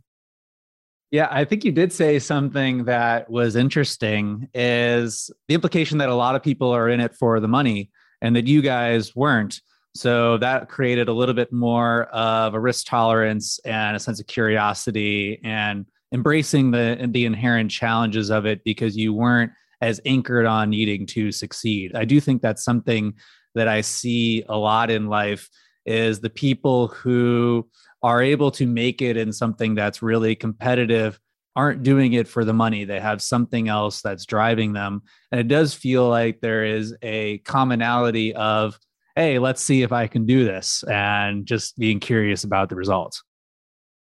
Yeah, 1.11 1.27
I 1.31 1.47
think 1.47 1.65
you 1.65 1.73
did 1.73 1.91
say 1.91 2.19
something 2.19 2.85
that 2.85 3.31
was 3.31 3.57
interesting 3.57 4.47
is 4.53 5.31
the 5.49 5.55
implication 5.55 5.97
that 5.99 6.11
a 6.11 6.15
lot 6.15 6.35
of 6.35 6.43
people 6.43 6.71
are 6.71 6.91
in 6.91 7.01
it 7.01 7.15
for 7.15 7.41
the 7.41 7.49
money 7.49 7.91
and 8.21 8.37
that 8.37 8.47
you 8.47 8.61
guys 8.61 9.17
weren't. 9.17 9.59
So 9.95 10.37
that 10.37 10.69
created 10.69 11.09
a 11.09 11.15
little 11.15 11.35
bit 11.35 11.51
more 11.51 12.03
of 12.09 12.53
a 12.53 12.61
risk 12.61 12.85
tolerance 12.85 13.59
and 13.65 13.97
a 13.97 14.01
sense 14.01 14.21
of 14.21 14.27
curiosity 14.27 15.41
and 15.43 15.87
embracing 16.13 16.73
the 16.73 17.09
the 17.11 17.25
inherent 17.25 17.71
challenges 17.71 18.31
of 18.31 18.45
it 18.45 18.63
because 18.65 18.99
you 18.99 19.15
weren't 19.15 19.53
as 19.81 19.99
anchored 20.05 20.45
on 20.45 20.69
needing 20.69 21.07
to 21.07 21.33
succeed. 21.33 21.97
I 21.97 22.05
do 22.05 22.21
think 22.21 22.43
that's 22.43 22.63
something 22.63 23.15
that 23.55 23.69
I 23.69 23.81
see 23.81 24.45
a 24.49 24.57
lot 24.57 24.91
in 24.91 25.09
life 25.09 25.49
is 25.87 26.21
the 26.21 26.31
people 26.31 26.89
who 26.89 27.69
are 28.03 28.23
able 28.23 28.51
to 28.53 28.67
make 28.67 29.03
it 29.03 29.17
in 29.17 29.33
something 29.33 29.75
that's 29.75 30.03
really 30.03 30.35
competitive 30.35 31.19
aren't 31.57 31.83
doing 31.83 32.15
it 32.15 32.27
for 32.27 32.45
the 32.45 32.53
money. 32.53 32.85
They 32.85 33.01
have 33.01 33.23
something 33.23 33.69
else 33.69 34.03
that's 34.03 34.27
driving 34.27 34.73
them. 34.73 35.03
And 35.31 35.41
it 35.41 35.49
does 35.49 35.73
feel 35.73 36.09
like 36.09 36.41
there 36.41 36.65
is 36.65 36.97
a 37.03 37.39
commonality 37.39 38.35
of 38.35 38.79
hey, 39.17 39.39
let's 39.39 39.63
see 39.63 39.83
if 39.83 39.93
I 39.93 40.09
can 40.09 40.27
do 40.27 40.45
this 40.45 40.83
and 40.91 41.47
just 41.47 41.79
being 41.79 42.01
curious 42.01 42.43
about 42.43 42.69
the 42.69 42.75
results. 42.75 43.23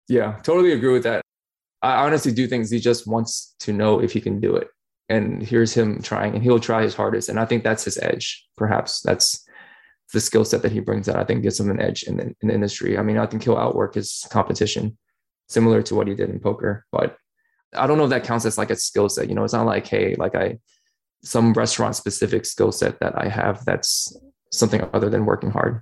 Yeah, 0.08 0.40
totally 0.44 0.72
agree 0.72 0.94
with 0.94 1.04
that. 1.04 1.22
I 1.82 2.06
honestly 2.06 2.32
do 2.32 2.48
think 2.48 2.70
he 2.70 2.80
just 2.80 3.08
wants 3.08 3.56
to 3.60 3.74
know 3.74 4.00
if 4.00 4.14
he 4.14 4.22
can 4.22 4.40
do 4.40 4.56
it. 4.56 4.70
And 5.12 5.44
here's 5.44 5.74
him 5.74 6.02
trying, 6.02 6.34
and 6.36 6.44
he'll 6.44 6.60
try 6.60 6.84
his 6.84 6.96
hardest. 6.96 7.28
And 7.28 7.40
I 7.40 7.46
think 7.46 7.64
that's 7.64 7.84
his 7.84 7.98
edge. 7.98 8.48
Perhaps 8.56 9.02
that's 9.02 9.46
the 10.14 10.22
skill 10.22 10.46
set 10.46 10.62
that 10.62 10.72
he 10.72 10.80
brings 10.80 11.06
that 11.06 11.18
I 11.18 11.26
think 11.26 11.44
gives 11.44 11.60
him 11.60 11.70
an 11.70 11.82
edge 11.82 12.04
in 12.04 12.18
the, 12.18 12.36
in 12.42 12.48
the 12.48 12.54
industry. 12.54 12.98
I 12.98 13.02
mean, 13.02 13.18
I 13.18 13.26
think 13.26 13.44
he'll 13.44 13.58
outwork 13.58 13.96
his 13.96 14.26
competition, 14.32 14.98
similar 15.50 15.82
to 15.84 15.96
what 15.96 16.08
he 16.08 16.16
did 16.16 16.30
in 16.30 16.40
poker. 16.40 16.86
But 16.92 17.18
I 17.76 17.88
don't 17.88 17.98
know 17.98 18.06
if 18.06 18.10
that 18.12 18.24
counts 18.24 18.46
as 18.46 18.58
like 18.58 18.72
a 18.72 18.76
skill 18.76 19.10
set. 19.10 19.28
You 19.28 19.36
know, 19.36 19.44
it's 19.44 19.54
not 19.54 19.66
like, 19.66 19.88
hey, 19.88 20.16
like 20.16 20.36
I, 20.36 20.60
some 21.24 21.54
restaurant 21.54 21.96
specific 21.96 22.46
skill 22.46 22.72
set 22.72 23.00
that 23.00 23.14
I 23.18 23.28
have 23.28 23.64
that's 23.66 24.16
something 24.52 24.82
other 24.94 25.10
than 25.10 25.26
working 25.26 25.52
hard. 25.52 25.82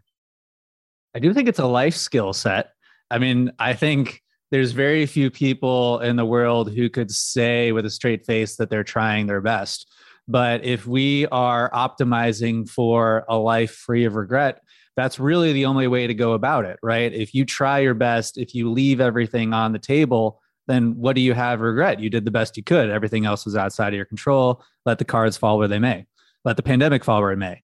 I 1.16 1.20
do 1.20 1.34
think 1.34 1.48
it's 1.48 1.60
a 1.60 1.66
life 1.66 1.96
skill 1.96 2.34
set. 2.34 2.72
I 3.12 3.18
mean, 3.18 3.52
I 3.58 3.74
think 3.74 4.22
there's 4.52 4.72
very 4.72 5.06
few 5.06 5.30
people 5.30 6.00
in 6.00 6.16
the 6.16 6.26
world 6.26 6.74
who 6.74 6.89
could 6.89 7.12
say 7.12 7.72
with 7.72 7.86
a 7.86 7.89
straight 7.89 8.26
face 8.26 8.56
that 8.56 8.70
they're 8.70 8.84
trying 8.84 9.28
their 9.28 9.41
best. 9.41 9.91
But 10.28 10.64
if 10.64 10.86
we 10.86 11.28
are 11.28 11.72
optimizing 11.72 12.70
for 12.70 13.26
a 13.28 13.38
life 13.38 13.72
free 13.72 14.06
of 14.06 14.16
regret, 14.16 14.62
that's 14.95 15.20
really 15.20 15.54
the 15.54 15.66
only 15.66 15.88
way 15.88 16.08
to 16.08 16.14
go 16.14 16.34
about 16.34 16.66
it, 16.66 16.78
right? 16.84 17.12
If 17.14 17.34
you 17.34 17.45
try 17.45 17.80
your 17.80 17.93
best, 17.93 18.38
if 18.38 18.54
you 18.54 18.70
leave 18.72 19.00
everything 19.02 19.54
on 19.54 19.72
the 19.72 19.80
table, 19.80 20.41
then 20.68 20.95
what 20.97 21.16
do 21.16 21.22
you 21.22 21.34
have 21.34 21.62
regret? 21.62 22.00
You 22.00 22.10
did 22.10 22.26
the 22.26 22.32
best 22.32 22.58
you 22.58 22.64
could. 22.64 22.89
Everything 22.89 23.26
else 23.26 23.45
was 23.45 23.56
outside 23.56 23.89
of 23.89 23.95
your 23.95 24.06
control. 24.06 24.64
Let 24.86 25.00
the 25.00 25.06
cards 25.06 25.38
fall 25.38 25.58
where 25.58 25.68
they 25.68 25.80
may. 25.80 26.06
Let 26.45 26.58
the 26.58 26.64
pandemic 26.64 27.04
fall 27.04 27.22
where 27.22 27.32
it 27.32 27.38
may. 27.38 27.64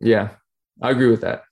Yeah, 0.00 0.30
I 0.82 0.90
agree 0.90 1.10
with 1.10 1.22
that. 1.22 1.44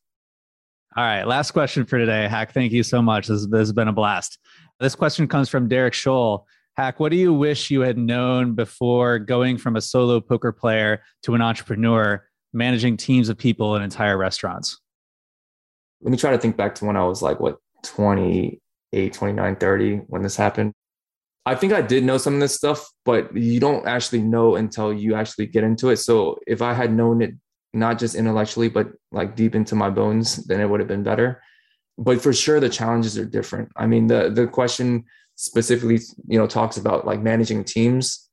All 0.99 1.05
right, 1.05 1.25
last 1.25 1.53
question 1.53 1.87
for 1.87 1.97
today, 1.97 2.27
Hac. 2.27 2.53
Thank 2.53 2.73
you 2.73 2.83
so 2.83 3.01
much. 3.01 3.29
This, 3.29 3.47
this 3.47 3.59
has 3.61 3.73
been 3.73 3.87
a 3.87 3.93
blast. 3.93 4.37
This 4.81 4.97
question 4.97 5.29
comes 5.29 5.49
from 5.49 5.69
Derek 5.69 5.95
Scholl. 5.95 6.43
Hac, 6.77 6.99
what 6.99 7.13
do 7.13 7.17
you 7.17 7.33
wish 7.33 7.71
you 7.71 7.83
had 7.83 7.97
known 7.97 8.57
before 8.57 9.21
going 9.21 9.59
from 9.59 9.77
a 9.77 9.81
solo 9.81 10.19
poker 10.19 10.51
player 10.51 11.05
to 11.23 11.37
an 11.37 11.41
entrepreneur, 11.41 12.27
managing 12.53 12.97
teams 12.97 13.29
of 13.29 13.39
people 13.39 13.77
in 13.77 13.83
entire 13.83 14.19
restaurants? 14.19 14.81
Let 16.01 16.11
me 16.11 16.17
try 16.17 16.33
to 16.33 16.39
think 16.39 16.57
back 16.57 16.75
to 16.75 16.85
when 16.85 16.97
I 16.97 17.05
was 17.05 17.23
like, 17.23 17.39
what, 17.39 17.59
28, 17.85 19.13
29, 19.13 19.55
30 19.55 19.97
when 20.09 20.23
this 20.23 20.35
happened. 20.35 20.73
I 21.47 21.55
think 21.55 21.73
I 21.73 21.81
did 21.81 22.03
know 22.03 22.19
some 22.19 22.35
of 22.35 22.41
this 22.41 22.57
stuff, 22.57 22.91
but 23.05 23.37
you 23.37 23.61
don't 23.61 23.87
actually 23.87 24.23
know 24.23 24.57
until 24.57 24.93
you 24.93 25.15
actually 25.15 25.47
get 25.47 25.63
into 25.63 25.91
it. 25.91 25.99
So 25.99 26.41
if 26.49 26.61
I 26.61 26.75
had 26.75 26.93
known 26.93 27.23
it 27.23 27.35
not 27.79 27.99
just 27.99 28.15
intellectually, 28.15 28.69
but 28.69 28.89
like 29.13 29.37
deep 29.37 29.55
into 29.55 29.75
my 29.75 29.91
bones, 29.91 30.37
then 30.47 30.61
it 30.61 30.69
would 30.69 30.81
have 30.81 30.89
been 30.89 31.03
better. 31.03 31.43
But 31.97 32.21
for 32.21 32.33
sure, 32.33 32.61
the 32.61 32.69
challenges 32.69 33.19
are 33.19 33.25
different. 33.25 33.71
I 33.77 33.87
mean, 33.87 34.07
the 34.07 34.31
the 34.31 34.47
question 34.47 35.05
specifically, 35.35 36.01
you 36.27 36.39
know, 36.39 36.47
talks 36.47 36.77
about 36.77 37.07
like 37.07 37.21
managing 37.21 37.65
teams. 37.65 38.29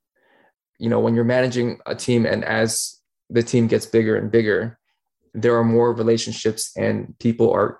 You 0.77 0.89
know, 0.89 0.99
when 0.99 1.15
you're 1.15 1.23
managing 1.23 1.79
a 1.85 1.95
team, 1.95 2.25
and 2.25 2.43
as 2.43 2.99
the 3.29 3.43
team 3.43 3.67
gets 3.67 3.85
bigger 3.85 4.15
and 4.15 4.31
bigger, 4.31 4.77
there 5.33 5.57
are 5.57 5.63
more 5.63 5.93
relationships, 5.93 6.71
and 6.77 7.17
people 7.19 7.51
are 7.51 7.79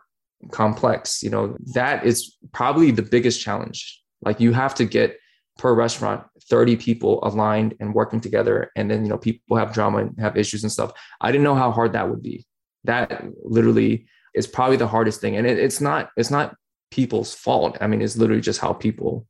complex. 0.51 1.21
You 1.21 1.29
know, 1.29 1.57
that 1.73 2.05
is 2.05 2.35
probably 2.53 2.91
the 2.91 3.01
biggest 3.01 3.41
challenge. 3.41 4.01
Like 4.21 4.39
you 4.39 4.53
have 4.53 4.75
to 4.75 4.85
get 4.85 5.17
per 5.57 5.73
restaurant 5.73 6.23
30 6.49 6.75
people 6.77 7.19
aligned 7.23 7.75
and 7.79 7.93
working 7.93 8.21
together 8.21 8.71
and 8.75 8.89
then 8.89 9.03
you 9.03 9.09
know 9.09 9.17
people 9.17 9.57
have 9.57 9.73
drama 9.73 9.99
and 9.99 10.19
have 10.19 10.37
issues 10.37 10.63
and 10.63 10.71
stuff. 10.71 10.91
I 11.21 11.31
didn't 11.31 11.43
know 11.43 11.55
how 11.55 11.71
hard 11.71 11.93
that 11.93 12.09
would 12.09 12.21
be. 12.21 12.45
That 12.83 13.23
literally 13.43 14.07
is 14.33 14.47
probably 14.47 14.77
the 14.77 14.87
hardest 14.87 15.21
thing 15.21 15.35
and 15.35 15.47
it, 15.47 15.57
it's 15.57 15.81
not 15.81 16.09
it's 16.17 16.31
not 16.31 16.55
people's 16.91 17.33
fault. 17.33 17.77
I 17.81 17.87
mean 17.87 18.01
it's 18.01 18.17
literally 18.17 18.41
just 18.41 18.59
how 18.59 18.73
people 18.73 19.27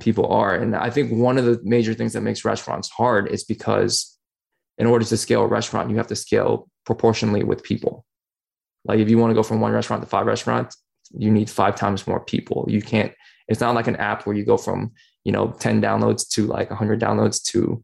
people 0.00 0.26
are 0.26 0.52
and 0.52 0.74
i 0.74 0.90
think 0.90 1.12
one 1.12 1.38
of 1.38 1.44
the 1.44 1.60
major 1.62 1.94
things 1.94 2.12
that 2.12 2.20
makes 2.20 2.44
restaurants 2.44 2.90
hard 2.90 3.28
is 3.30 3.44
because 3.44 4.18
in 4.78 4.86
order 4.86 5.04
to 5.04 5.16
scale 5.16 5.42
a 5.42 5.46
restaurant 5.46 5.90
you 5.90 5.96
have 5.96 6.08
to 6.08 6.16
scale 6.16 6.68
proportionally 6.86 7.42
with 7.42 7.62
people. 7.62 8.06
Like 8.84 9.00
if 9.00 9.10
you 9.10 9.18
want 9.18 9.30
to 9.30 9.34
go 9.34 9.42
from 9.42 9.60
one 9.60 9.72
restaurant 9.72 10.02
to 10.02 10.08
five 10.08 10.26
restaurants 10.26 10.76
you 11.16 11.30
need 11.30 11.48
five 11.48 11.76
times 11.76 12.06
more 12.06 12.20
people. 12.20 12.64
You 12.68 12.82
can't 12.82 13.12
it's 13.48 13.60
not 13.60 13.74
like 13.74 13.86
an 13.86 13.96
app 13.96 14.26
where 14.26 14.36
you 14.36 14.44
go 14.44 14.56
from 14.56 14.92
you 15.24 15.32
know 15.32 15.50
10 15.58 15.82
downloads 15.82 16.28
to 16.28 16.46
like 16.46 16.70
100 16.70 17.00
downloads 17.00 17.42
to 17.42 17.82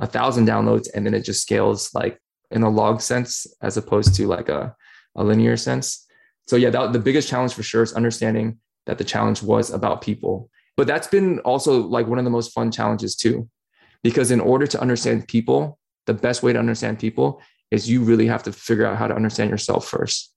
a 0.00 0.06
thousand 0.06 0.46
downloads 0.46 0.88
and 0.94 1.06
then 1.06 1.14
it 1.14 1.24
just 1.24 1.42
scales 1.42 1.92
like 1.94 2.20
in 2.50 2.62
a 2.62 2.68
log 2.68 3.00
sense 3.00 3.46
as 3.62 3.76
opposed 3.76 4.14
to 4.14 4.26
like 4.26 4.48
a, 4.48 4.74
a 5.16 5.24
linear 5.24 5.56
sense. 5.56 6.06
So 6.46 6.56
yeah 6.56 6.70
that, 6.70 6.92
the 6.92 6.98
biggest 6.98 7.28
challenge 7.28 7.54
for 7.54 7.62
sure 7.62 7.82
is 7.82 7.92
understanding 7.92 8.58
that 8.86 8.98
the 8.98 9.04
challenge 9.04 9.42
was 9.42 9.70
about 9.70 10.02
people. 10.02 10.50
But 10.76 10.86
that's 10.86 11.06
been 11.06 11.38
also 11.40 11.80
like 11.80 12.06
one 12.06 12.18
of 12.18 12.24
the 12.24 12.30
most 12.30 12.52
fun 12.52 12.70
challenges 12.70 13.16
too 13.16 13.48
because 14.02 14.30
in 14.30 14.40
order 14.40 14.66
to 14.66 14.80
understand 14.80 15.28
people 15.28 15.78
the 16.06 16.14
best 16.14 16.42
way 16.42 16.52
to 16.52 16.58
understand 16.58 16.98
people 16.98 17.40
is 17.70 17.88
you 17.88 18.02
really 18.02 18.26
have 18.26 18.42
to 18.42 18.52
figure 18.52 18.84
out 18.84 18.98
how 18.98 19.06
to 19.06 19.14
understand 19.14 19.50
yourself 19.50 19.86
first. 19.86 20.32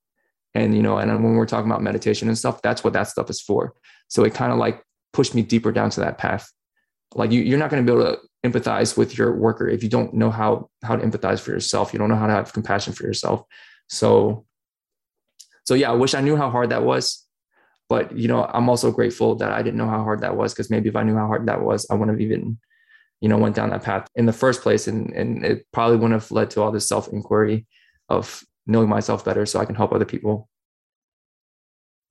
And 0.53 0.75
you 0.75 0.81
know 0.81 0.97
and 0.97 1.11
when 1.11 1.33
we're 1.33 1.45
talking 1.45 1.69
about 1.69 1.81
meditation 1.81 2.27
and 2.27 2.37
stuff 2.37 2.61
that's 2.61 2.83
what 2.83 2.93
that 2.93 3.07
stuff 3.09 3.29
is 3.29 3.41
for 3.41 3.73
so 4.07 4.23
it 4.23 4.33
kind 4.33 4.51
of 4.51 4.57
like 4.57 4.83
pushed 5.13 5.35
me 5.35 5.41
deeper 5.41 5.71
down 5.71 5.89
to 5.91 5.99
that 6.01 6.17
path. 6.17 6.51
Like 7.15 7.31
you, 7.31 7.41
you're 7.41 7.59
not 7.59 7.69
going 7.69 7.85
to 7.85 7.91
be 7.91 7.97
able 7.97 8.13
to 8.13 8.19
empathize 8.45 8.97
with 8.97 9.17
your 9.17 9.35
worker 9.35 9.67
if 9.67 9.83
you 9.83 9.89
don't 9.89 10.13
know 10.13 10.29
how 10.29 10.69
how 10.83 10.95
to 10.95 11.05
empathize 11.05 11.39
for 11.39 11.51
yourself. 11.51 11.93
You 11.93 11.99
don't 11.99 12.09
know 12.09 12.15
how 12.15 12.27
to 12.27 12.33
have 12.33 12.53
compassion 12.53 12.93
for 12.93 13.03
yourself. 13.03 13.43
So, 13.87 14.45
so 15.65 15.73
yeah, 15.73 15.91
I 15.91 15.95
wish 15.95 16.13
I 16.13 16.21
knew 16.21 16.35
how 16.35 16.49
hard 16.49 16.69
that 16.69 16.83
was. 16.83 17.25
But 17.89 18.15
you 18.17 18.27
know, 18.27 18.45
I'm 18.45 18.69
also 18.69 18.91
grateful 18.91 19.35
that 19.35 19.51
I 19.51 19.61
didn't 19.61 19.77
know 19.77 19.89
how 19.89 20.03
hard 20.03 20.21
that 20.21 20.35
was 20.35 20.53
because 20.53 20.69
maybe 20.69 20.89
if 20.89 20.95
I 20.95 21.03
knew 21.03 21.15
how 21.15 21.27
hard 21.27 21.47
that 21.47 21.61
was, 21.61 21.87
I 21.89 21.93
wouldn't 21.93 22.17
have 22.17 22.21
even, 22.21 22.59
you 23.21 23.29
know, 23.29 23.37
went 23.37 23.55
down 23.55 23.69
that 23.69 23.83
path 23.83 24.07
in 24.15 24.25
the 24.25 24.33
first 24.33 24.61
place, 24.61 24.87
and 24.87 25.13
and 25.13 25.45
it 25.45 25.65
probably 25.71 25.97
wouldn't 25.97 26.21
have 26.21 26.31
led 26.31 26.51
to 26.51 26.61
all 26.61 26.71
this 26.71 26.87
self 26.87 27.07
inquiry 27.07 27.65
of 28.09 28.43
knowing 28.65 28.89
myself 28.89 29.23
better 29.23 29.45
so 29.45 29.59
I 29.59 29.65
can 29.65 29.75
help 29.75 29.93
other 29.93 30.05
people 30.05 30.49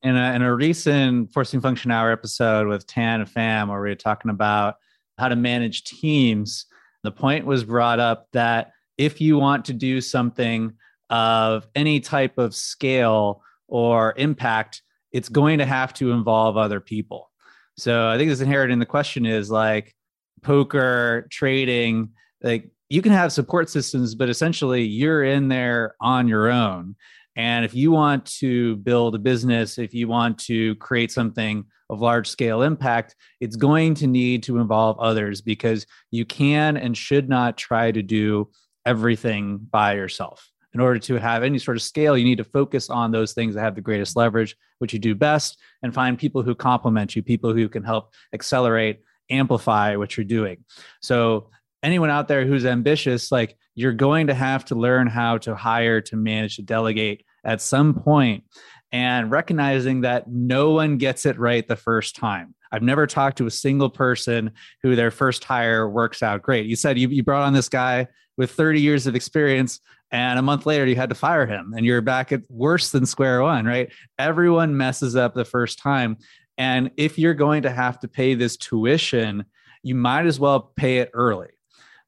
in 0.03 0.16
a, 0.16 0.32
in 0.34 0.42
a 0.42 0.55
recent 0.55 1.32
forcing 1.32 1.61
function 1.61 1.90
hour 1.90 2.12
episode 2.12 2.66
with 2.66 2.86
Tan 2.86 3.20
and 3.20 3.30
Fam, 3.30 3.68
where 3.68 3.80
we 3.80 3.88
were 3.88 3.94
talking 3.94 4.30
about 4.30 4.76
how 5.18 5.28
to 5.28 5.36
manage 5.36 5.84
teams, 5.84 6.66
the 7.03 7.11
point 7.11 7.47
was 7.47 7.64
brought 7.64 8.01
up 8.01 8.26
that 8.32 8.72
if 8.99 9.20
you 9.20 9.38
want 9.38 9.64
to 9.66 9.72
do 9.72 10.01
something 10.01 10.72
of 11.11 11.66
any 11.74 12.01
type 12.01 12.38
of 12.38 12.55
scale 12.55 13.42
or 13.68 14.14
impact, 14.16 14.82
it's 15.12 15.28
going 15.28 15.59
to 15.59 15.66
have 15.66 15.94
to 15.94 16.12
involve 16.12 16.57
other 16.57 16.80
people. 16.80 17.30
So 17.76 18.09
I 18.09 18.16
think 18.16 18.30
this 18.30 18.40
inherent 18.40 18.72
in 18.72 18.78
the 18.78 18.86
question 18.86 19.26
is 19.26 19.51
like 19.51 19.94
poker, 20.42 21.26
trading, 21.30 22.11
like 22.42 22.70
you 22.88 23.03
can 23.03 23.12
have 23.12 23.32
support 23.32 23.68
systems, 23.68 24.14
but 24.14 24.30
essentially 24.30 24.82
you're 24.82 25.24
in 25.24 25.49
there 25.49 25.94
on 26.01 26.28
your 26.28 26.49
own. 26.51 26.97
And 27.37 27.64
if 27.64 27.74
you 27.74 27.91
want 27.91 28.24
to 28.39 28.76
build 28.76 29.14
a 29.14 29.18
business, 29.18 29.78
if 29.78 29.93
you 29.93 30.09
want 30.09 30.39
to 30.41 30.74
create 30.76 31.12
something 31.12 31.66
of 31.91 32.01
large 32.01 32.28
scale 32.28 32.62
impact, 32.62 33.14
it's 33.41 33.57
going 33.57 33.95
to 33.97 34.07
need 34.07 34.43
to 34.45 34.59
involve 34.59 34.99
others 34.99 35.43
because 35.43 35.87
you 36.11 36.24
can 36.24 36.76
and 36.76 36.97
should 36.97 37.28
not 37.28 37.59
try 37.59 37.93
to 37.93 38.03
do 38.03 38.51
everything 38.87 39.59
by 39.59 39.95
yourself. 39.95 40.51
In 40.72 40.80
order 40.80 40.99
to 41.01 41.14
have 41.16 41.43
any 41.43 41.59
sort 41.59 41.76
of 41.76 41.82
scale, 41.82 42.18
you 42.18 42.24
need 42.24 42.39
to 42.39 42.45
focus 42.45 42.91
on 42.91 43.11
those 43.11 43.32
things 43.32 43.55
that 43.55 43.62
have 43.62 43.74
the 43.74 43.80
greatest 43.80 44.16
leverage, 44.16 44.57
which 44.78 44.93
you 44.93 44.99
do 44.99 45.14
best, 45.14 45.59
and 45.82 45.95
find 45.95 46.18
people 46.18 46.43
who 46.43 46.55
complement 46.55 47.16
you, 47.16 47.22
people 47.22 47.53
who 47.53 47.68
can 47.68 47.82
help 47.82 48.12
accelerate, 48.34 49.01
amplify 49.30 49.97
what 49.97 50.16
you're 50.16 50.24
doing. 50.24 50.64
So, 51.01 51.51
anyone 51.82 52.11
out 52.11 52.28
there 52.28 52.45
who's 52.45 52.66
ambitious, 52.66 53.30
like 53.30 53.57
you're 53.74 53.93
going 53.93 54.26
to 54.26 54.34
have 54.34 54.64
to 54.66 54.74
learn 54.74 55.07
how 55.07 55.39
to 55.39 55.55
hire, 55.55 56.01
to 56.03 56.16
manage, 56.16 56.57
to 56.57 56.62
delegate 56.62 57.24
at 57.47 57.62
some 57.62 57.94
point 57.94 58.44
and 58.92 59.30
recognizing 59.30 60.03
that 60.03 60.28
no 60.28 60.70
one 60.70 60.99
gets 60.99 61.26
it 61.26 61.38
right 61.38 61.66
the 61.66 61.76
first 61.76 62.16
time. 62.16 62.55
I've 62.72 62.82
never 62.82 63.07
talked 63.07 63.38
to 63.38 63.47
a 63.47 63.51
single 63.51 63.90
person 63.90 64.51
who 64.82 64.97
their 64.97 65.11
first 65.11 65.44
hire 65.44 65.88
works 65.88 66.22
out 66.22 66.42
great. 66.42 66.66
You 66.66 66.76
said 66.76 66.99
you, 66.99 67.09
you 67.09 67.22
brought 67.22 67.47
on 67.47 67.53
this 67.53 67.68
guy 67.68 68.09
with 68.36 68.51
30 68.51 68.80
years 68.80 69.07
of 69.07 69.14
experience 69.14 69.80
and 70.11 70.38
a 70.38 70.42
month 70.42 70.66
later 70.66 70.84
you 70.84 70.97
had 70.97 71.09
to 71.09 71.14
fire 71.14 71.47
him 71.47 71.72
and 71.76 71.86
you're 71.86 72.01
back 72.01 72.32
at 72.32 72.42
worse 72.51 72.90
than 72.90 73.07
square 73.07 73.42
one, 73.42 73.64
right? 73.64 73.90
Everyone 74.18 74.76
messes 74.76 75.16
up 75.16 75.34
the 75.34 75.44
first 75.44 75.78
time. 75.78 76.16
And 76.59 76.90
if 76.97 77.18
you're 77.18 77.34
going 77.34 77.62
to 77.62 77.70
have 77.70 77.99
to 78.01 78.09
pay 78.09 78.34
this 78.34 78.57
tuition, 78.57 79.44
you 79.82 79.94
might 79.94 80.26
as 80.26 80.38
well 80.38 80.72
pay 80.76 80.99
it 80.99 81.11
early 81.12 81.49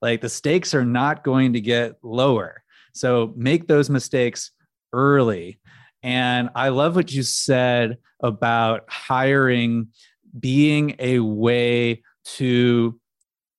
like 0.01 0.21
the 0.21 0.29
stakes 0.29 0.73
are 0.73 0.85
not 0.85 1.23
going 1.23 1.53
to 1.53 1.61
get 1.61 1.97
lower. 2.03 2.63
So 2.93 3.33
make 3.35 3.67
those 3.67 3.89
mistakes 3.89 4.51
early. 4.93 5.59
And 6.03 6.49
I 6.55 6.69
love 6.69 6.95
what 6.95 7.11
you 7.11 7.23
said 7.23 7.97
about 8.21 8.85
hiring 8.87 9.89
being 10.39 10.95
a 10.99 11.19
way 11.19 12.03
to 12.37 12.99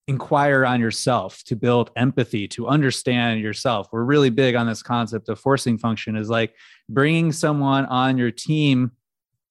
inquire 0.08 0.64
on 0.64 0.80
yourself, 0.80 1.42
to 1.44 1.54
build 1.54 1.90
empathy, 1.96 2.48
to 2.48 2.66
understand 2.66 3.40
yourself. 3.40 3.88
We're 3.92 4.02
really 4.02 4.30
big 4.30 4.56
on 4.56 4.66
this 4.66 4.82
concept 4.82 5.28
of 5.28 5.38
forcing 5.38 5.78
function 5.78 6.16
is 6.16 6.28
like 6.28 6.54
bringing 6.88 7.30
someone 7.30 7.86
on 7.86 8.18
your 8.18 8.32
team 8.32 8.92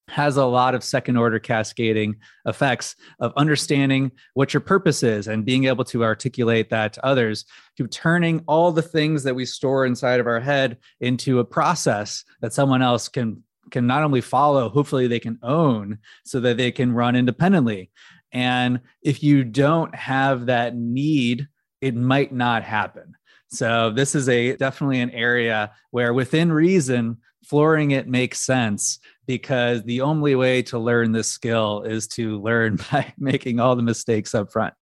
has 0.09 0.37
a 0.37 0.45
lot 0.45 0.75
of 0.75 0.83
second 0.83 1.17
order 1.17 1.39
cascading 1.39 2.15
effects 2.45 2.95
of 3.19 3.33
understanding 3.35 4.11
what 4.33 4.53
your 4.53 4.61
purpose 4.61 5.03
is 5.03 5.27
and 5.27 5.45
being 5.45 5.65
able 5.65 5.83
to 5.85 6.03
articulate 6.03 6.69
that 6.69 6.93
to 6.93 7.05
others 7.05 7.45
to 7.77 7.87
turning 7.87 8.43
all 8.47 8.71
the 8.71 8.81
things 8.81 9.23
that 9.23 9.35
we 9.35 9.45
store 9.45 9.85
inside 9.85 10.19
of 10.19 10.27
our 10.27 10.39
head 10.39 10.77
into 10.99 11.39
a 11.39 11.45
process 11.45 12.23
that 12.41 12.53
someone 12.53 12.81
else 12.81 13.07
can 13.07 13.43
can 13.71 13.85
not 13.85 14.03
only 14.03 14.21
follow 14.21 14.69
hopefully 14.69 15.07
they 15.07 15.19
can 15.19 15.37
own 15.43 15.99
so 16.25 16.39
that 16.39 16.57
they 16.57 16.71
can 16.71 16.91
run 16.91 17.15
independently. 17.15 17.91
And 18.31 18.81
if 19.01 19.23
you 19.23 19.43
don't 19.43 19.93
have 19.95 20.47
that 20.47 20.75
need 20.75 21.47
it 21.81 21.95
might 21.95 22.33
not 22.33 22.63
happen. 22.63 23.15
So 23.51 23.89
this 23.89 24.15
is 24.15 24.29
a 24.29 24.55
definitely 24.57 24.99
an 24.99 25.11
area 25.11 25.71
where 25.91 26.13
within 26.13 26.51
reason 26.51 27.17
flooring 27.43 27.91
it 27.91 28.07
makes 28.07 28.39
sense 28.39 28.99
because 29.29 29.83
the 29.83 30.01
only 30.01 30.33
way 30.33 30.63
to 30.63 30.79
learn 30.79 31.11
this 31.11 31.27
skill 31.27 31.83
is 31.83 32.07
to 32.07 32.41
learn 32.41 32.79
by 32.91 33.13
making 33.19 33.59
all 33.59 33.75
the 33.75 33.83
mistakes 33.83 34.33
up 34.33 34.51
front. 34.51 34.73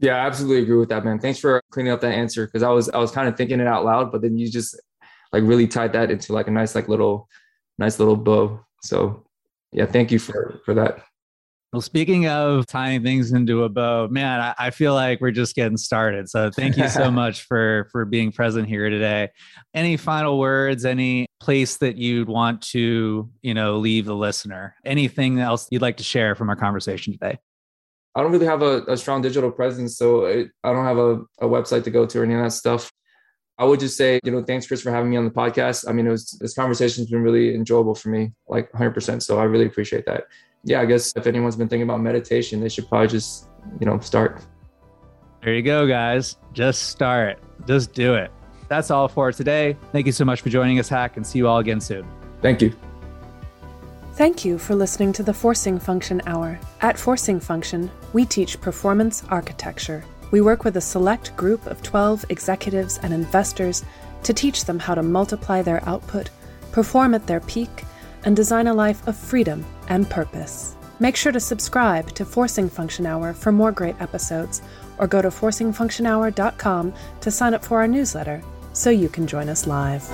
Yeah, 0.00 0.16
I 0.16 0.26
absolutely 0.26 0.64
agree 0.64 0.76
with 0.76 0.88
that, 0.88 1.04
man. 1.04 1.20
Thanks 1.20 1.38
for 1.38 1.62
cleaning 1.70 1.92
up 1.92 2.00
that 2.00 2.12
answer 2.12 2.46
because 2.46 2.64
I 2.64 2.70
was 2.70 2.90
I 2.90 2.98
was 2.98 3.12
kind 3.12 3.28
of 3.28 3.36
thinking 3.36 3.60
it 3.60 3.68
out 3.68 3.84
loud, 3.84 4.10
but 4.10 4.22
then 4.22 4.36
you 4.36 4.50
just 4.50 4.74
like 5.32 5.44
really 5.44 5.68
tied 5.68 5.92
that 5.92 6.10
into 6.10 6.32
like 6.32 6.48
a 6.48 6.50
nice 6.50 6.74
like 6.74 6.88
little 6.88 7.28
nice 7.78 8.00
little 8.00 8.16
bow. 8.16 8.58
So 8.82 9.24
yeah, 9.70 9.86
thank 9.86 10.10
you 10.10 10.18
for 10.18 10.60
for 10.64 10.74
that. 10.74 11.04
Well, 11.74 11.80
speaking 11.80 12.28
of 12.28 12.68
tying 12.68 13.02
things 13.02 13.32
into 13.32 13.64
a 13.64 13.68
bow, 13.68 14.06
man, 14.06 14.40
I, 14.40 14.54
I, 14.56 14.70
feel 14.70 14.94
like 14.94 15.20
we're 15.20 15.32
just 15.32 15.56
getting 15.56 15.76
started. 15.76 16.30
So 16.30 16.48
thank 16.48 16.76
you 16.76 16.86
so 16.88 17.10
much 17.10 17.42
for 17.42 17.88
for 17.90 18.04
being 18.04 18.30
present 18.30 18.68
here 18.68 18.88
today. 18.88 19.30
Any 19.74 19.96
final 19.96 20.38
words? 20.38 20.84
Any 20.84 21.26
place 21.40 21.78
that 21.78 21.96
you'd 21.96 22.28
want 22.28 22.62
to, 22.68 23.28
you 23.42 23.54
know, 23.54 23.78
leave 23.78 24.04
the 24.04 24.14
listener? 24.14 24.76
Anything 24.84 25.40
else 25.40 25.66
you'd 25.72 25.82
like 25.82 25.96
to 25.96 26.04
share 26.04 26.36
from 26.36 26.48
our 26.48 26.54
conversation 26.54 27.12
today? 27.12 27.40
I 28.14 28.22
don't 28.22 28.30
really 28.30 28.46
have 28.46 28.62
a, 28.62 28.84
a 28.84 28.96
strong 28.96 29.20
digital 29.20 29.50
presence, 29.50 29.98
so 29.98 30.26
it, 30.26 30.52
I 30.62 30.72
don't 30.72 30.84
have 30.84 30.98
a, 30.98 31.22
a 31.40 31.48
website 31.48 31.82
to 31.84 31.90
go 31.90 32.06
to 32.06 32.20
or 32.20 32.22
any 32.22 32.34
of 32.34 32.40
that 32.44 32.52
stuff. 32.52 32.92
I 33.58 33.64
would 33.64 33.80
just 33.80 33.96
say, 33.96 34.20
you 34.22 34.30
know, 34.30 34.44
thanks, 34.44 34.68
Chris, 34.68 34.80
for 34.80 34.92
having 34.92 35.10
me 35.10 35.16
on 35.16 35.24
the 35.24 35.32
podcast. 35.32 35.88
I 35.88 35.92
mean, 35.92 36.06
it 36.06 36.10
was 36.10 36.38
this 36.40 36.54
conversation 36.54 37.02
has 37.02 37.10
been 37.10 37.24
really 37.24 37.52
enjoyable 37.52 37.96
for 37.96 38.10
me, 38.10 38.30
like 38.46 38.70
100%. 38.70 39.22
So 39.22 39.40
I 39.40 39.42
really 39.42 39.66
appreciate 39.66 40.06
that 40.06 40.26
yeah, 40.64 40.80
I 40.80 40.86
guess 40.86 41.14
if 41.16 41.26
anyone's 41.26 41.56
been 41.56 41.68
thinking 41.68 41.88
about 41.88 42.00
meditation, 42.00 42.60
they 42.60 42.68
should 42.68 42.88
probably 42.88 43.08
just, 43.08 43.48
you 43.80 43.86
know, 43.86 43.98
start. 44.00 44.42
There 45.42 45.54
you 45.54 45.62
go, 45.62 45.86
guys. 45.86 46.36
Just 46.52 46.88
start. 46.88 47.38
Just 47.66 47.92
do 47.92 48.14
it. 48.14 48.30
That's 48.68 48.90
all 48.90 49.08
for 49.08 49.30
today. 49.30 49.76
Thank 49.92 50.06
you 50.06 50.12
so 50.12 50.24
much 50.24 50.40
for 50.40 50.48
joining 50.48 50.78
us, 50.78 50.88
Hac, 50.88 51.16
and 51.16 51.26
see 51.26 51.38
you 51.38 51.46
all 51.48 51.58
again 51.58 51.80
soon. 51.80 52.06
Thank 52.40 52.62
you. 52.62 52.74
Thank 54.14 54.44
you 54.44 54.58
for 54.58 54.74
listening 54.74 55.12
to 55.14 55.22
the 55.22 55.34
Forcing 55.34 55.78
Function 55.78 56.22
Hour. 56.26 56.58
At 56.80 56.98
Forcing 56.98 57.40
Function, 57.40 57.90
we 58.12 58.24
teach 58.24 58.60
performance 58.60 59.24
architecture. 59.28 60.04
We 60.30 60.40
work 60.40 60.64
with 60.64 60.76
a 60.76 60.80
select 60.80 61.36
group 61.36 61.66
of 61.66 61.82
12 61.82 62.24
executives 62.30 62.98
and 63.02 63.12
investors 63.12 63.84
to 64.22 64.32
teach 64.32 64.64
them 64.64 64.78
how 64.78 64.94
to 64.94 65.02
multiply 65.02 65.62
their 65.62 65.86
output, 65.86 66.30
perform 66.72 67.14
at 67.14 67.26
their 67.26 67.40
peak, 67.40 67.84
and 68.24 68.34
design 68.34 68.66
a 68.66 68.74
life 68.74 69.06
of 69.06 69.16
freedom 69.16 69.64
and 69.88 70.08
purpose. 70.08 70.76
Make 71.00 71.16
sure 71.16 71.32
to 71.32 71.40
subscribe 71.40 72.12
to 72.12 72.24
Forcing 72.24 72.68
Function 72.68 73.06
Hour 73.06 73.32
for 73.32 73.52
more 73.52 73.72
great 73.72 74.00
episodes, 74.00 74.62
or 74.98 75.06
go 75.06 75.20
to 75.20 75.28
forcingfunctionhour.com 75.28 76.94
to 77.20 77.30
sign 77.30 77.54
up 77.54 77.64
for 77.64 77.78
our 77.78 77.88
newsletter 77.88 78.42
so 78.72 78.90
you 78.90 79.08
can 79.08 79.26
join 79.26 79.48
us 79.48 79.66
live. 79.66 80.08